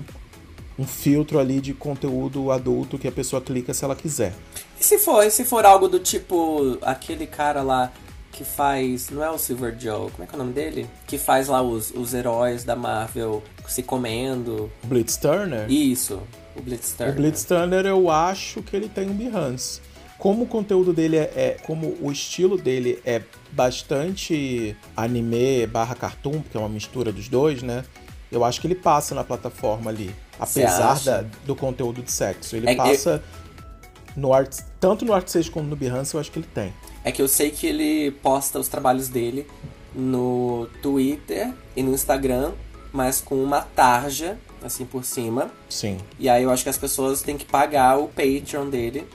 um, 0.77 0.85
filtro 0.85 1.39
ali 1.39 1.59
de 1.59 1.73
conteúdo 1.73 2.51
adulto 2.51 2.99
que 2.99 3.07
a 3.07 3.11
pessoa 3.11 3.41
clica 3.41 3.73
se 3.73 3.83
ela 3.83 3.95
quiser. 3.95 4.33
E 4.79 4.83
se 4.83 4.99
for, 4.99 5.25
e 5.25 5.31
se 5.31 5.43
for 5.43 5.65
algo 5.65 5.87
do 5.87 5.97
tipo 5.97 6.77
aquele 6.83 7.25
cara 7.25 7.63
lá 7.63 7.91
que 8.31 8.43
faz. 8.43 9.09
Não 9.09 9.23
é 9.23 9.31
o 9.31 9.39
Silver 9.39 9.75
Joe, 9.77 10.11
como 10.11 10.23
é 10.23 10.27
que 10.27 10.33
é 10.33 10.35
o 10.35 10.39
nome 10.39 10.53
dele? 10.53 10.87
Que 11.07 11.17
faz 11.17 11.47
lá 11.47 11.63
os, 11.63 11.91
os 11.91 12.13
heróis 12.13 12.63
da 12.63 12.75
Marvel 12.75 13.41
se 13.67 13.81
comendo. 13.81 14.71
Blitz 14.83 15.17
Turner? 15.17 15.69
Isso, 15.69 16.21
o 16.55 16.61
Blitz 16.61 16.91
Turner. 16.91 17.15
O 17.15 17.17
Blitz 17.17 17.43
Turner 17.43 17.85
eu 17.87 18.09
acho 18.11 18.61
que 18.61 18.75
ele 18.75 18.87
tem 18.87 19.09
um 19.09 19.13
Behance 19.13 19.81
como 20.21 20.43
o 20.43 20.47
conteúdo 20.47 20.93
dele 20.93 21.17
é, 21.17 21.31
é, 21.36 21.57
como 21.63 21.97
o 21.99 22.12
estilo 22.12 22.55
dele 22.55 23.01
é 23.03 23.23
bastante 23.53 24.77
anime 24.95 25.65
barra 25.65 25.95
cartoon, 25.95 26.41
porque 26.41 26.55
é 26.55 26.60
uma 26.60 26.69
mistura 26.69 27.12
dos 27.12 27.27
dois, 27.27 27.63
né? 27.63 27.84
Eu 28.31 28.45
acho 28.45 28.62
que 28.62 28.67
ele 28.67 28.75
passa 28.75 29.15
na 29.15 29.23
plataforma 29.23 29.89
ali. 29.89 30.15
Apesar 30.39 30.99
da, 30.99 31.25
do 31.43 31.55
conteúdo 31.55 32.03
de 32.03 32.12
sexo. 32.12 32.55
Ele 32.55 32.69
é, 32.69 32.75
passa 32.75 33.23
eu... 33.55 33.71
no 34.15 34.31
art, 34.31 34.60
tanto 34.79 35.03
no 35.05 35.12
ArtStage 35.12 35.49
como 35.49 35.67
no 35.67 35.75
Behance, 35.75 36.13
eu 36.13 36.19
acho 36.19 36.31
que 36.31 36.38
ele 36.38 36.47
tem. 36.53 36.71
É 37.03 37.12
que 37.12 37.19
eu 37.19 37.27
sei 37.27 37.49
que 37.49 37.65
ele 37.65 38.12
posta 38.12 38.60
os 38.60 38.67
trabalhos 38.67 39.10
dele 39.10 39.47
no 39.95 40.69
Twitter 40.84 41.51
e 41.75 41.81
no 41.81 41.95
Instagram, 41.95 42.51
mas 42.93 43.21
com 43.21 43.43
uma 43.43 43.62
tarja, 43.62 44.38
assim, 44.63 44.86
por 44.86 45.03
cima. 45.03 45.49
Sim. 45.67 45.97
E 46.19 46.29
aí 46.29 46.43
eu 46.43 46.51
acho 46.51 46.62
que 46.62 46.69
as 46.69 46.77
pessoas 46.77 47.23
têm 47.23 47.39
que 47.39 47.45
pagar 47.45 47.97
o 47.97 48.07
Patreon 48.07 48.69
dele 48.69 49.07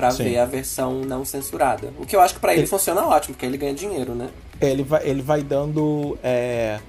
para 0.00 0.08
ver 0.10 0.38
a 0.38 0.46
versão 0.46 1.02
não 1.02 1.24
censurada. 1.24 1.92
O 1.98 2.06
que 2.06 2.16
eu 2.16 2.20
acho 2.20 2.34
que 2.34 2.40
para 2.40 2.52
ele, 2.52 2.62
ele, 2.62 2.66
funciona 2.66 3.06
ótimo, 3.06 3.34
porque 3.34 3.44
ele 3.44 3.58
ganha 3.58 3.74
dinheiro, 3.74 4.14
né? 4.14 4.30
Ele 4.60 4.82
vai, 4.82 5.06
ele 5.06 5.20
vai 5.20 5.42
dando. 5.42 6.18
É, 6.22 6.80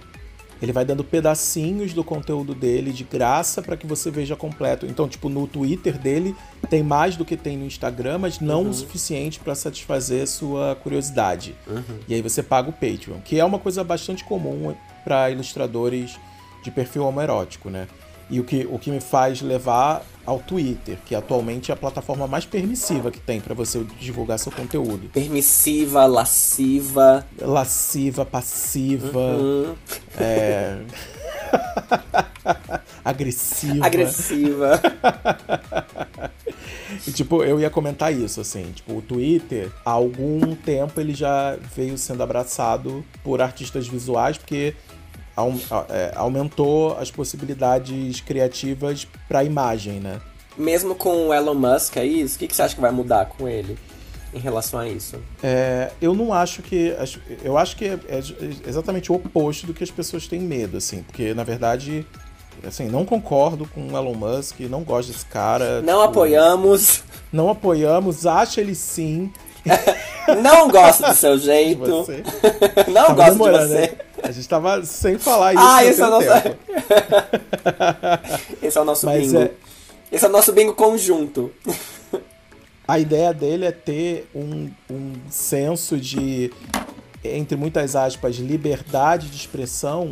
ele 0.62 0.72
vai 0.72 0.86
dando 0.86 1.04
pedacinhos 1.04 1.92
do 1.92 2.04
conteúdo 2.04 2.54
dele 2.54 2.94
de 2.94 3.04
graça 3.04 3.62
para 3.62 3.76
que 3.76 3.88
você 3.88 4.12
veja 4.12 4.36
completo. 4.36 4.86
Então, 4.86 5.10
tipo, 5.10 5.28
no 5.28 5.48
Twitter 5.48 5.98
dele 5.98 6.36
tem 6.70 6.84
mais 6.84 7.18
do 7.18 7.26
que 7.26 7.36
tem 7.36 7.58
no 7.58 7.66
Instagram, 7.66 8.20
mas 8.20 8.40
não 8.40 8.64
uhum. 8.64 8.70
o 8.70 8.74
suficiente 8.74 9.40
para 9.40 9.56
satisfazer 9.56 10.28
sua 10.28 10.76
curiosidade. 10.76 11.56
Uhum. 11.68 12.00
E 12.08 12.14
aí 12.14 12.22
você 12.22 12.44
paga 12.44 12.70
o 12.70 12.74
Patreon, 12.74 13.20
que 13.26 13.40
é 13.40 13.44
uma 13.44 13.58
coisa 13.58 13.84
bastante 13.84 14.24
comum 14.24 14.76
para 15.04 15.32
ilustradores 15.32 16.16
de 16.64 16.70
perfil 16.70 17.06
homoerótico, 17.06 17.70
né? 17.72 17.88
E 18.32 18.40
o 18.40 18.44
que, 18.46 18.66
o 18.72 18.80
que 18.80 18.90
me 18.90 19.02
faz 19.02 19.42
levar 19.42 20.04
ao 20.26 20.40
Twitter, 20.40 20.98
que 21.06 21.14
atualmente 21.14 21.70
é 21.70 21.74
a 21.74 21.78
plataforma 21.78 22.28
mais 22.28 22.46
permissiva 22.46 23.12
que 23.12 23.20
tem 23.20 23.42
para 23.42 23.54
você 23.54 23.84
divulgar 24.00 24.40
seu 24.40 24.52
conteúdo. 24.52 25.10
Permissiva, 25.10 26.06
lasciva. 26.06 27.26
Lasciva, 27.40 28.26
passiva. 28.26 29.20
Uhum. 29.20 29.76
É... 30.18 30.78
Agressiva. 33.04 33.86
Agressiva. 33.86 34.82
e, 37.08 37.12
tipo, 37.12 37.44
eu 37.44 37.60
ia 37.60 37.70
comentar 37.70 38.14
isso, 38.14 38.40
assim. 38.40 38.72
Tipo, 38.74 38.98
o 38.98 39.02
Twitter, 39.02 39.72
há 39.84 39.92
algum 39.92 40.56
tempo, 40.56 41.02
ele 41.02 41.14
já 41.14 41.58
veio 41.76 41.98
sendo 41.98 42.24
abraçado 42.24 43.04
por 43.24 43.42
artistas 43.42 43.88
visuais, 43.88 44.38
porque 44.38 44.76
aumentou 46.16 46.98
as 46.98 47.10
possibilidades 47.10 48.22
criativas 48.22 49.08
para 49.28 49.40
a 49.40 49.44
imagem, 49.44 50.00
né? 50.00 50.20
Mesmo 50.58 50.96
com 50.96 51.28
o 51.28 51.34
Elon 51.34 51.56
Musk 51.56 51.98
aí, 51.98 52.24
o 52.24 52.30
que, 52.30 52.48
que 52.48 52.56
você 52.56 52.62
acha 52.64 52.76
que 52.76 52.82
vai 52.82 52.92
mudar 52.92 53.26
com 53.26 53.48
ele 53.48 53.78
em 54.34 54.40
relação 54.40 54.80
a 54.80 54.88
isso? 54.88 55.18
É, 55.42 55.92
eu 56.02 56.14
não 56.14 56.34
acho 56.34 56.62
que. 56.62 56.94
Eu 57.44 57.58
acho 57.58 57.76
que 57.76 57.86
é, 57.86 58.00
é 58.08 58.20
exatamente 58.68 59.12
o 59.12 59.16
oposto 59.16 59.66
do 59.68 59.74
que 59.74 59.84
as 59.84 59.92
pessoas 59.92 60.28
têm 60.28 60.42
medo, 60.42 60.78
assim, 60.78 61.04
porque 61.04 61.34
na 61.34 61.44
verdade 61.44 62.06
assim, 62.68 62.88
não 62.88 63.06
concordo 63.06 63.68
com 63.68 63.88
o 63.88 63.98
Elon 63.98 64.14
Musk, 64.14 64.60
não 64.62 64.84
gosto 64.84 65.12
desse 65.12 65.26
cara. 65.26 65.82
Não 65.82 66.00
tipo, 66.00 66.12
apoiamos. 66.12 67.04
Não 67.32 67.50
apoiamos, 67.50 68.26
acho 68.26 68.60
ele 68.60 68.76
sim. 68.76 69.32
não 70.42 70.70
gosto 70.70 71.04
do 71.04 71.14
seu 71.14 71.38
jeito. 71.40 72.06
não 72.88 73.08
tava 73.08 73.14
gosto 73.14 73.32
de 73.34 73.38
você. 73.38 73.82
Né? 73.82 73.90
A 74.24 74.32
gente 74.32 74.48
tava 74.48 74.86
sem 74.86 75.18
falar 75.18 75.54
isso. 75.54 75.64
Ah, 75.64 75.84
esse 75.84 76.02
é 76.02 76.08
o 76.08 76.10
nosso. 76.10 76.28
esse 78.62 78.78
é 78.78 78.82
o 78.82 78.86
nosso 78.86 79.06
Mas 79.06 79.28
bingo. 79.28 79.40
É... 79.40 79.52
Esse 80.12 80.26
é 80.26 80.28
o 80.28 80.32
nosso 80.32 80.52
bingo 80.52 80.74
conjunto. 80.74 81.52
A 82.88 83.00
ideia 83.00 83.34
dele 83.34 83.66
é 83.66 83.72
ter 83.72 84.30
um, 84.36 84.70
um 84.90 85.14
senso 85.30 85.98
de, 85.98 86.52
entre 87.24 87.56
muitas 87.56 87.96
aspas, 87.96 88.36
liberdade 88.36 89.30
de 89.30 89.38
expressão 89.38 90.12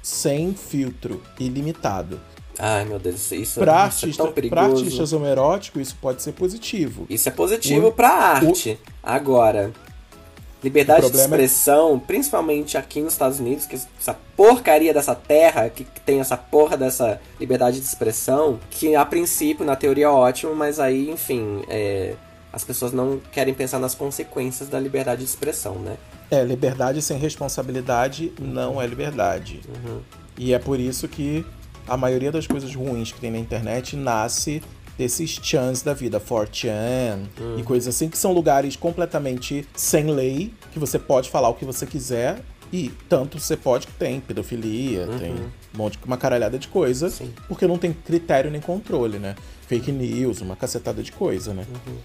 sem 0.00 0.54
filtro, 0.54 1.20
ilimitado. 1.40 2.20
Ai, 2.58 2.84
meu 2.84 3.00
Deus, 3.00 3.32
isso, 3.32 3.58
pra 3.58 3.72
é 3.72 3.76
artista, 3.76 4.22
tão 4.22 4.32
perigoso. 4.32 4.60
Pra 4.60 4.76
artistas 4.76 5.12
homoeróticos, 5.12 5.82
isso 5.82 5.96
pode 6.00 6.22
ser 6.22 6.32
positivo. 6.32 7.04
Isso 7.10 7.28
é 7.28 7.32
positivo 7.32 7.88
o, 7.88 7.92
pra 7.92 8.10
arte. 8.10 8.78
O, 8.80 8.92
Agora, 9.02 9.72
liberdade 10.64 11.10
de 11.10 11.16
é 11.18 11.20
expressão, 11.20 11.96
é... 11.96 12.06
principalmente 12.06 12.78
aqui 12.78 13.00
nos 13.00 13.12
Estados 13.12 13.38
Unidos, 13.38 13.66
que 13.66 13.74
essa 13.74 14.16
porcaria 14.34 14.92
dessa 14.94 15.14
terra, 15.14 15.68
que 15.68 15.84
tem 16.04 16.20
essa 16.20 16.36
porra 16.36 16.76
dessa 16.76 17.20
liberdade 17.38 17.78
de 17.78 17.86
expressão, 17.86 18.58
que 18.70 18.96
a 18.96 19.04
princípio, 19.04 19.64
na 19.64 19.76
teoria 19.76 20.06
é 20.06 20.08
ótimo, 20.08 20.54
mas 20.54 20.80
aí, 20.80 21.10
enfim, 21.10 21.62
é, 21.68 22.14
as 22.52 22.64
pessoas 22.64 22.92
não 22.92 23.20
querem 23.30 23.52
pensar 23.52 23.78
nas 23.78 23.94
consequências 23.94 24.68
da 24.68 24.80
liberdade 24.80 25.20
de 25.20 25.26
expressão, 25.26 25.74
né? 25.74 25.96
É, 26.30 26.42
liberdade 26.42 27.02
sem 27.02 27.18
responsabilidade 27.18 28.32
não 28.40 28.80
é 28.80 28.86
liberdade. 28.86 29.60
Uhum. 29.68 30.00
E 30.38 30.54
é 30.54 30.58
por 30.58 30.80
isso 30.80 31.06
que 31.06 31.44
a 31.86 31.96
maioria 31.96 32.32
das 32.32 32.46
coisas 32.46 32.74
ruins 32.74 33.12
que 33.12 33.20
tem 33.20 33.30
na 33.30 33.38
internet 33.38 33.94
nasce 33.96 34.62
desses 34.96 35.38
chans 35.42 35.82
da 35.82 35.92
vida, 35.92 36.20
4chan 36.20 37.26
uhum. 37.38 37.58
e 37.58 37.62
coisas 37.62 37.94
assim, 37.94 38.08
que 38.08 38.18
são 38.18 38.32
lugares 38.32 38.76
completamente 38.76 39.66
sem 39.74 40.10
lei, 40.10 40.52
que 40.72 40.78
você 40.78 40.98
pode 40.98 41.30
falar 41.30 41.48
o 41.48 41.54
que 41.54 41.64
você 41.64 41.86
quiser. 41.86 42.40
E 42.72 42.90
tanto 43.08 43.38
você 43.38 43.56
pode 43.56 43.86
que 43.86 43.92
tem 43.92 44.20
pedofilia, 44.20 45.06
uhum. 45.06 45.18
tem 45.18 45.32
um 45.32 45.50
monte, 45.76 45.98
uma 46.04 46.16
caralhada 46.16 46.58
de 46.58 46.66
coisa, 46.66 47.08
Sim. 47.08 47.32
porque 47.46 47.68
não 47.68 47.78
tem 47.78 47.92
critério 47.92 48.50
nem 48.50 48.60
controle, 48.60 49.18
né? 49.18 49.36
Fake 49.68 49.92
news, 49.92 50.40
uma 50.40 50.56
cacetada 50.56 51.00
de 51.00 51.12
coisa, 51.12 51.54
né? 51.54 51.64
Uhum 51.86 51.96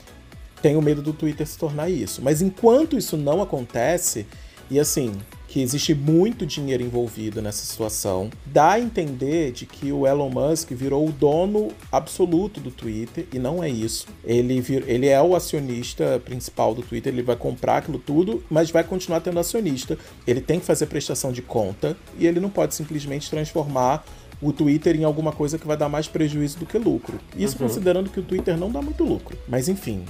tenho 0.61 0.81
medo 0.81 1.01
do 1.01 1.13
Twitter 1.13 1.45
se 1.47 1.57
tornar 1.57 1.89
isso. 1.89 2.21
Mas 2.21 2.41
enquanto 2.41 2.97
isso 2.97 3.17
não 3.17 3.41
acontece, 3.41 4.25
e 4.69 4.79
assim, 4.79 5.13
que 5.49 5.61
existe 5.61 5.95
muito 5.95 6.45
dinheiro 6.45 6.83
envolvido 6.83 7.41
nessa 7.41 7.65
situação, 7.65 8.29
dá 8.45 8.73
a 8.73 8.79
entender 8.79 9.51
de 9.51 9.65
que 9.65 9.91
o 9.91 10.05
Elon 10.05 10.29
Musk 10.29 10.69
virou 10.71 11.09
o 11.09 11.11
dono 11.11 11.69
absoluto 11.91 12.59
do 12.59 12.69
Twitter, 12.69 13.25
e 13.33 13.39
não 13.39 13.63
é 13.63 13.67
isso. 13.67 14.07
Ele, 14.23 14.61
vir, 14.61 14.87
ele 14.87 15.07
é 15.07 15.19
o 15.19 15.35
acionista 15.35 16.21
principal 16.23 16.75
do 16.75 16.83
Twitter, 16.83 17.11
ele 17.11 17.23
vai 17.23 17.35
comprar 17.35 17.77
aquilo 17.77 17.97
tudo, 17.97 18.43
mas 18.47 18.69
vai 18.69 18.83
continuar 18.83 19.21
tendo 19.21 19.39
acionista. 19.39 19.97
Ele 20.27 20.39
tem 20.39 20.59
que 20.59 20.67
fazer 20.67 20.85
prestação 20.85 21.31
de 21.31 21.41
conta, 21.41 21.97
e 22.19 22.27
ele 22.27 22.39
não 22.39 22.49
pode 22.49 22.75
simplesmente 22.75 23.27
transformar 23.27 24.05
o 24.39 24.53
Twitter 24.53 24.95
em 24.95 25.03
alguma 25.03 25.31
coisa 25.31 25.57
que 25.57 25.65
vai 25.65 25.75
dar 25.75 25.89
mais 25.89 26.07
prejuízo 26.07 26.59
do 26.59 26.65
que 26.67 26.77
lucro. 26.77 27.19
Isso 27.35 27.55
uhum. 27.59 27.67
considerando 27.67 28.11
que 28.11 28.19
o 28.19 28.23
Twitter 28.23 28.55
não 28.55 28.71
dá 28.71 28.83
muito 28.83 29.03
lucro. 29.03 29.35
Mas 29.47 29.67
enfim, 29.67 30.05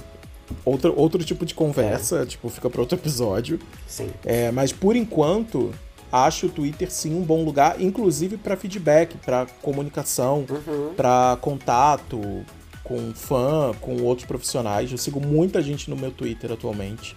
outro, 0.64 0.92
outro 0.96 1.22
tipo 1.24 1.44
de 1.44 1.54
conversa, 1.54 2.22
é. 2.22 2.26
tipo, 2.26 2.48
fica 2.48 2.68
para 2.68 2.80
outro 2.80 2.98
episódio. 2.98 3.58
Sim. 3.86 4.10
É, 4.24 4.50
mas 4.50 4.72
por 4.72 4.96
enquanto, 4.96 5.72
acho 6.12 6.46
o 6.46 6.48
Twitter 6.48 6.90
sim 6.90 7.14
um 7.14 7.22
bom 7.22 7.44
lugar, 7.44 7.80
inclusive 7.80 8.36
para 8.36 8.56
feedback, 8.56 9.16
para 9.18 9.46
comunicação, 9.62 10.44
uhum. 10.48 10.94
para 10.96 11.38
contato 11.40 12.44
com 12.82 13.12
fã, 13.14 13.72
com 13.80 14.02
outros 14.02 14.26
profissionais. 14.26 14.90
Eu 14.90 14.98
sigo 14.98 15.20
muita 15.20 15.62
gente 15.62 15.88
no 15.88 15.96
meu 15.96 16.10
Twitter 16.10 16.52
atualmente 16.52 17.16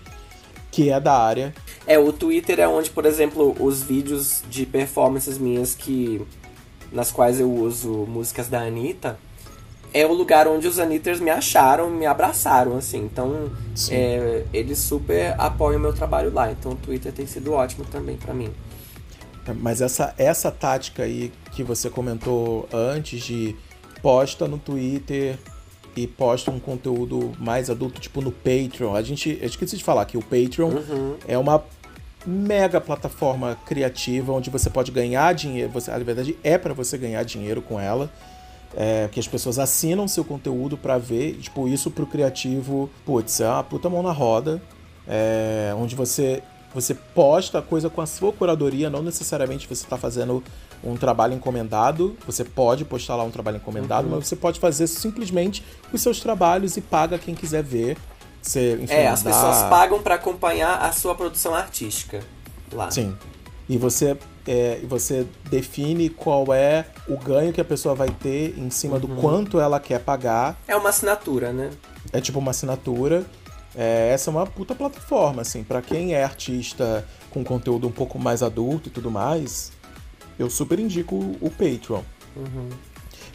que 0.74 0.89
é 0.89 1.00
da 1.00 1.15
área. 1.15 1.54
É, 1.86 2.00
o 2.00 2.12
Twitter 2.12 2.60
é 2.60 2.67
onde, 2.67 2.89
por 2.89 3.06
exemplo, 3.06 3.56
os 3.60 3.84
vídeos 3.84 4.43
de 4.50 4.65
performances 4.65 5.38
minhas 5.38 5.76
que 5.76 6.19
nas 6.91 7.12
quais 7.12 7.39
eu 7.39 7.52
uso 7.52 7.89
músicas 8.08 8.48
da 8.48 8.62
Anitta, 8.62 9.19
é 9.94 10.06
o 10.06 10.12
lugar 10.12 10.48
onde 10.48 10.68
os 10.68 10.80
Anitters 10.80 11.20
me 11.20 11.30
acharam, 11.30 11.90
me 11.90 12.06
abraçaram, 12.06 12.78
assim. 12.78 12.98
Então, 13.00 13.52
é, 13.92 14.44
eles 14.52 14.80
super 14.80 15.36
apoiam 15.38 15.78
o 15.78 15.82
meu 15.82 15.94
trabalho 15.94 16.34
lá. 16.34 16.52
Então, 16.52 16.72
o 16.72 16.76
Twitter 16.76 17.14
tem 17.14 17.28
sido 17.28 17.54
ótimo 17.54 17.86
também 17.86 18.18
para 18.18 18.34
mim. 18.34 18.52
Mas 19.60 19.82
essa, 19.82 20.14
essa 20.18 20.50
tática 20.50 21.04
aí 21.04 21.32
que 21.52 21.64
você 21.64 21.90
comentou 21.90 22.68
antes 22.74 23.24
de 23.24 23.56
posta 24.02 24.48
no 24.48 24.58
Twitter 24.58 25.38
e 25.96 26.08
posta 26.08 26.50
um 26.50 26.60
conteúdo 26.60 27.32
mais 27.38 27.70
adulto, 27.70 28.02
tipo 28.02 28.20
no 28.22 28.32
Patreon. 28.32 28.96
A 28.96 29.02
gente, 29.02 29.38
eu 29.40 29.48
esqueci 29.48 29.78
de 29.78 29.84
falar 29.84 30.06
que 30.06 30.18
o 30.18 30.22
Patreon 30.22 30.70
uhum. 30.70 31.16
é 31.28 31.38
uma 31.38 31.64
mega 32.26 32.80
plataforma 32.80 33.58
criativa 33.66 34.32
onde 34.32 34.50
você 34.50 34.70
pode 34.70 34.92
ganhar 34.92 35.34
dinheiro. 35.34 35.70
Você, 35.72 35.92
a 35.92 36.00
verdade 36.00 36.36
é 36.44 36.58
para 36.58 36.74
você 36.74 36.98
ganhar 36.98 37.22
dinheiro 37.24 37.62
com 37.62 37.80
ela 37.80 38.12
é, 38.76 39.10
que 39.12 39.20
as 39.20 39.28
pessoas 39.28 39.60
assinam 39.60 40.08
seu 40.08 40.24
conteúdo 40.24 40.78
para 40.78 40.98
ver, 40.98 41.36
tipo, 41.36 41.68
isso 41.68 41.92
pro 41.92 42.06
criativo, 42.06 42.90
putz, 43.06 43.40
é 43.40 43.48
uma 43.48 43.64
puta 43.64 43.90
mão 43.90 44.02
na 44.02 44.12
roda, 44.12 44.62
é, 45.08 45.74
onde 45.78 45.96
você 45.96 46.42
você 46.74 46.96
posta 46.96 47.60
a 47.60 47.62
coisa 47.62 47.88
com 47.88 48.02
a 48.02 48.06
sua 48.08 48.34
curadoria, 48.34 48.90
não 48.90 49.04
necessariamente 49.04 49.68
você 49.68 49.84
está 49.84 49.96
fazendo 49.96 50.44
um 50.84 50.98
trabalho 50.98 51.34
encomendado, 51.34 52.18
você 52.26 52.44
pode 52.44 52.84
postar 52.84 53.16
lá 53.16 53.24
um 53.24 53.30
trabalho 53.30 53.58
encomendado, 53.58 54.08
uhum. 54.08 54.16
mas 54.16 54.28
você 54.28 54.36
pode 54.36 54.60
fazer 54.60 54.88
simplesmente 54.88 55.64
os 55.94 56.02
seus 56.02 56.20
trabalhos 56.20 56.76
e 56.76 56.82
paga 56.82 57.20
quem 57.20 57.36
quiser 57.36 57.64
ver. 57.64 57.96
Você, 58.42 58.74
enfim, 58.82 58.94
é, 58.94 59.08
as 59.08 59.22
dá... 59.22 59.32
pessoas 59.32 59.70
pagam 59.70 60.02
para 60.02 60.16
acompanhar 60.16 60.82
a 60.82 60.92
sua 60.92 61.16
produção 61.16 61.54
artística 61.54 62.22
lá. 62.72 62.90
Sim. 62.90 63.16
E 63.70 63.78
você 63.78 64.18
é, 64.48 64.80
você 64.84 65.26
define 65.50 66.10
qual 66.10 66.54
é 66.54 66.86
o 67.08 67.18
ganho 67.18 67.54
que 67.54 67.62
a 67.62 67.66
pessoa 67.66 67.96
vai 67.96 68.10
ter 68.10 68.58
em 68.58 68.70
cima 68.70 68.96
uhum. 68.96 69.00
do 69.00 69.08
quanto 69.16 69.60
ela 69.60 69.80
quer 69.80 70.00
pagar. 70.00 70.60
É 70.68 70.76
uma 70.76 70.90
assinatura, 70.90 71.52
né? 71.52 71.70
É 72.12 72.20
tipo 72.20 72.39
uma 72.39 72.52
assinatura. 72.52 73.26
É, 73.76 74.10
essa 74.14 74.30
é 74.30 74.32
uma 74.32 74.46
puta 74.46 74.76
plataforma, 74.76 75.41
assim, 75.41 75.64
para 75.64 75.82
quem 75.82 76.14
é 76.14 76.24
artista 76.24 77.08
com 77.32 77.44
conteúdo 77.44 77.88
um 77.88 77.91
pouco 77.91 78.20
mais 78.20 78.44
adulto 78.44 78.89
e 78.89 78.91
tudo 78.91 79.10
mais, 79.10 79.72
eu 80.38 80.50
super 80.50 80.80
indico 80.80 81.16
o 81.41 81.50
Patreon. 81.50 82.02
Uhum. 82.36 82.70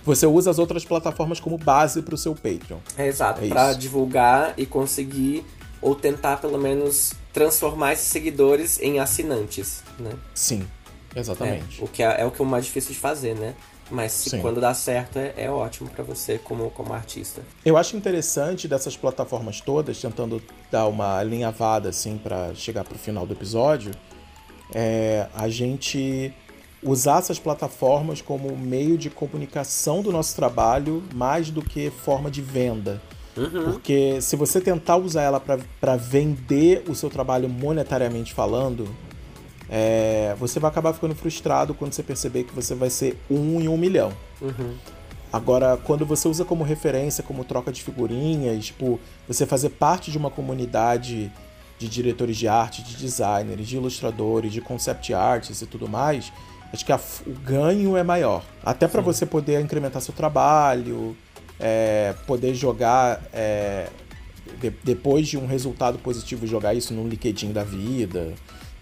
Você 0.05 0.27
usa 0.27 0.51
as 0.51 0.59
outras 0.59 0.85
plataformas 0.85 1.41
como 1.41 1.59
base 1.59 2.03
para 2.03 2.15
o 2.15 2.19
seu 2.19 2.35
Patreon. 2.35 2.79
É, 2.97 3.09
exato, 3.09 3.45
é 3.45 3.49
para 3.49 3.73
divulgar 3.73 4.55
e 4.57 4.65
conseguir 4.65 5.45
ou 5.81 5.95
tentar 5.95 6.39
pelo 6.39 6.59
menos 6.59 7.13
transformar 7.33 7.93
esses 7.93 8.07
seguidores 8.07 8.81
em 8.81 8.99
assinantes, 8.99 9.83
né? 9.99 10.13
Sim, 10.35 10.67
Exatamente. 11.15 11.81
É, 11.81 11.85
o 11.85 11.89
que 11.89 12.03
é, 12.03 12.21
é, 12.21 12.25
o 12.27 12.31
que 12.31 12.41
é 12.41 12.45
o 12.45 12.49
mais 12.49 12.65
difícil 12.65 12.93
de 12.93 12.99
fazer, 12.99 13.35
né? 13.35 13.55
Mas 13.91 14.13
se, 14.13 14.39
quando 14.39 14.61
dá 14.61 14.75
certo, 14.75 15.19
é, 15.19 15.33
é 15.37 15.51
ótimo 15.51 15.89
para 15.89 16.05
você 16.05 16.39
como, 16.39 16.71
como 16.71 16.93
artista. 16.93 17.43
Eu 17.65 17.77
acho 17.77 17.97
interessante 17.97 18.69
dessas 18.69 18.97
plataformas 18.97 19.61
todas, 19.61 19.99
tentando 19.99 20.43
dar 20.71 20.87
uma 20.87 21.19
alinhavada 21.19 21.89
assim 21.89 22.19
para 22.19 22.55
chegar 22.55 22.85
pro 22.85 22.99
final 22.99 23.27
do 23.27 23.33
episódio, 23.33 23.93
é 24.75 25.27
a 25.35 25.49
gente 25.49 26.33
usar 26.83 27.19
essas 27.19 27.39
plataformas 27.39 28.21
como 28.21 28.57
meio 28.57 28.97
de 28.99 29.11
comunicação 29.11 30.03
do 30.03 30.13
nosso 30.13 30.37
trabalho 30.37 31.03
mais 31.15 31.51
do 31.51 31.63
que 31.63 31.91
forma 31.91 32.31
de 32.31 32.43
venda. 32.43 33.01
Uhum. 33.37 33.73
Porque 33.73 34.21
se 34.21 34.37
você 34.37 34.61
tentar 34.61 34.97
usar 34.97 35.23
ela 35.23 35.41
para 35.41 35.97
vender 35.97 36.85
o 36.89 36.95
seu 36.95 37.09
trabalho 37.09 37.49
monetariamente 37.49 38.35
falando, 38.35 38.89
É, 39.71 40.35
você 40.39 40.59
vai 40.59 40.71
acabar 40.71 40.93
ficando 40.93 41.15
frustrado 41.15 41.75
quando 41.75 41.93
você 41.93 42.03
perceber 42.03 42.45
que 42.45 42.55
você 42.55 42.75
vai 42.75 42.91
ser 42.91 43.19
um 43.31 43.61
em 43.61 43.69
um 43.69 43.77
milhão. 43.77 44.13
Uhum. 44.41 44.75
Agora, 45.33 45.77
quando 45.77 46.07
você 46.07 46.27
usa 46.27 46.45
como 46.45 46.65
referência, 46.65 47.23
como 47.23 47.45
troca 47.45 47.71
de 47.71 47.83
figurinhas, 47.83 48.67
tipo, 48.67 48.99
você 49.27 49.45
fazer 49.45 49.71
parte 49.71 50.11
de 50.11 50.17
uma 50.17 50.31
comunidade 50.31 51.31
de 51.79 51.89
diretores 51.89 52.37
de 52.37 52.49
arte, 52.49 52.83
de 52.83 52.97
designers, 52.97 53.67
de 53.67 53.77
ilustradores, 53.77 54.53
de 54.53 54.61
concept 54.61 55.13
artists 55.13 55.63
e 55.63 55.67
tudo 55.67 55.87
mais, 55.87 56.33
acho 56.73 56.85
que 56.85 56.93
a, 56.93 57.01
o 57.27 57.33
ganho 57.45 57.97
é 57.97 58.03
maior. 58.03 58.43
Até 58.65 58.89
para 58.89 59.03
você 59.03 59.27
poder 59.27 59.61
incrementar 59.61 60.01
seu 60.01 60.15
trabalho, 60.15 61.15
é, 61.61 62.15
poder 62.27 62.55
jogar 62.55 63.23
é, 63.33 63.89
de, 64.61 64.71
depois 64.83 65.29
de 65.29 65.37
um 65.37 65.47
resultado 65.47 65.99
positivo, 65.99 66.47
jogar 66.47 66.75
isso 66.75 66.95
num 66.95 67.07
LinkedIn 67.07 67.53
da 67.53 67.63
vida, 67.63 68.33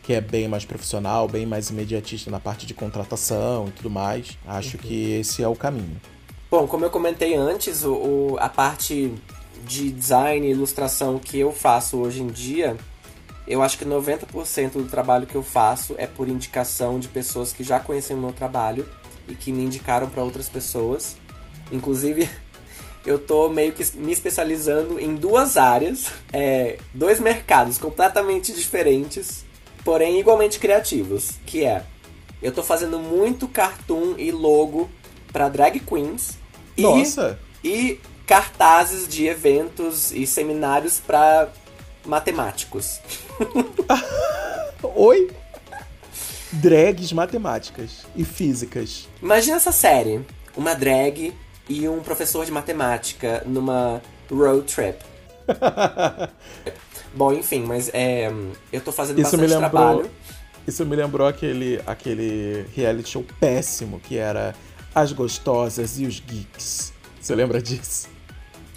que 0.07 0.15
é 0.15 0.21
bem 0.21 0.47
mais 0.47 0.65
profissional, 0.65 1.27
bem 1.27 1.45
mais 1.45 1.69
imediatista 1.69 2.31
na 2.31 2.39
parte 2.39 2.65
de 2.65 2.73
contratação 2.73 3.67
e 3.67 3.73
tudo 3.73 3.91
mais. 3.91 4.39
Acho 4.47 4.77
uhum. 4.77 4.83
que 4.85 5.13
esse 5.15 5.43
é 5.43 5.49
o 5.49 5.57
caminho. 5.57 6.01
Bom, 6.49 6.69
como 6.69 6.85
eu 6.85 6.91
comentei 6.91 7.35
antes, 7.35 7.83
o, 7.83 7.93
o, 7.93 8.37
a 8.39 8.49
parte 8.49 9.13
de 9.67 9.91
design 9.91 10.47
e 10.47 10.53
ilustração 10.53 11.19
que 11.19 11.41
eu 11.41 11.51
faço 11.51 11.97
hoje 11.97 12.23
em 12.23 12.29
dia, 12.29 12.77
eu 13.49 13.63
acho 13.63 13.77
que 13.77 13.85
90% 13.85 14.75
do 14.75 14.85
trabalho 14.85 15.27
que 15.27 15.35
eu 15.35 15.43
faço 15.43 15.97
é 15.99 16.07
por 16.07 16.29
indicação 16.29 17.01
de 17.01 17.09
pessoas 17.09 17.53
que 17.53 17.65
já 17.65 17.81
conhecem 17.81 18.17
o 18.17 18.21
meu 18.21 18.33
trabalho 18.33 18.89
e 19.27 19.35
que 19.35 19.51
me 19.51 19.65
indicaram 19.65 20.09
para 20.09 20.23
outras 20.23 20.49
pessoas. 20.49 21.17
Inclusive, 21.73 22.31
eu 23.05 23.19
tô 23.19 23.49
meio 23.49 23.73
que 23.73 23.85
me 23.97 24.13
especializando 24.13 25.01
em 25.01 25.17
duas 25.17 25.57
áreas, 25.57 26.13
é, 26.33 26.79
dois 26.95 27.19
mercados 27.19 27.77
completamente 27.77 28.53
diferentes, 28.53 29.46
porém 29.87 30.19
igualmente 30.19 30.59
criativos, 30.59 31.39
que 31.47 31.65
é 31.65 31.85
eu 32.43 32.51
tô 32.51 32.61
fazendo 32.61 32.99
muito 32.99 33.47
cartoon 33.47 34.15
e 34.19 34.33
logo 34.33 34.91
para 35.33 35.49
drag 35.49 35.79
queens. 35.79 36.37
Nossa! 36.77 37.39
E, 37.63 37.69
e 37.71 38.01
cartazes 38.27 39.07
de 39.07 39.27
eventos 39.27 40.11
e 40.11 40.27
seminários 40.27 40.99
para 40.99 41.51
matemáticos. 42.05 43.01
Oi? 44.83 45.31
Drags 46.51 47.13
matemáticas 47.13 48.07
e 48.17 48.25
físicas. 48.25 49.09
Imagina 49.23 49.57
essa 49.57 49.73
série. 49.73 50.21
Uma 50.57 50.75
drag 50.75 51.33
e 51.69 51.89
um 51.89 52.01
professor 52.01 52.45
de 52.45 52.51
matemática 52.51 53.43
numa 53.47 54.03
road 54.29 54.63
trip. 54.73 54.99
Bom, 57.15 57.33
enfim, 57.33 57.61
mas 57.61 57.91
é, 57.95 58.31
eu 58.73 58.81
tô 58.81 58.93
fazendo 58.93 59.21
Isso 59.21 59.37
bastante 59.37 59.51
lembrou... 59.51 59.71
trabalho. 59.71 60.11
Isso 60.67 60.85
me 60.85 60.97
lembrou 60.97 61.27
aquele, 61.27 61.81
aquele 61.87 62.67
reality 62.75 63.11
show 63.11 63.25
péssimo 63.39 64.01
que 64.01 64.19
era 64.19 64.55
as 64.95 65.13
Gostosas 65.13 65.99
e 66.01 66.07
os 66.07 66.19
Geeks. 66.21 66.93
Você 67.21 67.35
lembra 67.35 67.63
disso? 67.63 68.09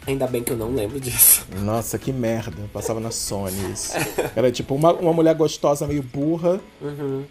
Ainda 0.05 0.27
bem 0.27 0.43
que 0.43 0.51
eu 0.51 0.57
não 0.57 0.73
lembro 0.73 0.99
disso. 0.99 1.45
Nossa, 1.61 1.97
que 1.97 2.11
merda. 2.11 2.63
Passava 2.73 2.99
na 2.99 3.11
Sony 3.11 3.71
isso. 3.71 3.93
Era 4.35 4.51
tipo 4.51 4.75
uma, 4.75 4.93
uma 4.93 5.13
mulher 5.13 5.35
gostosa 5.35 5.85
meio 5.87 6.01
burra. 6.01 6.59
Uhum. 6.81 7.25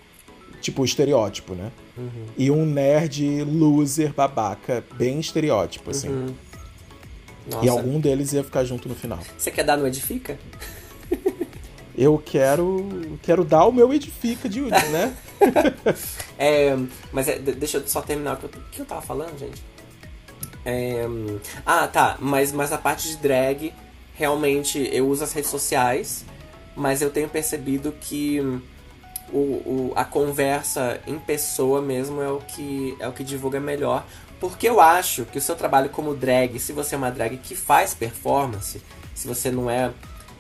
Tipo, 0.61 0.85
estereótipo, 0.85 1.55
né? 1.55 1.71
Uhum. 1.97 2.27
E 2.37 2.51
um 2.51 2.67
nerd 2.67 3.45
loser 3.45 4.13
babaca, 4.13 4.85
bem 4.95 5.21
estereótipo, 5.21 5.91
assim. 5.91 6.09
Uhum. 6.09 6.35
E 7.63 7.69
algum 7.69 7.99
deles 8.01 8.33
ia 8.33 8.45
ficar 8.45 8.65
junto 8.65 8.89
no 8.89 8.95
final. 8.95 9.19
Você 9.37 9.51
quer 9.51 9.65
dar 9.65 9.77
no 9.77 9.87
Edifica? 9.87 10.39
eu 11.97 12.23
quero 12.25 13.19
quero 13.23 13.45
dar 13.45 13.65
o 13.67 13.73
meu 13.73 13.93
edifica 13.93 14.49
de 14.49 14.61
né? 14.61 15.17
é, 16.39 16.77
mas 17.13 17.27
é, 17.29 17.39
deixa 17.39 17.79
eu 17.79 17.89
só 17.89 18.01
terminar 18.01 18.35
o 18.35 18.37
que 18.37 18.45
eu, 18.45 18.51
que 18.71 18.81
eu 18.81 18.87
tava 18.87 19.03
falando, 19.03 19.37
gente. 19.39 19.61
É, 20.65 21.07
ah, 21.65 21.89
tá. 21.89 22.17
Mas, 22.21 22.53
mas 22.53 22.73
a 22.73 22.79
parte 22.79 23.09
de 23.09 23.17
drag, 23.17 23.73
realmente 24.15 24.89
eu 24.93 25.09
uso 25.09 25.25
as 25.25 25.33
redes 25.33 25.51
sociais, 25.51 26.25
mas 26.77 27.03
eu 27.03 27.11
tenho 27.11 27.29
percebido 27.29 27.93
que 28.01 28.41
o, 29.33 29.39
o, 29.39 29.93
a 29.97 30.05
conversa 30.05 31.01
em 31.07 31.19
pessoa 31.19 31.83
mesmo 31.83 32.23
é 32.23 32.31
o 32.31 32.39
que 32.39 32.97
é 33.01 33.09
o 33.09 33.13
que 33.13 33.25
divulga 33.25 33.59
melhor. 33.59 34.07
Porque 34.41 34.69
eu 34.69 34.81
acho 34.81 35.25
que 35.25 35.39
o 35.39 35.41
seu 35.41 35.57
trabalho 35.57 35.91
como 35.91 36.15
drag, 36.15 36.59
se 36.59 36.73
você 36.73 36.95
é 36.95 36.99
uma 36.99 37.11
drag 37.11 37.37
que 37.39 37.57
faz 37.57 37.95
performance, 37.95 38.81
se 39.15 39.27
você 39.27 39.51
não 39.51 39.69
é 39.69 39.93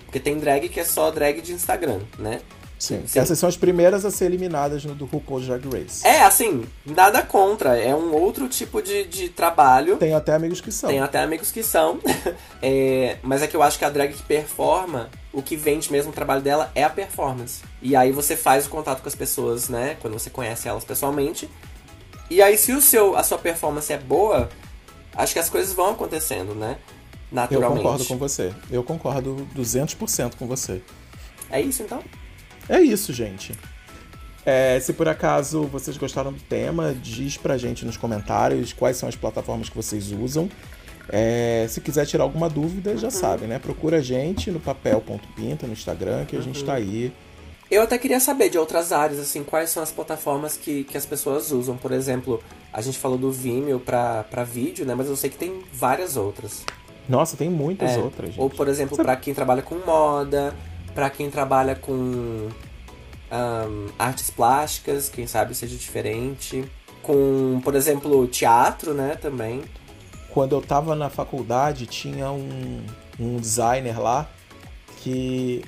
porque 0.09 0.18
tem 0.18 0.38
drag 0.38 0.70
que 0.70 0.80
é 0.80 0.84
só 0.84 1.11
drag 1.11 1.42
de 1.42 1.53
Instagram, 1.53 2.01
né? 2.18 2.40
Sim. 2.78 3.03
Sim. 3.07 3.18
Essas 3.18 3.38
são 3.38 3.49
as 3.49 3.57
primeiras 3.57 4.05
a 4.05 4.11
ser 4.11 4.26
eliminadas 4.26 4.84
no 4.84 4.94
do 4.94 5.05
RuPaul's 5.05 5.46
Drag 5.46 5.62
Race. 5.66 6.07
É, 6.07 6.22
assim, 6.22 6.64
nada 6.86 7.22
contra. 7.22 7.76
É 7.76 7.94
um 7.94 8.14
outro 8.14 8.49
tipo 8.49 8.80
de, 8.80 9.05
de 9.05 9.28
trabalho. 9.28 9.96
Tem 9.96 10.14
até 10.14 10.32
amigos 10.32 10.61
que 10.61 10.70
são. 10.70 10.88
Tem 10.88 11.01
até 11.01 11.18
amigos 11.18 11.51
que 11.51 11.62
são. 11.62 11.99
é, 12.62 13.18
mas 13.22 13.42
é 13.42 13.46
que 13.46 13.57
eu 13.57 13.62
acho 13.62 13.78
que 13.78 13.84
a 13.84 13.90
drag 13.90 14.14
que 14.14 14.22
performa, 14.22 15.11
o 15.32 15.42
que 15.42 15.57
vende 15.57 15.90
mesmo 15.90 16.11
o 16.11 16.14
trabalho 16.14 16.40
dela 16.40 16.70
é 16.74 16.84
a 16.84 16.88
performance. 16.88 17.62
E 17.82 17.94
aí 17.94 18.12
você 18.12 18.36
faz 18.36 18.66
o 18.66 18.70
contato 18.70 19.03
com 19.03 19.09
as 19.09 19.14
pessoas, 19.14 19.68
né? 19.68 19.96
Quando 20.01 20.14
você 20.14 20.30
conhece 20.30 20.68
elas 20.68 20.84
pessoalmente. 20.84 21.51
E 22.31 22.43
aí, 22.43 22.57
se 22.59 22.72
o 22.72 22.81
seu, 22.81 23.16
a 23.16 23.22
sua 23.22 23.39
performance 23.39 23.93
é 23.93 23.99
boa, 23.99 24.49
acho 25.14 25.33
que 25.33 25.39
as 25.39 25.49
coisas 25.49 25.72
vão 25.72 25.91
acontecendo, 25.91 26.55
né? 26.55 26.79
naturalmente. 27.31 27.79
Eu 27.79 27.83
concordo 27.83 28.05
com 28.05 28.16
você. 28.16 28.53
Eu 28.70 28.83
concordo 28.83 29.49
200% 29.57 30.37
com 30.37 30.47
você. 30.47 30.83
É 31.51 31.61
isso 31.61 31.83
então? 31.83 32.03
É 32.68 32.81
isso, 32.81 33.12
gente. 33.12 33.53
É, 34.45 34.79
se 34.81 34.93
por 34.93 35.09
acaso 35.09 35.64
vocês 35.64 35.97
gostaram 35.97 36.33
do 36.33 36.41
tema, 36.41 36.95
diz 36.95 37.37
pra 37.37 37.59
gente 37.59 37.85
nos 37.85 37.97
comentários 37.97 38.72
quais 38.72 38.97
são 38.97 39.09
as 39.09 39.16
plataformas 39.16 39.68
que 39.68 39.76
vocês 39.76 40.11
usam. 40.11 40.49
É, 41.11 41.66
se 41.68 41.81
quiser 41.81 42.07
tirar 42.07 42.24
alguma 42.24 42.51
dúvida, 42.51 42.97
já 42.97 43.07
uhum. 43.07 43.11
sabe, 43.11 43.47
né? 43.47 43.59
Procura 43.59 43.99
a 43.99 44.03
gente 44.03 44.51
no 44.51 44.61
papel.pinta, 44.61 45.66
no 45.66 45.72
Instagram, 45.72 46.24
que 46.26 46.37
a 46.37 46.41
gente 46.41 46.62
tá 46.64 46.74
aí. 46.74 47.12
Eu 47.71 47.83
até 47.83 47.99
queria 47.99 48.19
saber 48.19 48.49
de 48.49 48.59
outras 48.59 48.93
áreas, 48.93 49.19
assim, 49.19 49.45
quais 49.45 49.71
são 49.71 49.83
as 49.83 49.93
plataformas 49.93 50.57
que, 50.57 50.85
que 50.85 50.97
as 50.97 51.05
pessoas 51.05 51.53
usam. 51.53 51.77
Por 51.77 51.93
exemplo, 51.93 52.43
a 52.73 52.81
gente 52.81 52.99
falou 52.99 53.19
do 53.19 53.31
Vimeo 53.31 53.79
pra, 53.79 54.25
pra 54.25 54.43
vídeo, 54.43 54.87
né? 54.87 54.95
Mas 54.95 55.09
eu 55.09 55.16
sei 55.16 55.29
que 55.29 55.37
tem 55.37 55.62
várias 55.73 56.16
outras. 56.16 56.64
Nossa, 57.07 57.37
tem 57.37 57.51
muitas 57.51 57.91
é. 57.93 57.99
outras. 57.99 58.31
Gente. 58.31 58.41
Ou, 58.41 58.49
por 58.49 58.69
exemplo, 58.69 58.97
para 58.97 59.16
quem 59.16 59.35
trabalha 59.35 59.61
com 59.61 59.77
moda, 59.85 60.55
para 60.95 61.11
quem 61.11 61.31
trabalha 61.31 61.75
com 61.75 61.93
um, 61.93 62.49
artes 63.99 64.31
plásticas, 64.31 65.11
quem 65.11 65.27
sabe 65.27 65.55
seja 65.55 65.77
diferente. 65.77 66.64
Com, 67.03 67.61
por 67.62 67.75
exemplo, 67.75 68.27
teatro, 68.27 68.95
né, 68.95 69.14
também. 69.21 69.62
Quando 70.31 70.55
eu 70.55 70.62
tava 70.62 70.95
na 70.95 71.11
faculdade, 71.11 71.87
tinha 71.87 72.31
um, 72.31 72.83
um 73.19 73.37
designer 73.37 74.01
lá 74.01 74.29
que 74.99 75.62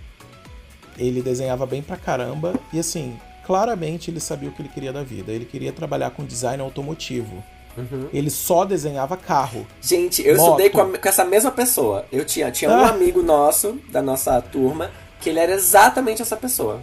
ele 1.00 1.22
desenhava 1.22 1.66
bem 1.66 1.82
pra 1.82 1.96
caramba 1.96 2.54
e 2.72 2.78
assim, 2.78 3.18
claramente 3.46 4.10
ele 4.10 4.20
sabia 4.20 4.48
o 4.48 4.52
que 4.52 4.62
ele 4.62 4.68
queria 4.68 4.92
da 4.92 5.02
vida. 5.02 5.32
Ele 5.32 5.44
queria 5.44 5.72
trabalhar 5.72 6.10
com 6.10 6.24
design 6.24 6.62
automotivo. 6.62 7.42
Uhum. 7.76 8.08
Ele 8.12 8.30
só 8.30 8.64
desenhava 8.64 9.16
carro. 9.16 9.66
Gente, 9.80 10.26
eu 10.26 10.36
moto. 10.36 10.46
estudei 10.46 10.70
com, 10.70 10.80
a, 10.80 10.98
com, 10.98 11.08
essa 11.08 11.24
mesma 11.24 11.50
pessoa. 11.50 12.04
Eu 12.12 12.24
tinha, 12.24 12.50
tinha 12.50 12.70
um 12.70 12.84
ah. 12.84 12.90
amigo 12.90 13.22
nosso, 13.22 13.78
da 13.90 14.02
nossa 14.02 14.40
turma, 14.42 14.90
que 15.20 15.30
ele 15.30 15.38
era 15.38 15.52
exatamente 15.52 16.20
essa 16.20 16.36
pessoa. 16.36 16.80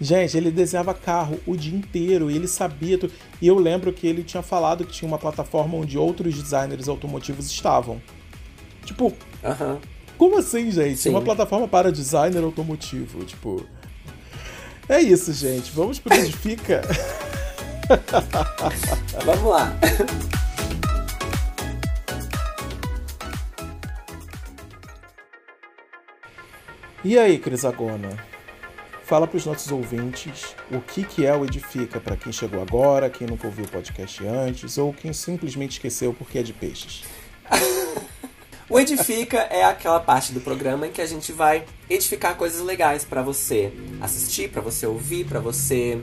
Gente, 0.00 0.36
ele 0.36 0.50
desenhava 0.50 0.94
carro 0.94 1.40
o 1.46 1.56
dia 1.56 1.76
inteiro 1.76 2.30
e 2.30 2.36
ele 2.36 2.46
sabia 2.46 2.98
tudo. 2.98 3.12
E 3.42 3.46
eu 3.48 3.58
lembro 3.58 3.92
que 3.92 4.06
ele 4.06 4.22
tinha 4.22 4.42
falado 4.42 4.84
que 4.84 4.92
tinha 4.92 5.08
uma 5.08 5.18
plataforma 5.18 5.76
onde 5.76 5.98
outros 5.98 6.34
designers 6.34 6.88
automotivos 6.88 7.46
estavam. 7.46 8.00
Tipo, 8.84 9.06
uhum. 9.06 9.78
Como 10.18 10.36
assim, 10.36 10.70
gente? 10.70 10.98
Sim. 10.98 11.10
Uma 11.10 11.22
plataforma 11.22 11.68
para 11.68 11.92
designer 11.92 12.42
automotivo. 12.42 13.24
Tipo. 13.24 13.64
É 14.88 15.00
isso, 15.00 15.32
gente. 15.32 15.70
Vamos 15.70 16.00
pro 16.00 16.12
Edifica. 16.12 16.82
Vamos 19.24 19.50
lá. 19.50 19.72
E 27.04 27.16
aí, 27.16 27.38
Crisagona? 27.38 28.10
Fala 29.04 29.26
para 29.26 29.38
os 29.38 29.46
nossos 29.46 29.72
ouvintes 29.72 30.54
o 30.70 30.80
que, 30.80 31.04
que 31.04 31.24
é 31.24 31.34
o 31.34 31.44
Edifica 31.44 31.98
para 31.98 32.16
quem 32.16 32.30
chegou 32.30 32.60
agora, 32.60 33.08
quem 33.08 33.26
nunca 33.26 33.46
ouviu 33.46 33.64
o 33.64 33.68
podcast 33.68 34.26
antes 34.26 34.76
ou 34.76 34.92
quem 34.92 35.12
simplesmente 35.14 35.72
esqueceu 35.72 36.12
porque 36.12 36.38
é 36.38 36.42
de 36.42 36.52
peixes. 36.52 37.04
o 38.68 38.78
Edifica 38.78 39.38
é 39.50 39.64
aquela 39.64 40.00
parte 40.00 40.32
do 40.32 40.40
programa 40.40 40.86
em 40.86 40.90
que 40.90 41.00
a 41.00 41.06
gente 41.06 41.32
vai 41.32 41.64
edificar 41.88 42.36
coisas 42.36 42.60
legais 42.60 43.04
para 43.04 43.22
você 43.22 43.72
assistir, 44.00 44.50
para 44.50 44.60
você 44.60 44.86
ouvir, 44.86 45.24
para 45.24 45.40
você 45.40 46.00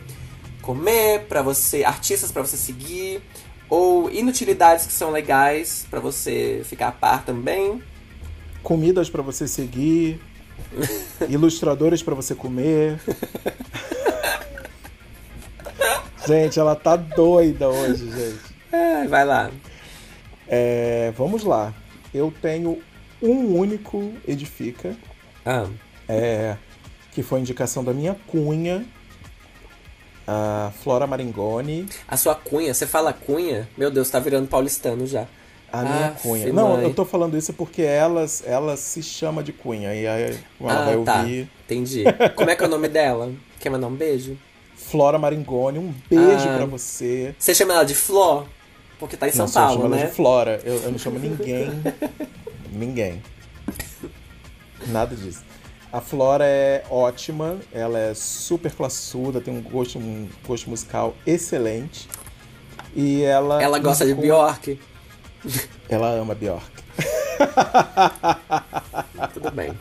comer, 0.62 1.26
para 1.28 1.42
você 1.42 1.84
artistas 1.84 2.32
para 2.32 2.42
você 2.42 2.58
seguir 2.58 3.22
ou 3.70 4.10
inutilidades 4.10 4.88
que 4.88 4.94
são 4.94 5.12
legais 5.12 5.86
para 5.90 6.00
você 6.00 6.62
ficar 6.66 6.88
a 6.88 6.92
par 6.92 7.24
também. 7.24 7.82
Comidas 8.64 9.10
para 9.10 9.22
você 9.22 9.48
seguir, 9.48 10.20
ilustradores 11.30 12.02
para 12.02 12.16
você 12.16 12.34
comer. 12.34 13.00
Gente, 16.28 16.60
ela 16.60 16.76
tá 16.76 16.96
doida 16.96 17.70
hoje, 17.70 18.10
gente. 18.10 18.56
É, 18.72 19.06
vai 19.08 19.24
lá. 19.24 19.52
É, 20.48 21.14
vamos 21.16 21.44
lá. 21.44 21.72
Eu 22.16 22.34
tenho 22.42 22.82
um 23.22 23.58
único 23.58 24.14
Edifica. 24.26 24.96
Ah. 25.46 25.68
É, 26.08 26.56
que 27.12 27.22
foi 27.22 27.40
indicação 27.42 27.84
da 27.84 27.94
minha 27.94 28.16
cunha, 28.28 28.86
a 30.26 30.72
Flora 30.82 31.06
Maringoni. 31.06 31.88
A 32.08 32.16
sua 32.16 32.34
cunha? 32.34 32.74
Você 32.74 32.88
fala 32.88 33.12
cunha? 33.12 33.68
Meu 33.78 33.92
Deus, 33.92 34.10
tá 34.10 34.20
virando 34.20 34.48
paulistano 34.48 35.06
já. 35.06 35.28
A 35.72 35.82
minha 35.82 36.08
Aff, 36.08 36.22
cunha. 36.24 36.54
Não, 36.54 36.78
mãe. 36.78 36.84
eu 36.84 36.94
tô 36.94 37.04
falando 37.04 37.38
isso 37.38 37.52
porque 37.52 37.82
ela, 37.82 38.26
ela 38.46 38.78
se 38.78 39.04
chama 39.04 39.44
de 39.44 39.52
cunha. 39.52 39.94
E 39.94 40.08
aí 40.08 40.24
ela 40.60 40.82
ah, 40.82 40.86
vai 40.86 41.04
tá. 41.04 41.20
ouvir. 41.20 41.50
Entendi. 41.66 42.04
Como 42.36 42.50
é 42.50 42.56
que 42.56 42.64
é 42.64 42.68
o 42.68 42.70
nome 42.70 42.88
dela? 42.88 43.32
Quer 43.60 43.70
mandar 43.70 43.88
um 43.88 43.96
beijo? 43.96 44.38
Flora 44.76 45.18
Maringoni, 45.20 45.80
um 45.80 45.94
beijo 46.10 46.48
Ah. 46.48 46.58
pra 46.58 46.66
você. 46.66 47.36
Você 47.38 47.54
chama 47.54 47.74
ela 47.74 47.84
de 47.84 47.96
Flor? 47.96 48.46
Porque 49.00 49.18
tá 49.18 49.28
em 49.28 49.32
São 49.32 49.46
não, 49.46 49.48
só 49.52 49.60
eu 49.62 49.66
Paulo, 49.68 49.82
chamo 49.82 49.96
né? 49.96 50.02
ela 50.02 50.10
de 50.10 50.16
Flora. 50.16 50.62
Eu, 50.64 50.76
eu 50.84 50.92
não 50.92 50.98
chamo 51.00 51.20
ninguém. 51.20 51.70
ninguém. 52.72 53.22
Nada 54.88 55.16
disso. 55.16 55.44
A 55.92 56.02
Flora 56.02 56.46
é 56.46 56.84
ótima, 56.90 57.58
ela 57.72 57.98
é 57.98 58.14
super 58.14 58.72
classuda, 58.72 59.40
tem 59.40 59.54
um 59.58 59.62
gosto, 59.62 59.98
um 59.98 60.28
gosto 60.46 60.70
musical 60.70 61.16
excelente. 61.26 62.08
E 62.96 63.24
ela. 63.24 63.62
Ela 63.62 63.80
gosta 63.80 64.06
de 64.06 64.12
indicou- 64.12 64.44
Bjork? 64.46 64.80
Ela 65.90 66.10
ama 66.12 66.34
Bjork. 66.36 66.66
Tudo 69.34 69.52
bem. 69.52 69.78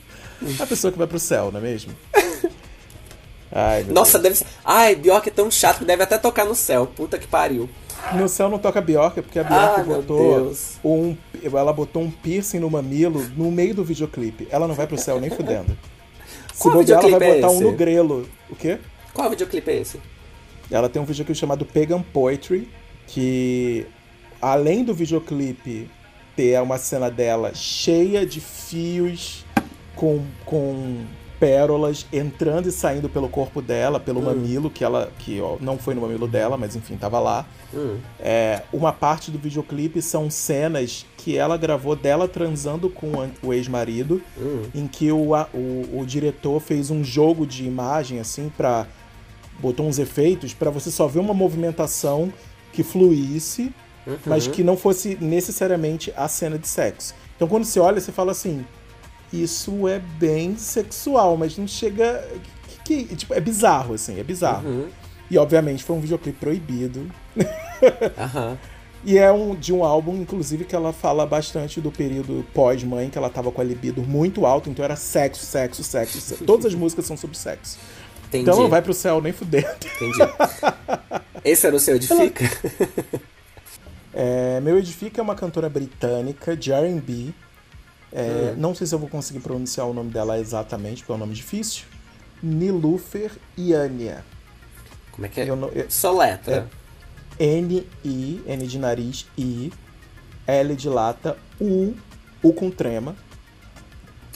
A 0.61 0.67
pessoa 0.67 0.93
que 0.93 0.99
vai 0.99 1.07
pro 1.07 1.19
céu, 1.19 1.51
não 1.53 1.59
é 1.61 1.63
mesmo? 1.63 1.95
Ai, 3.51 3.85
Nossa, 3.85 4.19
Deus. 4.19 4.23
deve 4.23 4.35
ser... 4.37 4.47
Ai, 4.65 4.97
Bjork 4.97 5.29
é 5.29 5.33
tão 5.33 5.49
chato 5.51 5.79
que 5.79 5.85
deve 5.85 6.03
até 6.03 6.19
tocar 6.19 6.45
no 6.45 6.55
céu. 6.57 6.87
Puta 6.87 7.19
que 7.19 7.27
pariu. 7.27 7.69
No 8.13 8.29
céu 8.29 8.49
não 8.49 8.59
toca 8.59 8.81
Bjork, 8.81 9.23
porque 9.23 9.39
a 9.39 9.45
Bjork 9.45 9.81
Ah, 9.81 9.85
meu 9.85 9.97
botou 10.03 10.53
um. 10.85 11.17
Ela 11.43 11.73
botou 11.73 12.03
um 12.03 12.11
piercing 12.11 12.59
no 12.59 12.71
mamilo 12.71 13.25
no 13.37 13.51
meio 13.51 13.75
do 13.75 13.85
videoclipe. 13.85 14.47
Ela 14.51 14.69
não 14.69 14.75
vai 14.75 14.87
pro 14.87 14.99
céu 14.99 15.21
nem 15.21 15.31
fudendo. 15.31 15.77
Se 16.53 16.63
Qual 16.63 16.75
bobear, 16.75 17.05
ela 17.05 17.19
vai 17.19 17.31
é 17.31 17.35
botar 17.37 17.51
um 17.51 17.55
esse? 17.55 17.65
no 17.65 17.73
grelo. 17.73 18.29
O 18.49 18.55
quê? 18.55 18.79
Qual 19.13 19.29
videoclipe 19.31 19.71
é 19.71 19.81
esse? 19.81 20.01
Ela 20.71 20.89
tem 20.89 21.01
um 21.03 21.05
videoclipe 21.05 21.39
chamado 21.39 21.65
Pagan 21.65 22.03
Poetry, 22.03 22.69
que 23.07 23.87
além 24.41 24.85
do 24.85 24.95
videoclipe 24.95 25.91
ter 26.37 26.61
uma 26.63 26.79
cena 26.79 27.11
dela 27.11 27.53
cheia 27.55 28.25
de 28.25 28.41
fios 28.41 29.45
com, 29.97 30.25
com 30.45 31.05
pérolas 31.45 32.07
entrando 32.11 32.69
e 32.69 32.73
saindo 32.73 33.07
pelo 33.07 33.29
corpo 33.29 33.61
dela, 33.61 34.01
pelo 34.01 34.23
mamilo, 34.23 34.71
que 34.71 34.83
ela 34.83 35.13
que 35.19 35.41
ó, 35.43 35.57
não 35.61 35.77
foi 35.77 35.95
no 35.95 36.01
mamilo 36.01 36.27
dela, 36.27 36.57
mas 36.57 36.75
enfim, 36.75 36.97
tava 36.97 37.19
lá. 37.19 37.45
Hum. 37.75 37.99
É, 38.19 38.63
uma 38.73 38.93
parte 38.95 39.31
do 39.31 39.39
videoclipe 39.39 40.01
são 40.01 40.31
cenas 40.31 41.05
que 41.19 41.37
ela 41.37 41.59
gravou 41.59 41.95
dela 41.95 42.27
transando 42.27 42.89
com 42.89 43.13
o 43.43 43.53
ex-marido, 43.53 44.23
Hum. 44.39 44.63
em 44.75 44.87
que 44.87 45.13
o, 45.13 45.33
o, 45.53 46.01
o 46.01 46.05
diretor 46.07 46.61
fez 46.61 46.91
um 46.91 47.05
jogo 47.05 47.47
de 47.47 47.65
imagem 47.67 48.21
assim 48.21 48.51
para 48.57 48.87
botou 49.61 49.87
uns 49.87 49.99
efeitos 49.99 50.55
pra 50.55 50.71
você 50.71 50.91
só 50.91 51.07
ver 51.07 51.19
uma 51.21 51.35
movimentação 51.35 52.33
que 52.73 52.83
fluísse, 52.83 53.71
Uhum. 54.07 54.17
mas 54.27 54.47
que 54.47 54.63
não 54.63 54.77
fosse 54.77 55.17
necessariamente 55.21 56.13
a 56.17 56.27
cena 56.29 56.59
de 56.59 56.69
sexo. 56.69 57.15
Então 57.37 57.47
quando 57.49 57.65
você 57.65 57.81
olha, 57.81 58.01
você 58.01 58.13
fala 58.13 58.33
assim, 58.33 58.65
isso 59.43 59.89
é 59.89 59.99
bem 60.19 60.57
sexual, 60.57 61.37
mas 61.37 61.57
não 61.59 61.67
chega 61.67 62.27
que, 62.85 63.05
que- 63.05 63.17
tipo, 63.17 63.35
é 63.35 63.41
bizarro 63.41 63.95
assim, 63.95 64.19
é 64.19 64.23
bizarro. 64.23 64.69
Uhum. 64.69 64.89
E 65.31 65.39
obviamente 65.39 65.83
foi 65.83 65.97
um 65.97 66.01
videoclipe 66.01 66.39
proibido. 66.39 67.11
Aham. 68.19 68.59
E 69.07 69.19
é 69.19 69.31
um, 69.31 69.55
de 69.55 69.71
um 69.71 69.85
álbum, 69.85 70.17
inclusive, 70.17 70.65
que 70.65 70.75
ela 70.75 70.91
fala 70.93 71.27
bastante 71.27 71.79
do 71.79 71.91
período 71.93 72.43
pós-mãe, 72.55 73.11
que 73.11 73.19
ela 73.19 73.29
tava 73.29 73.53
com 73.53 73.61
a 73.61 73.65
libido 73.65 74.01
muito 74.03 74.47
alto, 74.47 74.71
então 74.71 74.83
era 74.83 74.97
sexo, 74.97 75.45
sexo, 75.45 75.83
sexo. 75.85 76.19
sexo. 76.21 76.45
Todas 76.47 76.65
as 76.67 76.75
músicas 76.75 77.05
são 77.05 77.15
sobre 77.17 77.37
sexo. 77.37 77.79
Entendi. 78.29 78.45
Então 78.45 78.59
não 78.59 78.69
vai 78.69 78.81
pro 78.81 78.95
céu 78.95 79.21
nem 79.21 79.33
fudendo. 79.33 79.69
Entendi. 79.97 80.19
Esse 81.45 81.67
era 81.67 81.77
o 81.77 81.79
seu 81.81 81.97
Edifica? 81.97 82.45
É, 84.13 84.61
Meu 84.61 84.79
Edifica 84.79 85.21
é 85.21 85.23
uma 85.23 85.35
cantora 85.35 85.69
britânica 85.69 86.57
de 86.57 86.73
R&B. 86.73 87.35
É, 88.15 88.55
Não 88.57 88.75
sei 88.75 88.87
se 88.87 88.95
eu 88.95 88.99
vou 88.99 89.09
conseguir 89.09 89.41
pronunciar 89.41 89.87
o 89.89 89.93
nome 89.93 90.11
dela 90.11 90.39
exatamente, 90.39 90.99
porque 91.03 91.13
é 91.13 91.15
um 91.17 91.19
nome 91.19 91.35
difícil. 91.35 91.85
Nilufer 92.43 93.33
Iania. 93.59 94.25
Como 95.11 95.27
é 95.27 95.29
que 95.29 95.41
é? 95.41 95.49
Eu 95.51 95.57
eu- 95.75 95.91
Soletra. 95.91 96.69
N-I, 97.39 98.43
N 98.47 98.67
de 98.67 98.79
nariz, 98.79 99.27
I, 99.37 99.73
L 100.47 100.77
de 100.77 100.89
lata, 100.89 101.37
U, 101.61 101.95
U 102.43 102.53
com 102.53 102.71
trema. 102.71 103.17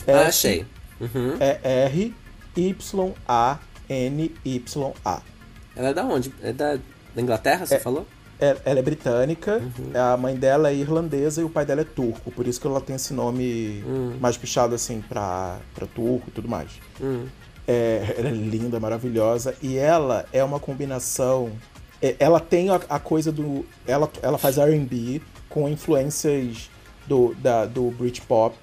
Ah, 0.07 0.13
F, 0.13 0.29
achei. 0.29 0.67
Uhum. 1.01 1.37
É 1.39 1.85
R, 1.85 2.15
Y, 2.57 3.15
A, 3.29 3.59
N, 3.89 4.35
Y, 4.45 4.93
A. 5.05 5.23
Ela 5.77 5.89
é 5.91 5.95
da 5.95 6.05
onde? 6.05 6.35
É 6.43 6.53
da, 6.53 6.77
da 7.15 7.23
Inglaterra, 7.23 7.65
você 7.67 7.77
É. 7.77 7.79
falou? 7.79 8.07
É- 8.41 8.57
Ela 8.65 8.79
é 8.79 8.83
britânica, 8.83 9.61
a 9.95 10.17
mãe 10.17 10.37
dela 10.37 10.71
é 10.71 10.75
irlandesa 10.75 11.41
e 11.41 11.45
o 11.45 11.51
pai 11.51 11.65
dela 11.67 11.81
é 11.81 11.85
turco, 11.85 12.31
por 12.31 12.47
isso 12.47 12.61
que 12.61 12.67
ela 12.67 12.81
tem 12.81 12.95
esse 12.97 13.13
nome 13.13 13.83
mais 14.21 14.37
puxado 14.37 14.75
assim 14.75 15.01
pra, 15.01 15.59
pra 15.75 15.87
turco 15.87 16.29
e 16.29 16.31
tudo 16.31 16.49
mais. 16.49 16.71
Hum. 17.01 17.27
É, 17.67 18.15
ela 18.17 18.29
é 18.29 18.33
linda, 18.33 18.81
maravilhosa. 18.81 19.55
E 19.61 19.77
ela 19.77 20.25
é 20.33 20.43
uma 20.43 20.59
combinação. 20.59 21.51
é, 22.01 22.15
Ela 22.19 22.41
tem 22.41 22.71
a, 22.71 22.81
a 22.89 22.99
coisa 22.99 23.31
do. 23.31 23.67
Ela, 23.87 24.09
ela 24.23 24.39
faz 24.39 24.57
RB 24.57 25.21
com 25.51 25.69
influências 25.69 26.71
do, 27.07 27.35
da, 27.35 27.67
do 27.67 27.91
Britpop. 27.91 28.57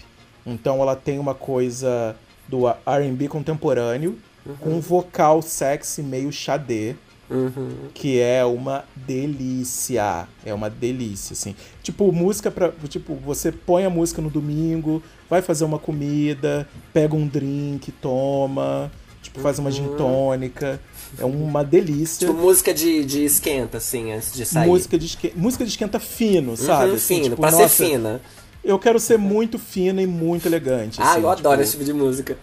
Então 0.45 0.82
ela 0.82 0.95
tem 0.95 1.19
uma 1.19 1.36
coisa 1.36 2.15
do 2.47 2.67
RB 2.67 3.28
contemporâneo 3.28 4.17
com 4.59 4.69
um 4.71 4.80
vocal 4.80 5.41
sexy 5.41 6.01
meio 6.01 6.32
xadê. 6.32 6.95
Uhum. 7.30 7.89
Que 7.93 8.19
é 8.19 8.45
uma 8.45 8.86
delícia. 8.95 10.28
É 10.45 10.53
uma 10.53 10.69
delícia, 10.69 11.34
assim. 11.34 11.55
Tipo, 11.82 12.11
música 12.11 12.51
pra. 12.51 12.71
Tipo, 12.88 13.15
você 13.15 13.51
põe 13.51 13.86
a 13.86 13.89
música 13.89 14.21
no 14.21 14.30
domingo, 14.30 15.01
vai 15.30 15.41
fazer 15.41 15.65
uma 15.65 15.80
comida, 15.80 16.67
pega 16.93 17.15
um 17.15 17.28
drink, 17.28 17.91
toma. 17.93 18.91
Tipo, 19.21 19.39
faz 19.39 19.57
uma 19.57 19.71
gin 19.71 19.88
tônica. 19.97 20.80
É 21.17 21.26
uma 21.26 21.63
delícia. 21.63 22.28
Tipo, 22.28 22.39
música 22.39 22.73
de, 22.73 23.03
de 23.03 23.23
esquenta, 23.26 23.78
assim, 23.78 24.11
antes 24.11 24.34
de 24.34 24.45
sair. 24.45 24.67
música, 24.67 24.97
de 24.97 25.05
esque... 25.05 25.34
música 25.36 25.63
de 25.63 25.71
esquenta 25.71 25.99
fino, 25.99 26.55
sabe? 26.55 26.89
Uhum, 26.89 26.95
Assim, 26.95 27.15
fino, 27.15 27.23
tipo, 27.30 27.41
pra 27.41 27.51
nossa, 27.51 27.67
ser 27.67 27.88
fina. 27.88 28.21
Eu 28.63 28.78
quero 28.78 28.99
ser 28.99 29.17
muito 29.17 29.57
fina 29.57 30.01
e 30.01 30.07
muito 30.07 30.47
elegante. 30.47 31.01
Ah, 31.01 31.11
assim, 31.11 31.21
eu 31.21 31.30
adoro 31.30 31.55
tipo, 31.55 31.63
esse 31.63 31.71
tipo 31.71 31.84
de 31.84 31.93
música. 31.93 32.38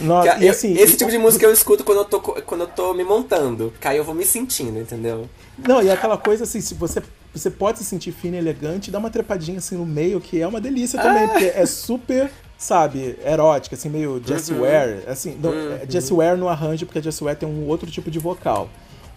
Nossa, 0.00 0.38
eu- 0.44 0.50
assim, 0.50 0.72
esse 0.74 0.94
e- 0.94 0.96
tipo 0.96 1.10
de 1.10 1.18
música 1.18 1.44
eu 1.46 1.52
escuto 1.52 1.84
quando 1.84 1.98
eu 1.98 2.04
tô, 2.04 2.20
quando 2.20 2.62
eu 2.62 2.66
tô 2.68 2.92
me 2.94 3.04
montando. 3.04 3.72
Que 3.80 3.88
aí 3.88 3.96
eu 3.96 4.04
vou 4.04 4.14
me 4.14 4.24
sentindo, 4.24 4.78
entendeu? 4.78 5.28
Não, 5.58 5.82
e 5.82 5.90
aquela 5.90 6.16
coisa 6.18 6.44
assim, 6.44 6.60
se 6.60 6.74
você, 6.74 7.02
você 7.34 7.50
pode 7.50 7.78
se 7.78 7.84
sentir 7.84 8.12
fina 8.12 8.36
e 8.36 8.38
elegante, 8.38 8.90
dá 8.90 8.98
uma 8.98 9.10
trepadinha 9.10 9.58
assim 9.58 9.76
no 9.76 9.86
meio, 9.86 10.20
que 10.20 10.40
é 10.40 10.46
uma 10.46 10.60
delícia 10.60 11.00
também, 11.00 11.26
porque 11.28 11.44
é 11.46 11.64
super, 11.66 12.30
sabe, 12.58 13.18
erótica, 13.24 13.74
assim, 13.76 13.88
meio 13.88 14.20
Jessie 14.24 14.54
Ware. 14.54 15.02
Assim, 15.06 15.38
não, 15.42 15.52
é 15.52 15.86
Jessie 15.88 16.14
Ware 16.14 16.36
no 16.38 16.48
arranjo, 16.48 16.84
porque 16.86 16.98
a 16.98 17.02
Jessie 17.02 17.24
Ware 17.24 17.38
tem 17.38 17.48
um 17.48 17.66
outro 17.68 17.90
tipo 17.90 18.10
de 18.10 18.18
vocal. 18.18 18.68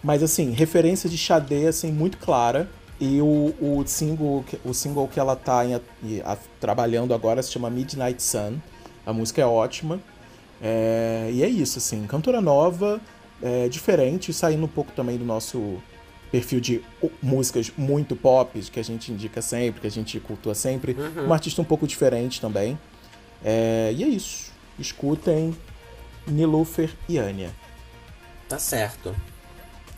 Mas 0.02 0.22
assim, 0.22 0.50
referência 0.52 1.10
de 1.10 1.18
Xadê, 1.18 1.66
assim, 1.66 1.92
muito 1.92 2.16
clara. 2.18 2.68
E 2.98 3.18
o, 3.22 3.54
o, 3.60 3.82
single, 3.86 4.44
que- 4.46 4.58
o 4.64 4.74
single 4.74 5.08
que 5.08 5.18
ela 5.18 5.34
tá 5.34 5.64
em- 5.64 6.20
a- 6.22 6.36
trabalhando 6.60 7.14
agora 7.14 7.42
se 7.42 7.50
chama 7.50 7.68
Midnight 7.70 8.22
Sun. 8.22 8.54
A 9.06 9.12
música 9.12 9.40
é 9.40 9.46
ótima. 9.46 9.98
É, 10.60 11.30
e 11.32 11.42
é 11.42 11.48
isso, 11.48 11.78
assim, 11.78 12.06
cantora 12.06 12.40
nova, 12.40 13.00
é, 13.42 13.68
diferente, 13.68 14.32
saindo 14.32 14.64
um 14.64 14.68
pouco 14.68 14.92
também 14.92 15.16
do 15.16 15.24
nosso 15.24 15.78
perfil 16.30 16.60
de 16.60 16.82
músicas 17.22 17.72
muito 17.76 18.14
pop, 18.14 18.60
que 18.60 18.78
a 18.78 18.84
gente 18.84 19.10
indica 19.10 19.42
sempre, 19.42 19.80
que 19.80 19.86
a 19.86 19.90
gente 19.90 20.20
cultua 20.20 20.54
sempre. 20.54 20.96
Uma 21.16 21.34
artista 21.34 21.60
um 21.60 21.64
pouco 21.64 21.86
diferente 21.86 22.40
também. 22.40 22.78
É, 23.44 23.92
e 23.96 24.04
é 24.04 24.06
isso. 24.06 24.52
Escutem 24.78 25.56
Nilufer 26.26 26.90
e 27.08 27.18
Anya. 27.18 27.50
Tá 28.48 28.58
certo. 28.58 29.14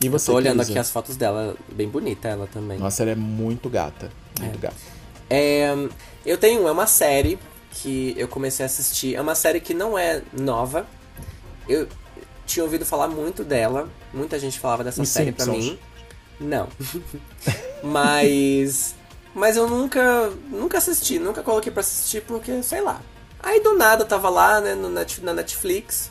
E 0.01 0.09
você, 0.09 0.31
Tô 0.31 0.37
olhando 0.37 0.61
aqui 0.61 0.77
as 0.77 0.89
fotos 0.89 1.15
dela, 1.15 1.55
bem 1.71 1.87
bonita 1.87 2.27
ela 2.27 2.47
também. 2.47 2.77
Nossa, 2.77 3.03
ela 3.03 3.11
é 3.11 3.15
muito 3.15 3.69
gata. 3.69 4.09
Muito 4.39 4.59
gata. 4.59 4.75
É, 5.29 5.73
eu 6.25 6.37
tenho, 6.37 6.67
é 6.67 6.71
uma 6.71 6.87
série 6.87 7.39
que 7.73 8.13
eu 8.17 8.27
comecei 8.27 8.63
a 8.63 8.67
assistir. 8.67 9.15
É 9.15 9.21
uma 9.21 9.35
série 9.35 9.59
que 9.59 9.73
não 9.73 9.97
é 9.97 10.21
nova. 10.31 10.85
Eu 11.67 11.87
tinha 12.45 12.63
ouvido 12.63 12.85
falar 12.85 13.07
muito 13.07 13.43
dela. 13.43 13.89
Muita 14.13 14.37
gente 14.39 14.59
falava 14.59 14.83
dessa 14.83 15.01
Os 15.01 15.09
série 15.09 15.31
pra 15.31 15.45
Simpsons. 15.45 15.65
mim. 15.65 15.79
Não. 16.39 16.67
mas. 17.83 18.95
Mas 19.33 19.57
eu 19.57 19.67
nunca. 19.67 20.29
Nunca 20.49 20.77
assisti, 20.77 21.19
nunca 21.19 21.41
coloquei 21.43 21.71
pra 21.71 21.81
assistir 21.81 22.21
porque, 22.21 22.61
sei 22.63 22.81
lá. 22.81 23.01
Aí 23.39 23.59
do 23.61 23.75
nada 23.75 24.03
eu 24.03 24.07
tava 24.07 24.29
lá, 24.29 24.61
né, 24.61 24.73
no 24.75 24.89
Net- 24.89 25.21
na 25.21 25.33
Netflix. 25.33 26.09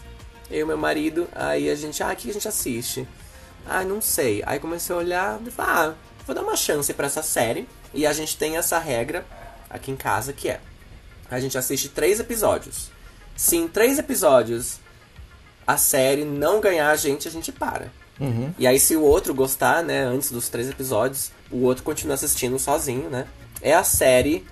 Eu 0.51 0.61
e 0.61 0.65
meu 0.65 0.77
marido. 0.77 1.27
Aí 1.35 1.71
a 1.71 1.75
gente, 1.75 2.03
ah, 2.03 2.13
o 2.13 2.17
que 2.17 2.29
a 2.29 2.33
gente 2.35 2.47
assiste? 2.49 3.09
Ah, 3.67 3.85
não 3.85 4.03
sei. 4.03 4.43
Aí 4.45 4.59
comecei 4.59 4.95
a 4.95 4.99
olhar 4.99 5.41
e 5.47 5.51
falei, 5.51 5.73
ah, 5.73 5.95
vou 6.27 6.35
dar 6.35 6.43
uma 6.43 6.57
chance 6.57 6.93
para 6.93 7.07
essa 7.07 7.23
série. 7.23 7.67
E 7.95 8.07
a 8.07 8.13
gente 8.13 8.37
tem 8.37 8.57
essa 8.57 8.79
regra 8.79 9.25
aqui 9.71 9.91
em 9.91 9.97
casa 9.97 10.33
que 10.33 10.49
é: 10.49 10.61
a 11.35 11.41
gente 11.41 11.57
assiste 11.59 11.89
três 11.89 12.21
episódios. 12.21 12.91
Se 13.37 13.57
em 13.57 13.67
três 13.69 13.99
episódios 13.99 14.79
a 15.67 15.77
série 15.77 16.25
não 16.25 16.61
ganhar 16.61 16.91
a 16.91 16.97
gente, 16.97 17.27
a 17.27 17.31
gente 17.31 17.51
para. 17.53 17.91
Uhum. 18.21 18.53
E 18.59 18.67
aí, 18.67 18.79
se 18.79 18.95
o 18.97 19.03
outro 19.03 19.33
gostar, 19.35 19.83
né, 19.83 20.03
antes 20.05 20.31
dos 20.31 20.49
três 20.49 20.69
episódios, 20.69 21.31
o 21.51 21.63
outro 21.65 21.83
continua 21.83 22.15
assistindo 22.15 22.59
sozinho, 22.59 23.09
né? 23.09 23.27
É 23.61 23.75
a 23.75 23.83
série 23.85 24.45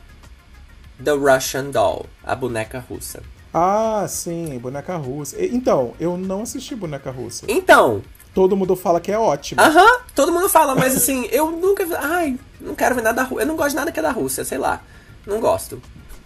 The 1.02 1.12
Russian 1.12 1.70
Doll, 1.70 2.06
a 2.24 2.34
boneca 2.34 2.78
russa. 2.88 3.22
Ah, 3.52 4.06
sim, 4.08 4.58
boneca 4.58 4.96
russa. 4.96 5.36
Então, 5.44 5.94
eu 6.00 6.16
não 6.16 6.42
assisti 6.42 6.74
boneca 6.74 7.10
russa. 7.10 7.44
Então, 7.48 8.02
Todo 8.32 8.56
mundo 8.56 8.76
fala 8.76 9.00
que 9.00 9.10
é 9.10 9.18
ótimo. 9.18 9.60
aham, 9.60 10.02
todo 10.14 10.30
mundo 10.32 10.48
fala, 10.48 10.76
mas 10.76 10.96
assim, 10.96 11.26
eu 11.32 11.50
nunca. 11.50 11.84
vi- 11.84 11.96
Ai, 11.96 12.38
não 12.60 12.76
quero 12.76 12.94
ver 12.94 13.02
nada 13.02 13.16
da 13.16 13.28
Rússia. 13.28 13.42
Eu 13.42 13.46
não 13.48 13.56
gosto 13.56 13.70
de 13.70 13.76
nada 13.76 13.90
que 13.90 13.98
é 13.98 14.02
da 14.02 14.12
Rússia, 14.12 14.44
sei 14.44 14.56
lá. 14.56 14.80
Não 15.26 15.40
gosto. 15.40 15.82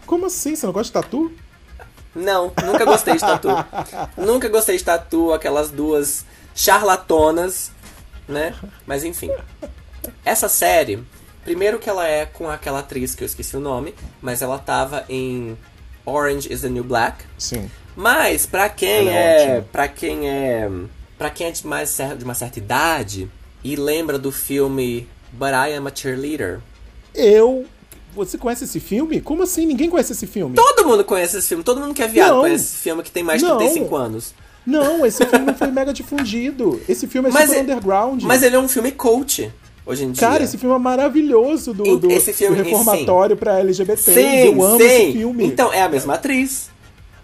Como 0.06 0.26
assim? 0.26 0.54
Você 0.54 0.66
não 0.66 0.72
gosta 0.72 1.00
de 1.00 1.04
tatu? 1.04 1.32
Não, 2.14 2.52
nunca 2.64 2.84
gostei 2.84 3.14
de 3.14 3.20
tatu. 3.20 3.48
nunca 4.16 4.48
gostei 4.48 4.76
de 4.76 4.84
tatu, 4.84 5.32
aquelas 5.32 5.70
duas 5.70 6.24
charlatonas, 6.54 7.72
né? 8.28 8.54
Mas 8.86 9.02
enfim. 9.04 9.30
Essa 10.24 10.48
série, 10.48 11.02
primeiro 11.42 11.78
que 11.78 11.88
ela 11.90 12.06
é 12.06 12.26
com 12.26 12.48
aquela 12.48 12.80
atriz 12.80 13.14
que 13.14 13.24
eu 13.24 13.26
esqueci 13.26 13.56
o 13.56 13.60
nome, 13.60 13.94
mas 14.22 14.42
ela 14.42 14.58
tava 14.58 15.04
em 15.08 15.56
Orange 16.04 16.52
is 16.52 16.60
the 16.60 16.68
New 16.68 16.84
Black. 16.84 17.24
Sim. 17.38 17.70
Mas 17.96 18.46
pra 18.46 18.68
quem 18.68 19.08
Ela 19.08 19.10
é 19.10 19.14
é, 19.14 19.50
ótima. 19.58 19.68
para 19.72 19.88
quem 19.88 20.28
é, 20.28 20.68
para 21.16 21.30
quem 21.30 21.46
é 21.46 21.50
de 21.50 21.66
mais 21.66 21.96
de 22.18 22.24
uma 22.24 22.34
certa 22.34 22.58
idade 22.58 23.30
e 23.62 23.76
lembra 23.76 24.18
do 24.18 24.30
filme 24.32 25.08
But 25.32 25.50
I 25.50 25.74
Am 25.74 25.88
a 25.88 25.92
Cheerleader. 25.94 26.60
Eu. 27.14 27.66
Você 28.14 28.38
conhece 28.38 28.64
esse 28.64 28.80
filme? 28.80 29.20
Como 29.20 29.42
assim? 29.42 29.66
Ninguém 29.66 29.90
conhece 29.90 30.12
esse 30.12 30.26
filme? 30.26 30.54
Todo 30.56 30.86
mundo 30.86 31.04
conhece 31.04 31.38
esse 31.38 31.48
filme, 31.48 31.64
todo 31.64 31.80
mundo 31.80 31.94
que 31.94 32.02
é 32.02 32.08
viado 32.08 32.30
Não. 32.34 32.40
conhece 32.42 32.64
esse 32.64 32.76
filme 32.78 33.02
que 33.02 33.10
tem 33.10 33.22
mais 33.22 33.40
de 33.40 33.46
Não. 33.46 33.58
35 33.58 33.96
anos. 33.96 34.34
Não, 34.66 35.04
esse 35.04 35.24
filme 35.26 35.44
não 35.44 35.54
foi 35.54 35.66
mega 35.70 35.92
difundido. 35.92 36.80
Esse 36.88 37.06
filme 37.06 37.28
é 37.28 37.32
Mas 37.32 37.46
super 37.48 37.58
é- 37.58 37.62
underground. 37.62 38.22
Mas 38.22 38.42
ele 38.42 38.56
é 38.56 38.58
um 38.58 38.68
filme 38.68 38.90
coach 38.92 39.52
hoje 39.84 40.04
em 40.04 40.12
dia. 40.12 40.26
Cara, 40.26 40.42
esse 40.44 40.56
filme 40.56 40.74
é 40.74 40.78
maravilhoso 40.78 41.74
do, 41.74 41.98
do, 41.98 42.08
filme- 42.10 42.56
do 42.56 42.62
reformatório 42.62 43.36
pra 43.36 43.58
LGBT. 43.60 44.12
Sim, 44.14 44.36
eu 44.38 44.62
amo 44.64 44.78
sim. 44.78 44.84
esse 44.86 45.12
filme. 45.12 45.44
Então, 45.44 45.70
é 45.72 45.82
a 45.82 45.88
mesma 45.88 46.14
atriz. 46.14 46.70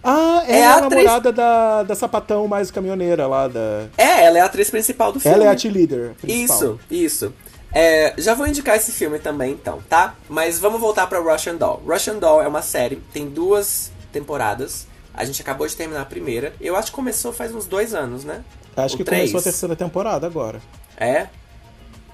ah, 0.04 0.42
é 0.46 0.58
é, 0.58 0.66
a 0.66 0.74
a 0.74 0.76
atriz- 0.78 0.90
namorada 1.04 1.32
da, 1.32 1.82
da 1.82 1.94
sapatão 1.94 2.46
mais 2.46 2.70
caminhoneira 2.70 3.26
lá 3.26 3.48
da. 3.48 3.86
É, 3.96 4.24
ela 4.24 4.36
é 4.38 4.40
a 4.42 4.44
atriz 4.44 4.68
principal 4.70 5.10
do 5.12 5.18
filme. 5.20 5.34
Ela 5.36 5.44
é 5.46 5.48
a 5.48 5.56
cheerleader 5.56 6.12
principal. 6.20 6.56
Isso, 6.56 6.80
isso. 6.90 7.32
É, 7.72 8.14
já 8.18 8.34
vou 8.34 8.46
indicar 8.46 8.76
esse 8.76 8.90
filme 8.92 9.18
também, 9.18 9.52
então, 9.52 9.80
tá? 9.88 10.14
Mas 10.28 10.58
vamos 10.58 10.80
voltar 10.80 11.06
pra 11.06 11.20
Russian 11.20 11.54
Doll. 11.56 11.82
Russian 11.86 12.16
Doll 12.18 12.42
é 12.42 12.48
uma 12.48 12.62
série, 12.62 12.96
tem 13.12 13.28
duas 13.28 13.90
temporadas. 14.12 14.86
A 15.14 15.24
gente 15.24 15.40
acabou 15.42 15.66
de 15.66 15.76
terminar 15.76 16.02
a 16.02 16.04
primeira. 16.06 16.52
Eu 16.60 16.76
acho 16.76 16.88
que 16.90 16.96
começou 16.96 17.32
faz 17.32 17.54
uns 17.54 17.66
dois 17.66 17.94
anos, 17.94 18.24
né? 18.24 18.44
Acho 18.76 18.94
Ou 18.94 18.98
que 18.98 19.04
três. 19.04 19.22
começou 19.30 19.40
a 19.40 19.42
terceira 19.42 19.76
temporada 19.76 20.26
agora. 20.26 20.60
É, 20.96 21.26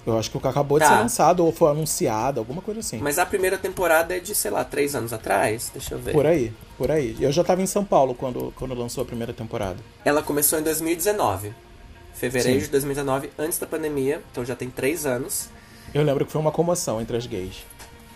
Eu 0.07 0.16
acho 0.16 0.30
que 0.30 0.38
acabou 0.38 0.78
de 0.78 0.84
Tá. 0.84 0.92
ser 0.92 1.00
lançado 1.02 1.44
ou 1.44 1.50
foi 1.50 1.68
anunciado, 1.70 2.38
alguma 2.38 2.62
coisa 2.62 2.78
assim. 2.78 2.98
mas 2.98 3.18
a 3.18 3.26
primeira 3.26 3.59
temporada 3.59 4.16
é 4.16 4.20
de, 4.20 4.36
sei 4.36 4.52
lá, 4.52 4.62
três 4.62 4.94
anos 4.94 5.12
atrás. 5.12 5.68
Deixa 5.74 5.94
eu 5.94 5.98
ver. 5.98 6.12
Por 6.12 6.24
aí, 6.24 6.52
por 6.78 6.92
aí. 6.92 7.16
Eu 7.18 7.32
já 7.32 7.42
tava 7.42 7.61
em 7.61 7.66
São 7.66 7.84
Paulo 7.84 8.14
quando, 8.14 8.52
quando 8.57 8.72
lançou 8.72 9.02
a 9.02 9.04
primeira 9.04 9.32
temporada. 9.32 9.78
Ela 10.04 10.22
começou 10.22 10.61
em 10.61 10.62
2019. 10.62 11.52
Fevereiro 12.16 12.60
Sim. 12.60 12.66
de 12.66 12.70
2019, 12.70 13.30
antes 13.38 13.58
da 13.58 13.66
pandemia. 13.66 14.22
Então 14.32 14.44
já 14.44 14.56
tem 14.56 14.70
três 14.70 15.04
anos. 15.04 15.48
Eu 15.92 16.02
lembro 16.02 16.24
que 16.24 16.32
foi 16.32 16.40
uma 16.40 16.50
comoção 16.50 17.00
entre 17.00 17.16
as 17.16 17.26
gays. 17.26 17.64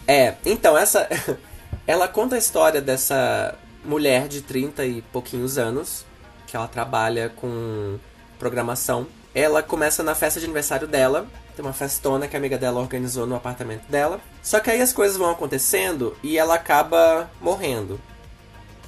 É, 0.07 0.34
então 0.44 0.76
essa. 0.76 1.09
ela 1.86 2.09
conta 2.09 2.34
a 2.34 2.38
história 2.38 2.80
dessa 2.80 3.55
mulher 3.84 4.26
de 4.26 4.40
30 4.40 4.84
e 4.86 5.03
pouquinhos 5.03 5.59
anos, 5.59 6.05
que 6.46 6.57
ela 6.57 6.66
trabalha 6.66 7.28
com 7.28 7.98
programação. 8.38 9.07
Ela 9.34 9.62
começa 9.62 10.03
na 10.03 10.14
festa 10.14 10.40
de 10.40 10.46
aniversário 10.46 10.88
dela, 10.88 11.26
tem 11.55 11.64
uma 11.64 11.72
festona 11.72 12.26
que 12.26 12.34
a 12.34 12.38
amiga 12.38 12.59
dela 12.59 12.80
organizou 12.80 13.26
no 13.26 13.36
apartamento 13.36 13.86
dela. 13.88 14.18
Só 14.42 14.61
que 14.61 14.70
aí 14.70 14.80
as 14.80 14.92
coisas 14.92 15.16
vão 15.16 15.30
acontecendo 15.30 16.16
e 16.22 16.38
ela 16.38 16.55
acaba 16.55 17.30
morrendo. 17.40 18.01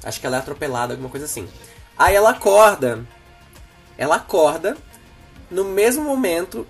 Acho 0.03 0.19
que 0.19 0.27
ela 0.27 0.37
é 0.37 0.41
atropelada, 0.41 0.95
alguma 0.95 1.11
coisa 1.11 1.27
assim. 1.27 1.47
Aí 1.97 2.15
ela 2.15 2.31
acorda. 2.31 3.05
Ela 3.97 4.17
acorda 4.17 4.77
no 5.53 5.65
mesmo 5.65 6.03
momento 6.03 6.67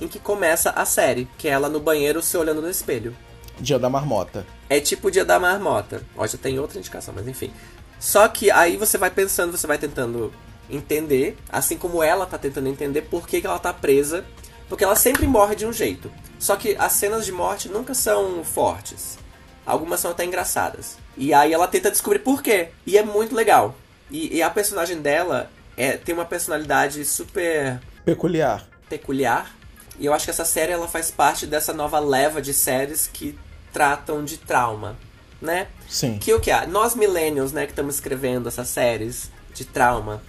em 0.00 0.08
que 0.08 0.18
começa 0.18 0.70
a 0.70 0.84
série, 0.84 1.28
que 1.38 1.48
é 1.48 1.52
ela 1.52 1.68
no 1.68 1.80
banheiro 1.80 2.20
se 2.20 2.36
olhando 2.36 2.60
no 2.60 2.68
espelho. 2.68 3.16
Dia 3.58 3.78
da 3.78 3.88
Marmota. 3.88 4.44
É 4.68 4.80
tipo 4.80 5.08
o 5.08 5.10
dia 5.10 5.24
da 5.24 5.38
marmota. 5.38 6.02
Ó, 6.16 6.26
já 6.26 6.36
tem 6.36 6.58
outra 6.58 6.78
indicação, 6.78 7.14
mas 7.16 7.28
enfim. 7.28 7.52
Só 8.00 8.26
que 8.26 8.50
aí 8.50 8.76
você 8.76 8.98
vai 8.98 9.10
pensando, 9.10 9.56
você 9.56 9.66
vai 9.66 9.78
tentando 9.78 10.32
entender, 10.68 11.36
assim 11.48 11.76
como 11.76 12.02
ela 12.02 12.26
tá 12.26 12.36
tentando 12.36 12.68
entender 12.68 13.02
por 13.02 13.28
que, 13.28 13.40
que 13.40 13.46
ela 13.46 13.58
tá 13.58 13.72
presa. 13.72 14.24
Porque 14.68 14.82
ela 14.82 14.96
sempre 14.96 15.26
morre 15.26 15.54
de 15.54 15.66
um 15.66 15.72
jeito. 15.72 16.10
Só 16.38 16.56
que 16.56 16.74
as 16.76 16.92
cenas 16.92 17.24
de 17.24 17.30
morte 17.30 17.68
nunca 17.68 17.94
são 17.94 18.42
fortes. 18.42 19.18
Algumas 19.64 20.00
são 20.00 20.10
até 20.10 20.24
engraçadas. 20.24 20.98
E 21.16 21.32
aí 21.32 21.52
ela 21.52 21.68
tenta 21.68 21.90
descobrir 21.90 22.18
por 22.18 22.42
quê. 22.42 22.70
E 22.84 22.98
é 22.98 23.02
muito 23.04 23.34
legal. 23.34 23.76
E, 24.10 24.36
e 24.36 24.42
a 24.42 24.50
personagem 24.50 25.00
dela 25.00 25.50
é, 25.76 25.96
tem 25.96 26.14
uma 26.14 26.24
personalidade 26.24 27.04
super 27.04 27.80
Peculiar. 28.04 28.66
peculiar. 28.88 29.54
E 29.98 30.06
eu 30.06 30.12
acho 30.12 30.24
que 30.24 30.30
essa 30.30 30.44
série 30.44 30.72
ela 30.72 30.88
faz 30.88 31.10
parte 31.10 31.46
dessa 31.46 31.72
nova 31.72 31.98
leva 32.00 32.42
de 32.42 32.52
séries 32.52 33.08
que 33.12 33.38
tratam 33.72 34.24
de 34.24 34.36
trauma, 34.38 34.96
né? 35.40 35.68
Sim. 35.88 36.18
Que 36.18 36.32
o 36.32 36.40
que 36.40 36.50
é? 36.50 36.66
Nós 36.66 36.94
millennials, 36.94 37.52
né, 37.52 37.64
que 37.64 37.72
estamos 37.72 37.94
escrevendo 37.96 38.48
essas 38.48 38.68
séries 38.68 39.30
de 39.54 39.64
trauma, 39.64 40.22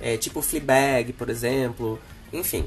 é, 0.00 0.16
tipo 0.16 0.42
Fleabag, 0.42 1.12
por 1.12 1.30
exemplo, 1.30 2.00
enfim. 2.32 2.66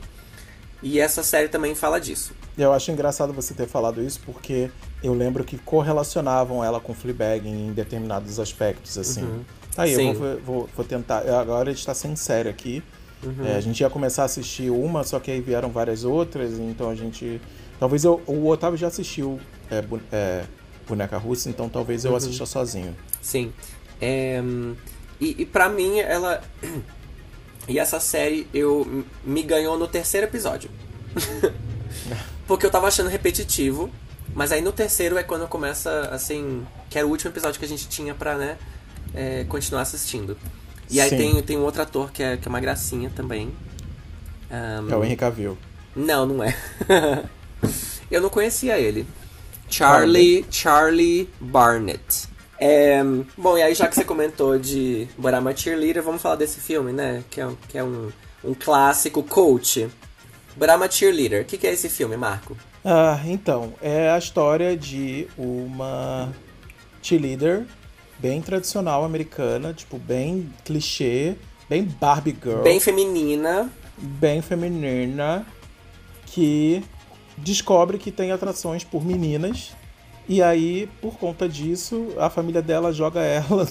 E 0.81 0.99
essa 0.99 1.23
série 1.23 1.49
também 1.49 1.75
fala 1.75 1.99
disso. 1.99 2.33
Eu 2.57 2.71
acho 2.71 2.89
engraçado 2.91 3.33
você 3.33 3.53
ter 3.53 3.67
falado 3.67 4.01
isso 4.01 4.21
porque 4.25 4.71
eu 5.03 5.13
lembro 5.13 5.43
que 5.43 5.57
correlacionavam 5.57 6.63
ela 6.63 6.79
com 6.79 6.93
Fleabag 6.93 7.47
em 7.47 7.73
determinados 7.73 8.39
aspectos, 8.39 8.97
assim. 8.97 9.43
Aí 9.77 9.91
Uhum. 9.91 9.97
Sim. 9.97 10.07
eu 10.07 10.13
vou, 10.13 10.39
vou, 10.39 10.69
vou 10.75 10.85
tentar. 10.85 11.27
Agora 11.37 11.69
a 11.69 11.73
gente 11.73 11.85
tá 11.85 11.93
sem 11.93 12.15
série 12.15 12.47
aqui. 12.47 12.81
Uhum. 13.23 13.45
É, 13.45 13.55
a 13.55 13.61
gente 13.61 13.79
ia 13.81 13.89
começar 13.89 14.23
a 14.23 14.25
assistir 14.25 14.69
uma, 14.69 15.03
só 15.03 15.19
que 15.19 15.31
aí 15.31 15.41
vieram 15.41 15.69
várias 15.69 16.03
outras, 16.03 16.53
então 16.59 16.89
a 16.89 16.95
gente. 16.95 17.41
Talvez 17.79 18.03
eu. 18.03 18.21
O 18.27 18.47
Otávio 18.47 18.77
já 18.77 18.87
assistiu 18.87 19.39
é, 19.69 19.83
é, 20.11 20.45
Boneca 20.87 21.17
Russa, 21.17 21.49
então 21.49 21.67
talvez 21.69 22.05
Uhum. 22.05 22.11
eu 22.11 22.17
assista 22.17 22.45
sozinho. 22.45 22.95
Sim. 23.21 23.51
É, 24.01 24.41
e, 25.19 25.41
e 25.41 25.45
pra 25.45 25.69
mim, 25.69 25.99
ela. 25.99 26.41
E 27.67 27.79
essa 27.79 27.99
série 27.99 28.47
eu 28.53 29.03
me 29.23 29.41
ganhou 29.41 29.75
no 29.75 29.87
terceiro 29.87 30.27
episódio. 30.27 30.69
Porque 32.45 32.63
eu 32.63 32.69
tava 32.69 32.87
achando 32.87 33.09
repetitivo. 33.09 33.89
Mas 34.35 34.51
aí 34.51 34.61
no 34.61 34.71
terceiro 34.71 35.17
é 35.17 35.23
quando 35.23 35.47
começa, 35.47 36.01
assim. 36.11 36.63
Que 36.91 36.99
era 36.99 37.07
o 37.07 37.09
último 37.09 37.31
episódio 37.31 37.57
que 37.57 37.65
a 37.65 37.67
gente 37.67 37.87
tinha 37.87 38.13
pra, 38.13 38.37
né? 38.37 38.59
é, 39.15 39.45
continuar 39.45 39.81
assistindo. 39.81 40.37
E 40.89 41.01
aí 41.01 41.09
Sim. 41.09 41.17
tem, 41.17 41.41
tem 41.43 41.57
um 41.57 41.63
outro 41.63 41.81
ator 41.81 42.11
que 42.11 42.21
é, 42.23 42.37
que 42.37 42.47
é 42.47 42.49
uma 42.49 42.59
gracinha 42.59 43.11
também. 43.15 43.51
Ahn, 44.51 44.89
É 44.91 44.95
o 44.95 45.03
Henry 45.03 45.15
Cavill. 45.15 45.57
não, 45.95 46.25
não 46.25 46.43
é. 46.43 46.55
eu 48.11 48.21
não 48.21 48.29
conhecia 48.29 48.77
ele. 48.79 49.05
Charlie, 49.69 50.45
Charlie 50.51 51.27
Barnett. 51.39 52.27
É, 52.59 53.01
bom, 53.37 53.57
e 53.57 53.61
aí 53.63 53.73
já 53.73 53.87
que 53.87 53.95
você 53.95 54.05
comentou 54.05 54.57
de 54.57 55.07
Borama 55.17 55.55
Cheerleader, 55.55 56.01
vamos 56.03 56.21
falar 56.21 56.35
desse 56.35 56.59
filme, 56.59 56.91
né? 56.93 57.23
Que 57.29 57.41
é, 57.41 57.47
um- 57.47 57.57
que 57.67 57.77
é 57.77 57.83
um, 57.83 58.09
um 58.43 58.53
clássico 58.53 59.21
coach. 59.23 59.89
Borama 60.55 60.89
Cheerleader. 60.89 61.41
O 61.41 61.45
que, 61.45 61.57
que 61.57 61.67
é 61.67 61.73
esse 61.73 61.89
filme, 61.89 62.15
Marco? 62.15 62.55
Ah, 62.85 63.19
então, 63.25 63.73
é 63.81 64.09
a 64.11 64.17
história 64.17 64.77
de 64.77 65.27
uma 65.37 66.31
cheerleader 67.01 67.65
bem 68.19 68.41
tradicional 68.41 69.03
americana, 69.03 69.73
tipo, 69.73 69.97
bem 69.97 70.51
clichê, 70.63 71.35
bem 71.69 71.83
Barbie 71.83 72.35
Girl, 72.41 72.61
Bem 72.61 72.79
feminina. 72.79 73.71
bem 73.97 74.41
feminina, 74.41 75.45
que 76.25 76.83
descobre 77.37 77.97
que 77.97 78.11
tem 78.11 78.31
atrações 78.31 78.83
por 78.83 79.03
meninas. 79.05 79.71
E 80.27 80.41
aí, 80.41 80.89
por 81.01 81.17
conta 81.17 81.47
disso, 81.47 82.07
a 82.17 82.29
família 82.29 82.61
dela 82.61 82.91
joga 82.91 83.21
ela. 83.21 83.67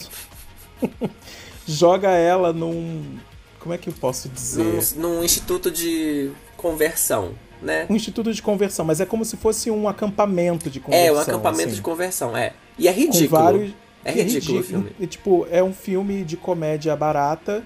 joga 1.66 2.10
ela 2.10 2.52
num. 2.52 3.18
Como 3.58 3.74
é 3.74 3.78
que 3.78 3.88
eu 3.88 3.94
posso 3.94 4.28
dizer? 4.28 4.62
Num, 4.96 5.16
num 5.16 5.24
instituto 5.24 5.70
de 5.70 6.30
conversão, 6.56 7.34
né? 7.60 7.86
Um 7.88 7.96
instituto 7.96 8.32
de 8.32 8.40
conversão, 8.42 8.84
mas 8.84 9.00
é 9.00 9.06
como 9.06 9.24
se 9.24 9.36
fosse 9.36 9.70
um 9.70 9.88
acampamento 9.88 10.70
de 10.70 10.80
conversão. 10.80 11.06
É, 11.06 11.12
um 11.12 11.18
acampamento 11.18 11.68
assim. 11.68 11.76
de 11.76 11.82
conversão, 11.82 12.36
é. 12.36 12.52
E 12.78 12.86
é 12.86 12.92
com 12.92 13.00
ridículo. 13.00 13.28
vários. 13.42 13.72
É 14.04 14.12
que 14.12 14.22
ridículo 14.22 14.60
o 14.60 14.62
filme. 14.62 14.92
E, 15.00 15.06
tipo, 15.06 15.46
é 15.50 15.62
um 15.62 15.72
filme 15.72 16.24
de 16.24 16.36
comédia 16.36 16.94
barata 16.96 17.64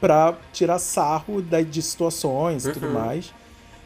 pra 0.00 0.36
tirar 0.52 0.78
sarro 0.78 1.42
da, 1.42 1.60
de 1.60 1.82
situações 1.82 2.64
e 2.66 2.72
tudo 2.72 2.86
Uhum. 2.86 2.92
mais. 2.94 3.32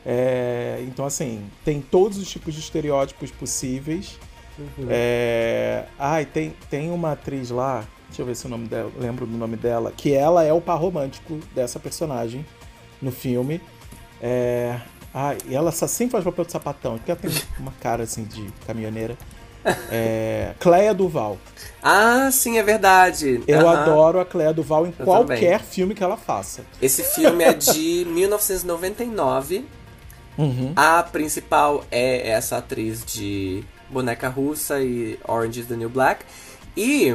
É, 0.07 0.85
então, 0.87 1.05
assim, 1.07 1.43
tem 1.65 1.81
todos 1.81 2.19
os 2.19 2.29
tipos 2.29 2.55
de 2.55 2.61
estereótipos 2.61 3.31
possíveis. 3.31 4.19
Uhum. 4.59 4.87
É, 4.89 5.85
ai, 5.99 6.25
tem, 6.27 6.55
tem 6.71 6.91
uma 6.93 7.13
atriz 7.13 7.51
lá, 7.51 7.85
deixa 8.09 8.23
eu 8.23 8.27
ver 8.27 8.37
se 8.37 8.47
o 8.47 8.49
nome 8.49 8.69
dela, 8.69 8.93
lembro 8.99 9.27
do 9.27 9.37
nome 9.37 9.57
dela, 9.57 9.93
que 9.97 10.13
ela 10.13 10.45
é 10.45 10.53
o 10.53 10.61
par 10.61 10.79
romântico 10.79 11.39
dessa 11.55 11.81
personagem 11.81 12.45
no 13.03 13.11
filme. 13.11 13.61
É, 14.23 14.79
ai, 15.13 15.39
e 15.49 15.55
ela 15.55 15.73
só 15.73 15.87
sempre 15.89 16.13
faz 16.13 16.25
papel 16.25 16.45
de 16.45 16.53
sapatão, 16.53 16.97
porque 16.99 17.11
ela 17.11 17.21
tem 17.21 17.31
uma 17.59 17.73
cara 17.81 18.05
assim 18.05 18.23
de 18.25 18.47
caminhoneira. 18.67 19.17
É, 19.91 20.53
Cleia 20.61 20.93
Duval. 20.95 21.39
Ah, 21.83 22.31
sim, 22.33 22.59
é 22.59 22.63
verdade. 22.63 23.43
Eu 23.47 23.69
Aham. 23.69 23.83
adoro 23.83 24.21
a 24.21 24.25
Cleia 24.25 24.53
Duval 24.53 24.87
em 24.87 24.95
Eu 24.99 25.05
qualquer 25.05 25.61
filme 25.61 25.95
que 25.95 26.03
ela 26.03 26.17
faça. 26.17 26.63
Esse 26.81 27.03
filme 27.03 27.45
é 27.45 27.53
de 27.53 28.05
1999. 28.09 29.65
Uhum. 30.37 30.73
A 30.75 31.03
principal 31.03 31.85
é 31.91 32.29
essa 32.31 32.57
atriz 32.59 33.05
de 33.05 33.63
Boneca 33.89 34.29
Russa 34.29 34.81
e 34.81 35.19
Orange 35.27 35.61
is 35.61 35.67
the 35.67 35.77
New 35.77 35.89
Black. 35.89 36.25
E 36.77 37.15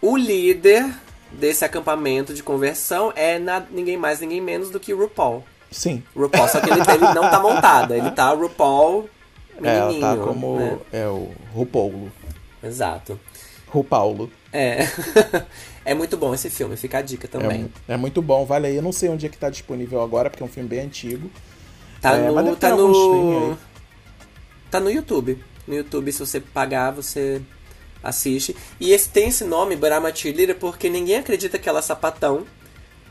o 0.00 0.16
líder 0.16 0.88
desse 1.32 1.64
acampamento 1.64 2.32
de 2.32 2.42
conversão 2.42 3.12
é 3.14 3.38
na- 3.38 3.62
ninguém 3.70 3.96
mais, 3.96 4.20
ninguém 4.20 4.40
menos 4.40 4.70
do 4.70 4.80
que 4.80 4.92
RuPaul. 4.92 5.44
Sim. 5.70 6.02
RuPaul, 6.16 6.48
só 6.48 6.60
que 6.60 6.70
ele, 6.70 6.80
ele 6.80 7.14
não 7.14 7.30
tá 7.30 7.38
montada, 7.40 7.96
ele 7.96 8.10
tá 8.10 8.30
RuPaul 8.34 9.08
É, 9.68 9.76
ela 9.76 10.00
tá 10.00 10.16
como 10.16 10.58
né? 10.58 10.78
é 10.92 11.06
o 11.06 11.30
Rupaulo. 11.52 12.10
Exato. 12.62 13.18
Rupaulo. 13.68 14.30
É. 14.52 14.80
é 15.84 15.94
muito 15.94 16.16
bom 16.16 16.34
esse 16.34 16.50
filme, 16.50 16.76
fica 16.76 16.98
a 16.98 17.02
dica 17.02 17.26
É, 17.26 17.30
também. 17.30 17.62
mu- 17.62 17.70
é 17.88 17.96
muito 17.96 18.20
bom, 18.20 18.44
vale 18.44 18.66
aí. 18.66 18.76
Eu 18.76 18.82
não 18.82 18.92
sei 18.92 19.08
onde 19.08 19.26
é 19.26 19.28
que 19.28 19.38
tá 19.38 19.48
disponível 19.50 20.00
agora, 20.02 20.28
porque 20.28 20.42
é 20.42 20.46
um 20.46 20.50
filme 20.50 20.68
bem 20.68 20.80
antigo. 20.80 21.30
Tá 22.00 22.14
É, 22.16 22.30
no. 22.30 22.56
Tá 22.56 22.74
no. 22.74 23.58
Tá 24.70 24.80
no 24.80 24.90
YouTube. 24.90 25.42
No 25.66 25.74
YouTube, 25.74 26.12
se 26.12 26.18
você 26.18 26.40
pagar, 26.40 26.90
você 26.90 27.40
assiste. 28.02 28.56
E 28.80 28.92
esse 28.92 29.08
tem 29.08 29.28
esse 29.28 29.44
nome, 29.44 29.76
Brahma 29.76 30.14
Cheerleader, 30.14 30.56
porque 30.56 30.88
ninguém 30.88 31.16
acredita 31.16 31.58
que 31.58 31.68
ela 31.68 31.78
é 31.80 31.82
sapatão. 31.82 32.38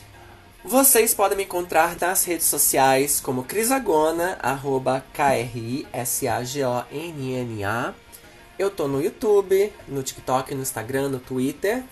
Vocês 0.64 1.12
podem 1.12 1.36
me 1.36 1.42
encontrar 1.42 1.96
nas 2.00 2.24
redes 2.24 2.46
sociais 2.46 3.18
como 3.18 3.42
Crisagona, 3.42 4.38
arroba 4.40 5.04
K-R-I-S-A-G-O-N-N-A. 5.12 7.92
Eu 8.56 8.70
tô 8.70 8.86
no 8.86 9.02
YouTube, 9.02 9.72
no 9.88 10.04
TikTok, 10.04 10.54
no 10.54 10.62
Instagram, 10.62 11.08
no 11.08 11.18
Twitter. 11.18 11.82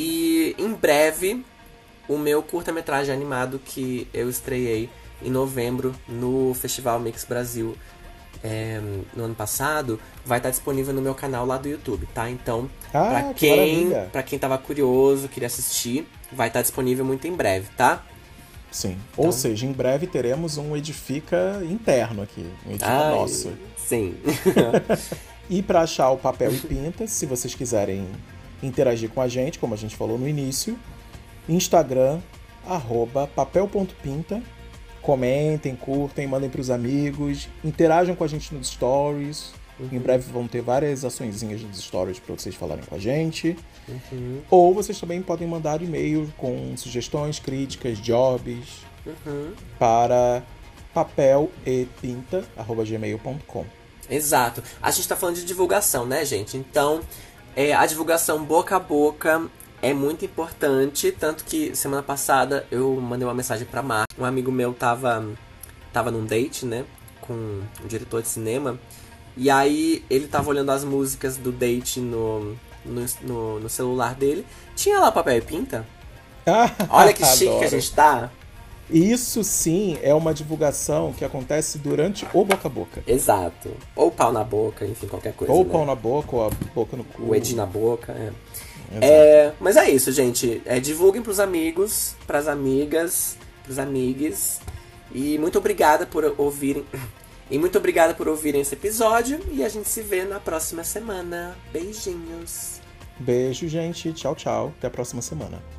E 0.00 0.54
em 0.56 0.72
breve, 0.74 1.44
o 2.08 2.16
meu 2.16 2.40
curta-metragem 2.40 3.12
animado 3.12 3.58
que 3.64 4.06
eu 4.14 4.30
estreiei 4.30 4.88
em 5.20 5.28
novembro 5.28 5.92
no 6.08 6.54
Festival 6.54 7.00
Mix 7.00 7.24
Brasil 7.24 7.76
é, 8.44 8.80
no 9.16 9.24
ano 9.24 9.34
passado, 9.34 9.98
vai 10.24 10.38
estar 10.38 10.50
disponível 10.50 10.94
no 10.94 11.02
meu 11.02 11.16
canal 11.16 11.44
lá 11.44 11.58
do 11.58 11.68
YouTube, 11.68 12.06
tá? 12.14 12.30
Então, 12.30 12.70
Ah, 12.94 13.08
pra 13.08 13.22
que 13.34 13.48
quem, 13.48 13.56
maravilha. 13.86 14.08
pra 14.12 14.22
quem 14.22 14.38
tava 14.38 14.56
curioso, 14.56 15.26
queria 15.28 15.48
assistir, 15.48 16.06
vai 16.30 16.46
estar 16.46 16.62
disponível 16.62 17.04
muito 17.04 17.26
em 17.26 17.32
breve, 17.32 17.66
tá? 17.76 18.04
Sim. 18.70 18.96
Então- 19.12 19.24
Ou 19.24 19.32
seja, 19.32 19.66
em 19.66 19.72
breve 19.72 20.06
teremos 20.06 20.56
um 20.58 20.76
Edifica 20.76 21.60
interno 21.68 22.22
aqui. 22.22 22.46
Um 22.64 22.70
Edifica 22.70 22.86
Ai, 22.92 23.14
nosso. 23.16 23.52
Sim. 23.76 24.14
E 25.50 25.62
para 25.62 25.80
achar 25.80 26.10
o 26.10 26.18
papel 26.18 26.52
e 26.54 26.58
pinta, 26.58 27.06
se 27.06 27.24
vocês 27.24 27.54
quiserem 27.54 28.06
interagir 28.62 29.10
com 29.10 29.20
a 29.20 29.28
gente, 29.28 29.58
como 29.58 29.74
a 29.74 29.76
gente 29.76 29.96
falou 29.96 30.18
no 30.18 30.28
início, 30.28 30.78
Instagram, 31.48 32.20
arroba 32.66 33.26
papel.pinta. 33.26 34.42
Comentem, 35.00 35.74
curtem, 35.74 36.26
mandem 36.26 36.50
pros 36.50 36.70
amigos, 36.70 37.48
interajam 37.64 38.14
com 38.14 38.24
a 38.24 38.28
gente 38.28 38.54
nos 38.54 38.68
stories. 38.68 39.52
Em 39.80 39.98
breve 39.98 40.30
vão 40.32 40.48
ter 40.48 40.60
várias 40.60 41.04
açõezinhas 41.04 41.62
nos 41.62 41.78
stories 41.78 42.18
para 42.18 42.34
vocês 42.34 42.52
falarem 42.54 42.84
com 42.84 42.96
a 42.96 42.98
gente. 42.98 43.56
Uhum, 43.88 44.40
Ou 44.50 44.74
vocês 44.74 44.98
também 44.98 45.22
podem 45.22 45.46
mandar 45.46 45.80
e-mail 45.80 46.28
com 46.36 46.76
sugestões, 46.76 47.38
críticas, 47.38 47.98
jobs 47.98 48.80
uhum. 49.06 49.52
para 49.78 50.42
papelepinta.gmail.com. 50.92 53.64
Exato. 54.10 54.64
A 54.82 54.90
gente 54.90 55.06
tá 55.06 55.14
falando 55.14 55.36
de 55.36 55.44
divulgação, 55.44 56.04
né, 56.06 56.24
gente? 56.24 56.56
Então, 56.56 57.00
é, 57.58 57.74
a 57.74 57.84
divulgação 57.86 58.44
boca 58.44 58.76
a 58.76 58.78
boca 58.78 59.42
é 59.82 59.92
muito 59.92 60.24
importante. 60.24 61.10
Tanto 61.10 61.42
que 61.42 61.74
semana 61.74 62.04
passada 62.04 62.64
eu 62.70 62.94
mandei 63.00 63.26
uma 63.26 63.34
mensagem 63.34 63.66
pra 63.66 63.82
Mar. 63.82 64.04
Um 64.16 64.24
amigo 64.24 64.52
meu 64.52 64.72
tava, 64.72 65.26
tava 65.92 66.12
num 66.12 66.24
date, 66.24 66.64
né? 66.64 66.84
Com 67.20 67.34
um 67.34 67.86
diretor 67.88 68.22
de 68.22 68.28
cinema. 68.28 68.78
E 69.36 69.50
aí 69.50 70.04
ele 70.08 70.28
tava 70.28 70.48
olhando 70.50 70.70
as 70.70 70.84
músicas 70.84 71.36
do 71.36 71.50
date 71.50 71.98
no, 71.98 72.56
no, 72.84 73.04
no, 73.22 73.58
no 73.58 73.68
celular 73.68 74.14
dele. 74.14 74.46
Tinha 74.76 75.00
lá 75.00 75.10
papel 75.10 75.38
e 75.38 75.40
pinta. 75.40 75.84
Olha 76.88 77.12
que 77.12 77.26
chique 77.26 77.58
que 77.58 77.64
a 77.64 77.70
gente 77.70 77.92
tá. 77.92 78.30
Isso 78.90 79.44
sim 79.44 79.98
é 80.02 80.14
uma 80.14 80.32
divulgação 80.32 81.12
que 81.12 81.24
acontece 81.24 81.78
durante 81.78 82.26
o 82.32 82.44
boca 82.44 82.68
a 82.68 82.70
boca. 82.70 83.02
Exato. 83.06 83.70
Ou 83.94 84.10
pau 84.10 84.32
na 84.32 84.42
boca, 84.42 84.86
enfim, 84.86 85.06
qualquer 85.06 85.34
coisa. 85.34 85.52
ou 85.52 85.64
né? 85.64 85.70
pau 85.70 85.84
na 85.84 85.94
boca, 85.94 86.36
ou 86.36 86.46
a 86.46 86.50
boca 86.74 86.96
no 86.96 87.04
cu. 87.04 87.22
O 87.22 87.34
Ed 87.34 87.54
na 87.54 87.66
boca, 87.66 88.12
é. 88.12 88.32
É, 89.00 89.52
mas 89.60 89.76
é 89.76 89.90
isso, 89.90 90.10
gente. 90.12 90.62
É, 90.64 90.80
divulguem 90.80 91.22
pros 91.22 91.38
amigos, 91.38 92.14
pras 92.26 92.48
amigas, 92.48 93.36
pros 93.62 93.78
amigues. 93.78 94.60
E 95.12 95.38
muito 95.38 95.58
obrigada 95.58 96.06
por 96.06 96.34
ouvirem. 96.38 96.84
E 97.50 97.58
muito 97.58 97.78
obrigada 97.78 98.12
por 98.12 98.28
ouvirem 98.28 98.60
esse 98.60 98.74
episódio. 98.74 99.40
E 99.50 99.64
a 99.64 99.70
gente 99.70 99.88
se 99.88 100.02
vê 100.02 100.22
na 100.22 100.38
próxima 100.38 100.84
semana. 100.84 101.56
Beijinhos. 101.72 102.78
Beijo, 103.18 103.66
gente. 103.68 104.12
Tchau, 104.12 104.34
tchau. 104.34 104.74
Até 104.76 104.88
a 104.88 104.90
próxima 104.90 105.22
semana. 105.22 105.77